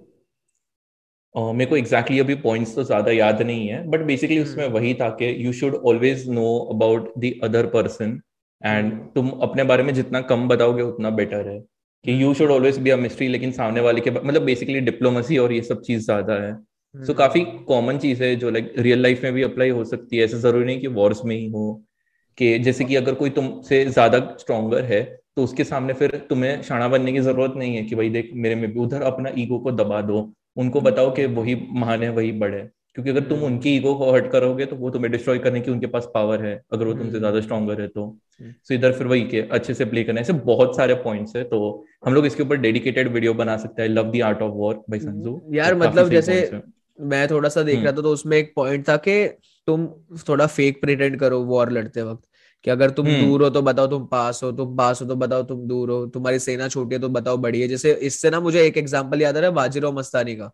Uh, 1.37 1.53
मेरे 1.53 1.69
को 1.69 1.77
एग्जैक्टली 1.77 2.17
exactly 2.17 2.19
अभी 2.19 2.35
पॉइंट्स 2.43 2.75
तो 2.75 2.83
ज़्यादा 2.83 3.11
याद 3.11 3.41
नहीं 3.41 3.67
है 3.67 3.87
बट 3.89 4.01
बेसिकली 4.05 4.39
उसमें 4.39 4.63
हम्म। 4.63 4.75
वही 4.75 4.93
था 4.93 5.09
कि 5.19 5.35
you 5.45 5.53
should 5.53 5.75
always 5.85 6.27
know 6.29 6.47
about 6.73 7.11
the 7.17 7.31
other 7.43 7.65
person 7.67 8.19
and 8.61 8.91
तुम 9.15 9.29
अपने 9.41 9.63
बारे 9.63 9.83
में 9.83 9.93
जितना 9.93 10.21
कम 10.29 10.47
बताओगे 10.47 10.81
उतना 10.83 11.09
बेटर 11.11 11.47
है। 11.49 11.59
कि 12.05 12.21
you 12.23 12.33
should 12.33 12.51
always 12.51 12.77
be 12.79 12.89
a 12.89 12.95
mystery 12.97 13.27
लेकिन 13.27 13.51
सामने 13.51 13.81
वाले 13.81 14.01
के 14.01 14.11
मतलब 14.11 14.41
बेसिकली 14.41 14.79
डिप्लोमेसी 14.81 15.37
और 15.37 15.53
ये 15.53 15.61
सब 15.63 15.81
चीज़ 15.81 16.03
ज़्यादा 16.05 16.33
है। 16.33 16.53
सो 16.95 17.11
so, 17.11 17.17
काफ़ी 17.17 17.41
कॉमन 17.67 17.97
चीज़ 17.97 18.23
है 18.23 18.35
जो 18.35 18.49
लाइक 18.49 18.73
रियल 18.79 19.01
लाइफ 19.01 19.23
में 19.23 19.33
भी 19.33 19.43
अप्लाई 19.43 19.69
हो 19.69 19.83
सकती 19.85 20.17
है। 20.17 20.23
ऐसा 20.23 20.37
ज़रूरी 20.39 20.65
नहीं 20.65 20.79
कि 20.79 20.87
वॉर्स 20.95 21.23
में 21.25 21.35
ही 21.35 21.47
हो 21.49 21.65
कि 22.37 22.57
जैसे 22.59 22.85
कि 22.85 22.95
अगर 22.95 23.13
कोई 23.13 23.29
तुमसे 23.29 23.83
ज़्यादा 23.85 24.19
स्ट्रोंगर 24.39 24.83
है 24.85 25.03
तो 25.35 25.43
उसके 25.43 25.63
सामने 25.63 25.93
फिर 25.93 26.15
तुम्हें 26.29 26.61
शाणा 26.63 26.87
बनने 26.87 27.11
की 27.13 27.19
ज़रूरत 27.19 27.53
नहीं 27.57 27.75
है 27.75 27.83
कि 27.83 27.95
भाई 27.95 28.09
देख 28.09 28.29
मेरे 28.35 28.55
में 28.55 28.71
भी 28.73 28.79
उधर 28.79 29.01
अपना 29.03 29.31
ईगो 29.37 29.59
को 29.59 29.71
दबा 29.73 30.01
दो। 30.01 30.21
उनको 30.57 30.81
बताओ 30.81 31.11
कि 31.15 31.25
वही 31.35 31.55
महान 31.75 32.03
है 32.03 32.09
वही 32.11 32.31
बड़े 32.39 32.67
क्योंकि 32.95 33.09
अगर 33.09 33.23
तुम 33.23 33.37
हम्म। 33.37 33.47
उनकी 33.47 33.75
ईगो 33.75 33.93
को 33.95 34.11
हर्ट 34.11 34.31
करोगे 34.31 34.65
तो 34.65 34.75
वो 34.75 34.89
तुम्हें 34.89 35.11
डिस्ट्रॉय 35.11 35.39
करने 35.39 35.59
की 35.61 35.71
उनके 35.71 35.87
पास 35.87 36.07
पावर 36.13 36.45
है 36.45 36.53
अगर 36.73 36.85
वो 36.85 36.93
तुमसे 36.93 37.07
हम्म। 37.07 37.19
ज़्यादा 37.19 37.41
स्ट्रॉगर 37.41 37.81
है 37.81 37.87
तो। 37.87 38.05
सो 38.33 38.43
हम्म। 38.43 38.73
इधर 38.75 38.91
फिर 38.91 39.07
वही 39.07 39.21
के 39.23 39.41
अच्छे 39.51 39.73
से 39.73 39.85
प्ले 39.85 40.03
करना 40.03 40.21
ऐसे 40.21 40.33
बहुत 40.45 40.75
सारे 40.77 40.93
पॉइंट्स 41.03 41.35
है। 41.35 41.43
तो 41.43 41.59
हम 42.05 42.13
लोग 42.13 42.25
इसके 42.25 42.43
ऊपर 42.43 42.57
डेडिकेटेड 42.57 43.11
वीडियो 43.13 43.33
बना 43.33 43.57
सकते 43.57 43.81
हैं 43.81 43.89
love 43.89 44.09
the 44.11 44.19
art 44.21 44.41
of 44.41 44.53
war 44.53 44.83
by 44.89 44.99
Sun Tzu 44.99 45.41
यार 45.53 45.73
तो 45.73 45.77
मतलब 45.77 46.09
जैसे 46.09 46.61
मैं 46.99 47.27
थोड़ा 47.27 47.49
सा 47.49 47.63
देख 47.63 47.83
रहा 47.83 47.91
था 47.91 48.01
तो 48.01 48.11
उसमें 48.11 48.37
एक 48.37 48.51
पॉइंट 48.55 48.87
था 48.89 48.95
कि 48.97 49.23
तुम 49.67 49.87
थोड़ा 50.29 50.47
फेक 50.47 50.81
प्रिटेंड 50.81 51.19
करो 51.19 51.39
वॉर 51.45 51.71
लड़ते 51.71 52.01
वक्त। 52.01 52.23
कि 52.67 52.71
अगर 52.71 52.89
तुम 52.89 53.05
दूर 53.07 53.43
हो 53.43 53.49
तो 53.49 53.61
बताओ 53.61 53.87
तुम 53.87 54.05
पास 54.07 54.39
हो 54.43 54.51
तुम 54.51 54.75
पास 54.77 55.01
हो 55.01 55.05
तो 55.07 55.15
बताओ 55.17 55.43
तुम 55.43 55.59
दूर 55.67 55.89
हो 55.89 56.05
तुम्हारी 56.09 56.39
सेना 56.41 56.67
छोटी 56.67 56.95
है 56.95 57.01
तो 57.01 57.09
बताओ 57.09 57.37
बड़ी 57.37 57.61
है 57.61 57.67
जैसे 57.67 57.93
इससे 58.03 58.29
ना 58.29 58.39
मुझे 58.39 58.63
एक 58.63 58.77
एग्ज़ाम्पल 58.77 59.21
याद 59.21 59.37
आ 59.37 59.39
रहा 59.39 59.49
है 59.49 59.55
बाजीराव 59.55 59.93
मस्तानी 59.93 60.35
का 60.35 60.51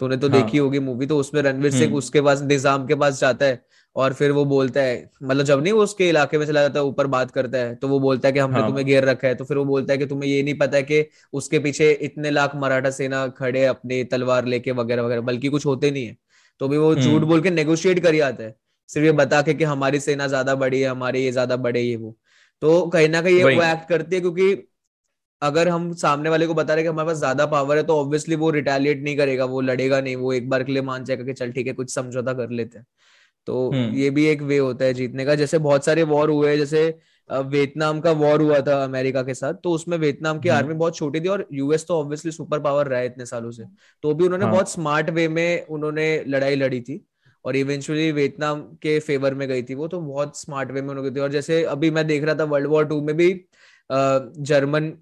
तूने 0.00 0.16
तो 0.16 0.28
हाँ. 0.28 0.36
देखी 0.36 0.58
होगी 0.58 0.78
मूवी 0.80 1.06
तो 1.06 1.18
उसमें 1.18 1.40
रणवीर 1.42 1.72
सिंह 1.72 1.94
उसके 1.94 2.20
पास 2.20 2.42
निज़ाम 2.42 2.86
के 2.86 2.94
पास 2.94 3.20
जाता 3.20 3.46
है 3.46 3.62
और 3.96 4.12
फिर 4.12 4.32
वो 4.32 4.44
बोलता 4.44 4.80
है 4.80 4.98
मतलब 5.22 5.44
जब 5.44 5.62
नहीं 5.62 5.72
वो 5.72 5.82
उसके 5.82 6.08
इलाके 6.08 6.38
में 6.38 6.44
चला 6.46 6.62
जाता 6.62 6.78
है 6.78 6.84
ऊपर 6.84 7.06
बात 7.08 7.30
करता 7.30 7.58
है 7.58 7.74
तो 7.74 7.88
वो 7.88 8.00
बोलता 8.00 8.28
है 8.28 8.32
कि 8.32 8.38
हमने 8.38 8.58
हाँ. 8.58 8.68
तुम्हें 8.68 8.86
घेर 8.86 9.04
रखा 9.04 9.28
है 9.28 9.34
तो 9.34 9.44
फिर 9.44 9.56
वो 9.56 9.64
बोलता 9.64 9.92
है 9.92 9.98
कि 9.98 10.06
तुम्हें 10.06 10.28
ये 10.30 10.42
नहीं 10.42 10.58
पता 10.58 10.76
है 10.76 10.82
कि 10.82 11.04
उसके 11.32 11.58
पीछे 11.58 11.90
इतने 12.02 12.30
लाख 12.30 12.56
मराठा 12.56 12.90
सेना 12.92 13.26
खड़े 13.36 13.64
अपनी 13.66 14.02
तलवार 14.06 14.44
लेके 14.46 14.72
वगैरह 14.72 15.02
वगैरह 15.02 15.20
बल्कि 15.22 15.48
कुछ 15.48 15.66
होते 15.66 15.90
नहीं 15.90 16.06
है 16.06 16.16
तो 16.60 16.68
भी 16.68 16.78
वो 16.78 16.94
झूठ 16.94 17.12
हम्म। 17.12 17.26
बोल 17.26 17.40
के 17.40 17.50
नेगोशिएट 17.52 18.00
कर 18.00 18.20
आता 18.22 18.44
है 18.44 18.54
सिर्फ़ 18.88 19.06
ये 19.06 19.12
बता 19.14 19.40
के 19.42 19.54
कि 19.54 19.64
हमारी 19.66 20.00
सेना 20.00 20.26
ज़्यादा 20.28 20.54
बड़ी 20.56 20.80
है 20.80 20.88
हमारे 20.88 21.20
ये 21.20 21.32
ज़्यादा 21.32 21.56
बड़े 21.58 21.80
ये 21.80 21.96
वो 21.96 22.16
तो 22.62 22.86
कहीं 22.88 23.08
ना 23.08 23.22
कहीं 23.22 23.36
ये 23.36 23.44
वो 23.46 23.62
एक्ट 23.64 23.88
करती 23.88 24.14
है 24.14 24.20
क्योंकि 24.20 24.52
अगर 25.42 25.68
हम 25.68 25.92
सामने 25.94 26.30
वाले 26.30 26.46
को 26.46 26.54
बता 26.54 26.74
रहे 26.74 26.82
कि 26.82 26.88
हमारे 26.88 27.06
पास 27.06 27.16
ज़्यादा 27.16 27.46
पावर 27.46 27.76
है 27.76 27.82
तो 27.82 27.96
ऑब्वियसली 27.96 28.36
वो 28.36 28.50
रिटेलिएट 28.50 29.02
नहीं 29.02 29.16
करेगा 29.16 29.44
वो 29.46 29.60
लड़ेगा 29.62 30.00
नहीं 30.00 30.16
वो 30.16 30.32
एक 30.32 30.48
बार 30.48 30.62
के 30.64 30.72
लिए 30.72 30.82
मान 30.82 31.04
जाएगा 31.04 31.24
कि 31.24 31.32
चल 31.32 31.52
ठीक 31.52 31.66
है 31.66 31.72
कुछ 31.72 31.90
समझौता 31.90 32.32
कर 32.32 32.50
लेते 32.50 32.78
हैं 32.78 32.86
तो 33.48 33.70
हम्म। 33.70 33.94
ये 33.94 34.10
भी 34.10 34.24
एक 34.26 34.42
वे 34.42 34.58
होता 34.58 34.84
है 34.84 34.94
जीतने 34.94 35.24
का 35.24 35.34
जैसे 35.34 35.58
बहुत 35.60 35.84
सारे 35.84 36.02
वॉर 36.04 36.30
हुए 36.30 36.56
जैसे 36.56 36.86
वियतनाम 37.30 38.00
का 38.00 38.10
वॉर 38.12 38.42
हुआ 38.42 38.60
था 38.60 38.82
अमेरिका 38.84 39.22
के 39.22 39.34
साथ 39.34 39.54
तो 39.54 39.70
उसमें 39.70 39.96
वियतनाम 39.98 40.38
की 40.38 40.48
आर्मी 40.50 40.68
हम्म। 40.68 40.78
बहुत 40.78 40.96
छोटी 40.96 41.20
थी 41.20 41.28
और 41.28 41.46
यूएस 41.52 41.86
तो 41.86 41.98
ऑब्वियसली 42.00 42.32
सुपर 42.32 42.60
पावर 42.60 42.88
रहा 42.88 43.00
है 43.00 43.06
इतने 43.06 43.26
सालों 43.26 43.50
से 43.50 43.64
तो 44.04 44.14
भी 44.14 44.24
उन्होंने 44.24 44.44
हाँ. 44.44 44.52
बहुत 44.52 44.70
स्मार्ट 44.70 45.10
वे 45.10 45.26
में 45.30 45.66
उन्होंने 45.68 46.08
लड़ाई 46.26 46.56
लड़ी 46.56 46.80
थी 46.80 47.04
और 47.44 47.56
इवेंचुअली 47.56 48.10
वियतनाम 48.12 48.60
के 48.82 48.98
फेवर 49.00 49.34
में 49.34 49.46
गई 49.48 49.62
थी 49.62 49.74
वो 49.74 49.88
तो 49.88 50.00
बहुत 50.02 50.38
स्मार्ट 50.38 50.70
वे 50.70 50.82
में 50.82 50.88
उन्होंने 50.88 51.10
थी 51.10 51.20
और 51.20 51.30
जैसे 51.30 51.62
अभी 51.68 51.90
मैं 51.90 52.06
देख 52.06 52.24
रहा 52.24 52.34
था 52.34 52.44
वर्ल्ड 52.46 52.68
वॉर 52.68 52.86
टू 52.86 53.00
में 53.00 53.16
भी 53.16 53.32
जर्मन 53.90 54.92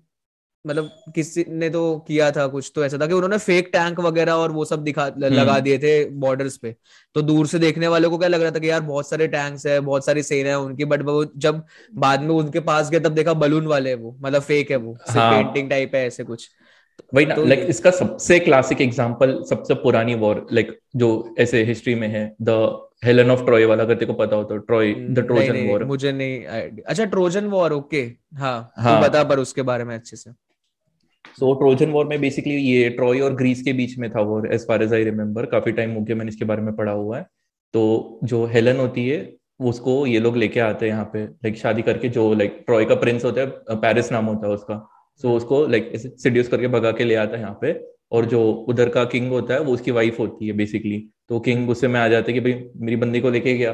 मतलब 0.65 0.91
किसी 1.15 1.45
ने 1.51 1.69
तो 1.71 1.83
किया 2.09 2.31
था 2.31 2.47
कुछ 2.47 2.71
तो 2.75 2.85
ऐसा 2.85 2.99
था 2.99 3.07
कि 3.07 3.13
उन्होंने 3.13 3.39
फेक 3.39 3.71
टैंक 3.73 4.01
वगैरह 4.01 4.33
और 4.35 4.53
वो 4.53 4.65
सब 4.65 4.83
दिखा 4.85 5.07
लगा 5.09 5.43
हम्म। 5.43 5.61
दिए 5.61 5.79
थे 5.79 6.05
बॉर्डर्स 6.17 6.57
पे 6.57 6.75
तो 7.17 7.23
दूर 7.23 7.47
से 7.47 7.59
देखने 7.59 7.89
वालों 7.89 8.11
को 8.11 8.19
क्या 8.19 8.29
लग 8.29 8.43
रहा 8.43 8.51
था 8.51 8.59
कि 8.59 8.71
यार 8.71 8.81
बहुत 8.83 9.09
सारे 9.09 9.29
टैंक्स 9.29 9.67
है 9.67 9.79
बहुत 9.81 10.07
सारी 10.07 10.23
सेना 10.23 10.49
है 10.49 10.59
उनकी 10.59 10.85
बट 10.85 11.03
वो 11.03 11.25
जब 11.39 11.65
बाद 11.97 12.21
में 12.21 12.35
उनके 12.35 12.61
पास 12.63 12.91
गए 12.91 13.01
तब 13.01 13.15
देखा 13.15 13.35
बलून 13.37 13.67
वाले 13.67 13.95
वो 13.95 14.17
मतलब 14.21 14.43
फेक 14.43 14.71
है 14.71 14.77
वो 14.79 14.97
हाँ। 15.09 15.31
पेंटिंग 15.33 15.71
टाइप 15.71 15.95
है 15.95 16.07
ऐसे 16.07 16.25
कुछ 16.25 16.49
वही 17.15 17.27
ना 17.27 17.35
लाइक 17.37 17.63
तो, 17.63 17.69
इसका 17.69 17.91
सबसे 17.91 18.39
क्लासिक 18.39 18.81
एग्जांपल 18.81 19.43
सबसे 19.51 19.75
पुरानी 19.83 20.15
वॉर 20.15 20.47
लाइक 20.53 20.79
जो 20.97 21.09
ऐसे 21.39 21.63
हिस्ट्री 21.65 21.95
में 21.95 22.09
है 22.09 22.25
द 22.43 22.51
हेलन 23.05 23.31
ऑफ़ 23.31 23.45
ट्रॉय 23.45 23.65
वाला 23.65 23.83
अगर 23.83 23.97
तेको 23.97 24.13
पता 24.13 24.37
हो 24.37 24.45
तो 24.45 24.57
ट्रॉय 24.59 24.93
द 24.95 25.27
ट्रोजन 25.27 25.67
वॉर 25.69 25.85
मुझे 25.85 26.13
नहीं 26.13 26.43
अच्छा 26.83 27.05
ट्रोजन 27.05 27.47
वॉर 27.47 27.73
ओके 27.73 28.03
हाँ 28.35 28.73
हाँ। 28.77 29.01
बता 29.03 29.23
पर 29.25 29.39
उसके 29.39 29.63
बारे 29.63 29.85
में 29.85 29.95
अच्छे 29.95 30.17
से। 30.17 30.31
सो 31.39 31.53
ट्रोजन 31.55 31.91
वॉर 31.91 32.07
में 32.07 32.21
बेसिकली 32.21 32.55
ये 32.55 32.89
ट्रॉय 32.91 33.21
और 33.21 33.35
ग्रीस 33.35 33.63
के 33.63 33.73
बीच 33.73 33.99
में 33.99 34.11
था 34.11 34.21
war 34.21 34.53
as 34.55 34.67
far 34.69 34.83
as 34.83 34.93
I 34.95 35.05
remember 35.05 35.47
काफ़ी 35.47 35.73
टाइम 35.73 35.93
हो 35.95 36.01
गया 36.01 36.17
मैंने 36.17 36.29
इसके 36.29 36.45
बारे 36.45 36.63
में 36.63 36.75
पढ़ा 36.77 36.93
हुआ 36.93 37.19
है। 37.19 37.27
तो 37.75 38.21
जो 38.25 38.45
हेलन 38.47 38.77
होती 38.77 39.09
है 39.09 39.21
उसको 39.61 40.07
ये 40.07 40.19
लोग 40.19 40.37
लेके 40.37 40.61
आते 40.61 40.87
हैं 40.87 40.93
यहाँ 40.93 41.05
पे 41.13 41.25
लाइक 41.25 41.57
शादी 41.57 41.83
करके 41.83 42.09
जो 42.09 42.33
लाइक 42.35 42.63
ट्रॉय 42.67 42.85
का 42.85 42.95
प्रिंस 42.95 43.25
होता 43.25 43.41
है 43.41 43.77
पेरिस 43.81 44.13
नाम 44.13 44.25
होता 44.25 44.47
है 44.47 44.55
उसका। 44.55 44.75
सो 45.21 45.29
so, 45.29 45.35
उसको 45.37 45.67
लाइक 45.67 45.93
सिड्यूस 45.97 46.49
करके 46.49 46.69
भगा 46.69 46.93
के 46.93 47.05
ले 47.05 47.15
आता 47.17 47.37
है 47.37 47.43
यहाँ 47.43 47.59
पे। 47.61 47.73
और 48.13 48.25
जो 48.27 48.41
उधर 48.69 48.89
का 48.89 49.05
किंग 49.07 49.31
होता 49.31 49.55
है 49.55 49.61
वो 49.61 49.73
उसकी 49.75 49.91
वाइफ 49.91 50.19
होती 50.19 50.47
है 50.47 50.53
बेसिकली 50.53 50.99
तो 51.29 51.39
किंग 51.41 51.67
गुस्से 51.67 51.89
में 51.89 51.99
आ 52.01 52.07
जाते 52.09 52.33
हैं 52.33 52.43
कि 52.43 52.51
भाई 52.51 52.63
मेरी 52.79 52.97
बंदी 52.97 53.21
को 53.21 53.31
लेके 53.31 53.57
गया। 53.57 53.73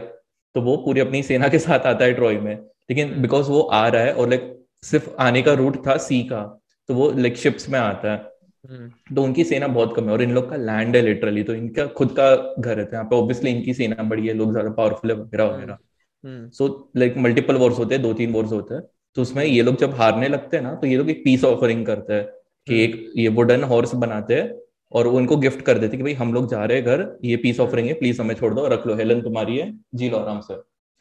तो 0.54 0.60
वो 0.62 0.76
पूरी 0.84 1.00
अपनी 1.00 1.22
सेना 1.22 1.48
के 1.48 1.58
साथ 1.58 1.86
आता 1.86 2.04
है 2.04 2.12
ट्रॉय 2.14 2.36
में। 2.38 2.54
लेकिन 2.90 3.20
बिकॉज़ 3.22 3.48
वो 3.50 3.60
आ 3.60 3.86
रहा 3.88 4.02
है 4.02 4.12
और 4.14 4.28
लाइक 4.28 4.54
सिर्फ़ 4.82 5.08
आने 5.20 5.42
का 5.42 5.52
रूट 5.54 5.76
था 5.86 5.96
सी 5.98 6.22
का 6.24 6.42
तो 6.88 6.94
वो 6.94 7.10
लाइक 7.12 7.36
शिप्स 7.36 7.68
में 7.68 7.78
आता 7.78 8.12
है। 8.12 8.16
हम्म। 8.64 9.14
तो 9.14 9.22
उनकी 9.22 9.44
सेना 9.44 9.66
बहुत 9.68 9.94
कम 9.96 10.04
है 10.04 10.12
और 10.12 10.22
इन 10.22 10.32
लोग 10.34 10.48
का 10.50 10.56
लैंड 10.58 10.96
है 10.96 11.02
लिटरली 11.02 11.42
तो 11.42 11.54
इनका 11.54 11.86
खुद 11.96 12.14
का 12.18 12.34
घर 12.58 12.78
है 12.78 12.84
यहाँ 12.84 13.04
पे 13.04 13.16
ऑब्वियसली 13.16 13.50
इनकी 13.50 13.74
सेना 13.74 14.02
बड़ी 14.04 14.26
है 14.26 14.34
लोग 14.34 14.52
ज़्यादा 14.52 14.70
पावरफुल 14.72 15.10
है 15.10 15.16
वगैरह 15.16 15.44
वगैरह। 15.46 16.48
सो 16.50 16.90
लाइक 16.96 17.16
मल्टीपल 17.18 17.56
वॉर्स 17.56 17.78
होते 17.78 17.94
हैं 17.94 18.02
दो 18.02 18.12
तीन 18.14 18.32
वॉर्स 18.32 18.52
होते 18.52 18.74
हैं। 18.74 18.82
तो 19.16 19.22
उसमें 19.22 19.44
ये 19.44 19.62
लोग 19.62 19.76
जब 19.76 19.94
हारने 19.94 20.28
लगते 20.28 20.56
हैं 20.56 20.64
ना 20.64 20.74
तो 20.74 20.86
ये 20.86 20.96
लोग 20.96 21.10
एक 21.10 21.22
पीस 21.24 21.44
ऑफरिंग 21.44 21.84
करते 21.86 22.12
हैं 22.12 22.24
कि 22.24 22.72
हम्म। 22.74 22.82
एक 22.82 23.12
ये 23.16 23.28
वुडन 23.30 23.64
हॉर्स 23.64 23.94
बनाते 23.96 24.34
हैं 24.34 24.50
और 24.92 25.06
वो 25.06 25.16
उनको 25.16 25.36
गिफ्ट 25.36 25.62
कर 25.62 25.78
देते 25.78 25.96
कि 25.96 26.02
भाई 26.02 26.12
हम 26.14 26.32
लोग 26.34 26.48
जा 26.50 26.64
रहे 26.64 26.78
हैं 26.78 26.86
घर 26.86 27.06
ये 27.24 27.36
पीस 27.36 27.60
ऑफरिंग 27.60 27.88
है 27.88 27.94
प्लीज़ 27.94 28.20
हमें 28.20 28.34
छोड़ 28.34 28.52
दो 28.54 28.66
रख 28.68 28.86
लो 28.86 28.94
हेलन 28.94 29.20
तुम्हारी 29.22 29.56
है 29.56 29.72
जी 29.94 30.10
लो 30.10 30.18
आराम 30.18 30.40
से 30.40 30.54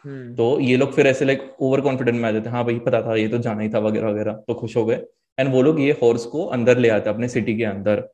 हम्म। 0.06 0.34
तो 0.36 0.60
ये 0.60 0.76
लोग 0.78 0.94
फिर 0.94 1.08
ऐसे 1.08 1.26
लाइक 1.26 1.56
ओवर 1.60 1.82
कॉन्फिडेंट 1.82 2.18
में 2.18 2.28
आ 2.30 2.32
जाते 2.32 2.50
हैं 2.50 2.56
हाँ 2.56 2.64
भाई 2.66 2.80
पता 2.82 3.02
था 3.02 3.16
ये 3.16 3.28
तो 3.28 3.38
जाना 3.40 3.62
ही 3.62 3.70
था 3.70 3.80
वगैरह 3.82 4.10
वगैरह 4.10 4.44
तो 4.48 4.54
खुश 4.56 4.76
हो 4.78 4.86
गए 4.86 5.00
एंड 5.38 5.52
वो 5.54 5.62
लोग 5.62 5.80
ये 5.80 5.98
हॉर्स 6.02 6.26
को 6.26 6.46
अंदर 6.52 6.78
ले 6.78 6.90
आते 6.90 7.10
अपने 7.10 7.28
सिटी 7.30 7.58
के 7.58 7.64
अंदर 7.66 8.08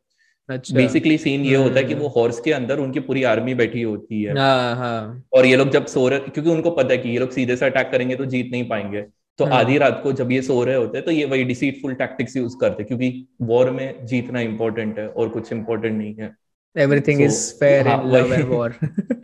अच्छा 0.49 0.75
बेसिकली 0.75 1.17
सीन 1.17 1.41
ये 1.43 1.55
होता 1.55 1.75
है 1.75 1.83
कि 1.83 1.93
वो 1.95 2.07
हॉर्स 2.09 2.35
हम्म। 2.35 2.43
के 2.43 2.51
अंदर 2.51 2.79
उनकी 2.79 2.99
पूरी 3.01 3.23
आर्मी 3.25 3.53
बैठी 3.55 3.81
होती 3.81 4.23
है 4.23 4.37
हाँ, 4.37 4.75
हाँ. 4.75 5.23
और 5.33 5.45
ये 5.45 5.55
लोग 5.55 5.69
जब 5.71 5.85
सो 5.87 6.07
रहे 6.07 6.19
क्योंकि 6.21 6.49
उनको 6.49 6.71
पता 6.71 6.91
है 6.91 6.97
कि 6.97 7.09
ये 7.09 7.19
लोग 7.19 7.29
सीधे 7.31 7.55
से 7.55 7.65
अटैक 7.65 7.91
करेंगे 7.91 8.15
तो 8.15 8.25
जीत 8.27 8.49
नहीं 8.51 8.67
पाएँगे 8.69 9.05
तो 9.39 9.45
हम्म। 9.45 9.55
आधी 9.55 9.77
रात 9.77 9.99
को 10.03 10.11
जब 10.13 10.31
ये 10.31 10.41
सो 10.41 10.63
रहे 10.63 10.75
होते 10.75 10.97
हैं 10.97 11.05
तो 11.05 11.11
ये 11.11 11.25
वही 11.25 11.43
डिसीटफुल 11.43 11.93
टैक्टिक्स 11.95 12.35
यूज़ 12.37 12.57
करते 12.61 12.83
क्योंकि 12.83 13.09
वॉर 13.41 13.69
में 13.71 14.05
जीतना 14.05 14.39
इंपॉर्टेंट 14.41 14.99
है 14.99 15.07
और 15.07 15.29
कुछ 15.29 15.51
इंपॉर्टेंट 15.53 15.97
नहीं 15.97 16.13
है। 16.15 16.35
Everything 16.75 17.21
is 17.21 17.39
fair 17.59 17.87
in 17.87 18.09
love 18.11 18.33
and 18.33 18.45
war 18.49 18.75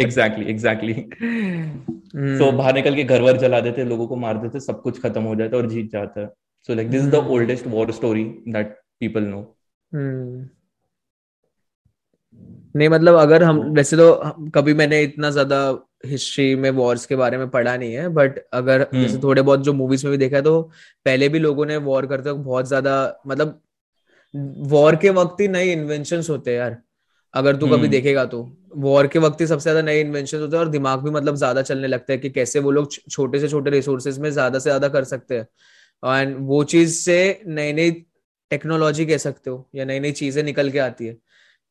exactly 0.01 0.45
exactly 0.51 0.93
तो 2.39 2.51
बाहर 2.51 2.73
निकल 2.73 2.95
के 2.95 3.03
घर 3.03 3.21
वर 3.21 3.37
जला 3.37 3.59
देते 3.61 3.83
लोगों 3.85 4.07
को 4.07 4.15
मार 4.17 4.37
देते 4.37 4.59
सब 4.61 4.81
कुछ 4.81 5.01
खत्म 5.01 5.21
हो 5.23 5.35
जाता 5.35 5.57
है 5.57 5.63
और 5.63 5.69
जीत 5.69 5.91
जाता 5.91 6.21
है। 6.21 6.27
So 6.69 6.75
like 6.75 6.89
this 6.89 7.01
is 7.01 7.09
the 7.11 7.25
oldest 7.29 7.67
war 7.67 7.91
story 7.91 8.23
that 8.47 8.75
people 8.99 9.23
know 9.25 9.41
नहीं 12.75 12.89
मतलब 12.89 13.15
अगर 13.17 13.43
हम 13.43 13.59
वैसे 13.75 13.97
तो 13.97 14.11
कभी 14.55 14.73
मैंने 14.73 15.01
इतना 15.03 15.29
ज़्यादा 15.31 15.59
हिस्ट्री 16.05 16.55
में 16.55 16.71
वॉर्स 16.71 17.05
के 17.05 17.15
बारे 17.15 17.37
में 17.37 17.49
पढ़ा 17.49 17.77
नहीं 17.77 17.93
है 17.93 18.09
बट 18.09 18.39
अगर 18.53 18.83
hmm. 18.83 18.95
जैसे 18.95 19.17
थोड़े 19.17 19.41
बहुत 19.41 19.59
जो 19.59 19.73
मूवीज़ 19.73 20.05
में 20.05 20.11
भी 20.11 20.17
देखा 20.17 20.37
है 20.37 20.43
तो 20.43 20.61
पहले 21.05 21.29
भी 21.29 21.39
लोगों 21.39 21.65
ने 21.65 21.77
वॉर 21.77 22.05
करते 22.05 22.29
वक्त 22.29 22.41
बहुत 22.41 22.67
ज़्यादा 22.67 23.21
मतलब 23.27 23.61
वॉर 24.57 24.95
के 24.95 25.09
वक्त 25.09 25.41
ही 25.41 25.47
नए 25.47 25.71
इन्वेंशन 25.71 26.23
होते 26.29 26.51
हैं 26.51 26.57
यार 26.57 26.77
अगर 27.33 27.55
तू. 27.55 27.67
कभी 27.67 27.87
देखेगा 27.87 28.25
तो 28.25 28.57
वॉर 28.75 29.07
के 29.07 29.19
वक्त 29.19 29.41
ही 29.41 29.47
सबसे 29.47 29.63
ज़्यादा 29.63 29.81
नए 29.81 30.01
इन्वेंशन 30.01 30.39
होते 30.39 30.57
हैं 30.57 30.63
और 30.63 30.69
दिमाग 30.69 30.99
भी 30.99 31.09
मतलब 31.09 31.35
ज़्यादा 31.35 31.61
चलने 31.61 31.87
लगता 31.87 32.13
है 32.13 32.19
कि 32.19 32.29
कैसे 32.29 32.59
वो 32.59 32.71
लोग 32.71 32.91
छोटे 33.11 33.39
से 33.39 33.49
छोटे 33.49 33.69
रिसोर्सेज 33.69 34.19
में 34.19 34.31
ज़्यादा 34.31 34.59
से 34.59 34.63
ज़्यादा 34.63 34.87
कर 34.87 35.03
सकते 35.03 35.37
हैं 35.37 35.47
एंड 36.15 36.35
वो 36.39 36.63
चीज़ 36.63 36.93
से 36.93 37.41
नई 37.47 37.73
नई 37.73 37.91
टेक्नोलॉजी 38.49 39.05
कह 39.05 39.17
सकते 39.17 39.49
हो 39.49 39.69
या 39.75 39.85
नई 39.85 39.99
नई 39.99 40.11
चीज़ें 40.11 40.43
निकल 40.43 40.69
के 40.69 40.79
आती 40.79 41.05
है 41.05 41.17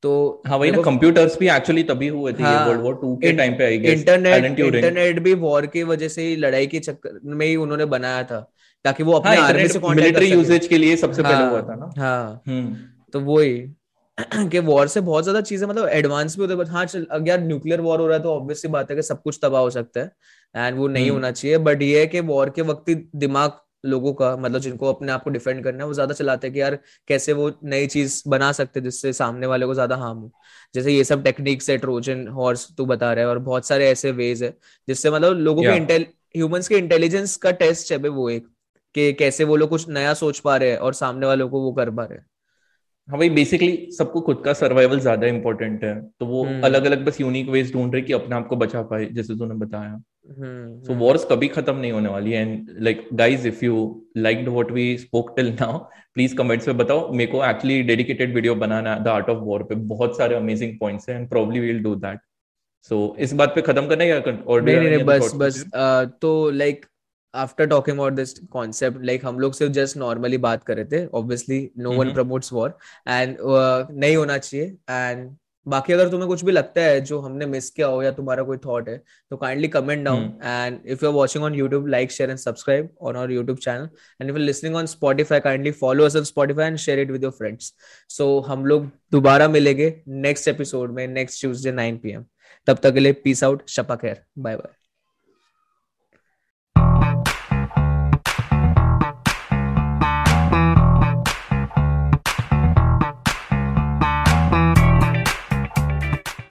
तो 0.03 0.43
हाँ 0.47 0.59
वही 0.59 0.71
ना 0.71 0.83
कंप्यूटर्स 0.83 1.39
भी 1.39 1.49
एक्चुअली 1.49 1.83
तभी 1.83 2.09
हुए 2.09 2.33
थे 2.33 2.43
हाँ, 2.43 2.67
वर्ल्ड 2.67 2.81
वॉर 2.81 2.95
टू 2.95 3.15
के 3.17 3.33
टाइम 3.33 3.55
पे 3.59 3.65
आई 3.65 3.79
गेस 3.79 3.99
इंटरनेट 3.99 4.45
इंटरनेट 4.61 5.19
भी 5.19 5.35
वॉर 5.35 5.67
की 5.67 5.83
वजह 5.83 6.09
से 6.09 6.23
ही 6.23 6.37
लड़ाई 6.37 6.67
के 6.67 6.79
चक्कर 6.81 7.19
में 7.25 7.47
ही 7.47 7.57
उन्होंने 7.57 7.85
बनाया 7.85 8.23
था 8.25 8.41
ताकि 8.85 9.03
वो 9.03 9.13
अपने 9.13 9.37
हाँ, 9.37 9.47
आर्मी 9.49 9.69
से 9.69 9.79
मिलिट्री 9.79 10.27
यूजेज 10.27 10.67
के 10.67 10.79
लिए 10.79 10.97
सबसे 10.97 11.23
हाँ, 11.23 11.33
पहले 11.33 11.51
हुआ 11.51 11.61
था 11.63 11.75
ना। 11.75 11.91
हाँ 11.99 12.43
हम्म। 12.49 12.77
तो 13.13 13.21
वही 13.21 13.59
कि 14.53 14.59
वॉर 14.59 14.89
से 14.89 15.01
बहुत 15.01 15.25
ज़्यादा 15.25 15.41
चीज़ें 15.41 15.67
मतलब 15.69 15.89
एडवांस 15.89 16.37
भी 16.37 16.43
होते 16.43 16.55
हैं 16.55 16.71
हाँ 16.71 16.85
चल 16.87 17.07
अगर 17.11 17.41
न्यूक्लियर 17.41 17.81
वॉर 17.81 18.01
हो 18.01 18.07
रहा 18.07 18.17
है 18.17 18.23
तो 18.23 18.35
ऑब्वियसली 18.35 18.71
बात 18.71 18.91
है 18.91 18.97
कि 18.97 19.03
सब 19.03 19.23
कुछ 19.23 19.39
तबाह 19.43 19.61
हो 19.61 19.71
सकता 19.71 20.01
है 20.01 20.11
एंड 20.55 20.79
वो 20.79 20.89
नहीं 20.89 21.05
हम्म। 21.05 21.15
होना 21.15 21.31
चाहिए। 21.31 21.59
बट 21.59 21.83
ये 21.83 22.01
है 22.01 22.07
कि 22.07 22.21
वॉर 22.21 22.51
के 22.51 22.63
वक्त 22.63 22.89
ही 22.89 22.95
दिमाग 23.17 23.59
लोगों 23.85 24.13
का 24.15 24.37
मतलब 24.37 24.61
जिनको 24.61 24.93
अपने 24.93 25.13
आप 25.13 25.23
को 25.23 25.31
डिफेंड 25.31 25.63
करना 25.65 25.79
है 25.79 25.87
वो 25.87 25.95
ज़्यादा 25.95 26.15
चलाते 26.15 26.47
हैं 26.47 26.55
कि 26.55 26.61
यार 26.61 26.79
कैसे 27.09 27.33
वो 27.33 27.51
नई 27.65 27.87
चीज़ 27.87 28.23
बना 28.29 28.51
सकते 28.53 28.81
जिससे 28.81 29.13
सामने 29.13 29.47
वाले 29.47 29.67
को 29.67 29.75
ज़्यादा 29.75 29.97
हार्म 29.97 30.19
हो। 30.19 30.31
जैसे 30.75 30.93
ये 30.93 31.05
सब 31.05 31.23
टेक्निक्स 31.25 31.71
है 31.71 31.77
ट्रोजन 31.79 32.27
हॉर्स 32.29 32.69
तू 32.77 32.87
बता 32.87 33.13
रहा 33.13 33.25
है 33.25 33.31
और 33.31 33.39
बहुत 33.41 33.67
सारे 33.67 33.89
ऐसे 33.91 34.13
वेज 34.13 34.43
है 34.43 34.57
जिससे 34.89 35.11
मतलब 35.11 35.37
लोगों 35.39 35.65
के 35.65 35.77
इंटेल 35.77 36.07
ह्यूमंस 36.37 36.69
के 36.69 36.79
इंटेलिजेंस 36.79 37.37
का 37.37 37.51
टेस्ट 37.55 37.93
है 37.93 37.99
वो 37.99 38.29
एक 38.31 38.49
कि 38.95 39.13
कैसे 39.13 39.45
वो 39.45 39.57
लोग 39.57 39.69
कुछ 39.71 39.89
नया 39.89 40.15
सोच 40.15 40.39
पा 40.41 40.57
रहे 40.57 40.71
हैं 40.71 40.79
और 40.79 40.95
सामने 40.95 41.27
वालों 41.27 41.49
को 41.49 41.61
वो 41.63 41.73
कर 41.73 41.91
पा 41.91 42.05
रहे 42.05 42.19
हैं। 42.19 42.27
हाँ 43.09 43.19
भाई 43.19 43.29
बेसिकली 43.31 43.91
सबको 43.93 44.21
खुद 44.21 44.41
का 44.45 44.53
सर्वाइवल 44.53 44.99
ज़्यादा 45.01 45.27
इंपॉर्टेंट 45.27 45.85
है। 45.85 45.95
तो 46.21 46.27
वो 46.27 46.45
अलग 46.65 46.85
अलग 46.87 47.05
बस 47.05 47.21
यूनिक 47.21 47.49
वेज 47.51 47.73
ढूंढ 47.73 47.95
रहे 47.95 48.03
कि 48.03 48.13
अपने 48.13 48.37
आप 48.37 48.47
को 48.49 48.57
बचा 48.57 48.83
पाए 48.91 49.05
जैसे 49.13 49.37
तूने 49.39 49.55
बताया। 49.55 49.97
सो 50.87 50.95
वॉर्स 50.97 51.25
कभी 51.31 51.49
खत्म 51.49 51.77
नहीं 51.77 51.93
होने 51.93 52.09
वाली 52.09 52.33
and 52.33 52.69
like 52.81 53.09
guys 53.15 53.47
if 53.49 53.65
you 53.65 53.79
like 54.17 54.49
what 54.49 54.71
we 54.73 54.97
spoke 54.99 55.33
till 55.37 55.49
now 55.53 55.79
please 56.15 56.35
comments 56.37 56.69
में 56.69 56.77
बताओ। 56.77 57.13
मेरे 57.13 57.31
को 57.33 57.45
एक्चुअली 57.45 57.83
डेडिकेटेड 57.83 58.35
वीडियो 58.35 58.55
बनाना 58.57 58.99
द 58.99 59.09
आर्ट 59.09 59.31
ऑफ़ 59.31 59.39
वॉर 59.45 59.63
पे। 59.63 59.75
बहुत 59.95 60.17
सारे 60.19 60.37
अमेजिंग 60.37 60.79
पॉइंट्स 60.81 61.09
हैं 61.09 61.17
and 61.17 61.29
probably 61.29 61.61
will 61.61 61.83
do 61.83 61.95
that 61.97 62.21
so 62.91 63.17
इस 63.21 63.33
बात 63.35 63.55
पे 63.55 63.63
खत्म 63.63 63.87
करना 63.89 64.05
है 64.05 64.21
और 64.21 64.63
नहीं 64.63 64.77
नहीं 64.81 65.05
बस 65.05 65.33
बस 65.37 65.65
तो 66.23 66.51
like 66.53 66.87
after 67.35 67.67
talking 67.67 67.97
about 67.97 68.13
this 68.13 68.39
concept 68.53 69.05
like 69.05 69.25
हम 69.27 69.41
लोग 69.41 69.55
सिर्फ़ 69.55 69.73
जस्ट 69.73 69.97
नॉर्मली 69.97 70.39
बात 70.39 70.65
कर 70.65 70.77
रहे 70.77 70.85
थे 70.93 71.07
obviously 71.15 71.69
no 71.79 71.93
one 71.93 72.13
promotes 72.15 72.53
war 72.53 72.77
and 73.09 73.37
नहीं 73.41 74.17
होना 74.17 74.39
चाहिए 74.39 74.67
एंड 74.91 75.31
बाकी 75.67 75.93
अगर 75.93 76.09
तुम्हें 76.09 76.29
कुछ 76.29 76.45
भी 76.45 76.53
लगता 76.53 76.81
है 76.81 77.01
जो 77.01 77.19
हमने 77.21 77.47
मिस 77.47 77.69
किया 77.71 77.87
हो 77.87 78.03
या 78.03 78.11
तुम्हारा 78.11 78.43
कोई 78.43 78.57
थॉट 78.57 78.89
है 78.89 78.97
तो 79.31 79.37
kindly 79.37 79.69
comment 79.69 80.05
down 80.05 80.23
and 80.45 80.79
if 80.87 81.05
you 81.05 81.11
are 81.11 81.17
watching 81.17 81.45
on 81.45 81.55
YouTube 81.55 81.87
like 81.87 82.13
share 82.13 82.31
and 82.31 82.39
subscribe 82.39 82.89
on 83.01 83.17
our 83.17 83.33
YouTube 83.33 83.59
channel 83.59 83.89
and 84.21 84.31
if 84.31 84.39
you 84.39 84.45
listening 84.45 84.77
on 84.77 84.87
Spotify 84.87 85.41
kindly 85.41 85.71
follow 85.83 86.05
us 86.05 86.17
on 86.17 86.25
Spotify 86.25 86.67
and 86.67 86.77
share 86.79 87.01
it 87.01 87.11
with 87.11 87.25
your 87.25 87.33
friends 87.33 87.73
so 88.09 88.39
हम 88.49 88.67
लोग 88.67 88.91
दोबारा 89.13 89.49
मिलेंगे 89.49 89.95
next 90.09 90.49
episode 90.49 90.95
में 90.95 91.07
next 91.09 91.41
Tuesday 91.41 91.73
9 91.73 91.99
PM 92.03 92.25
तब 92.69 92.79
तक 92.83 92.95
के 92.95 93.01
लिए 93.01 93.13
peace 93.25 93.45
out 93.45 93.69
शपा 93.69 93.97
खैर 93.97 94.23
बाय 94.39 94.57
बाय 94.57 94.88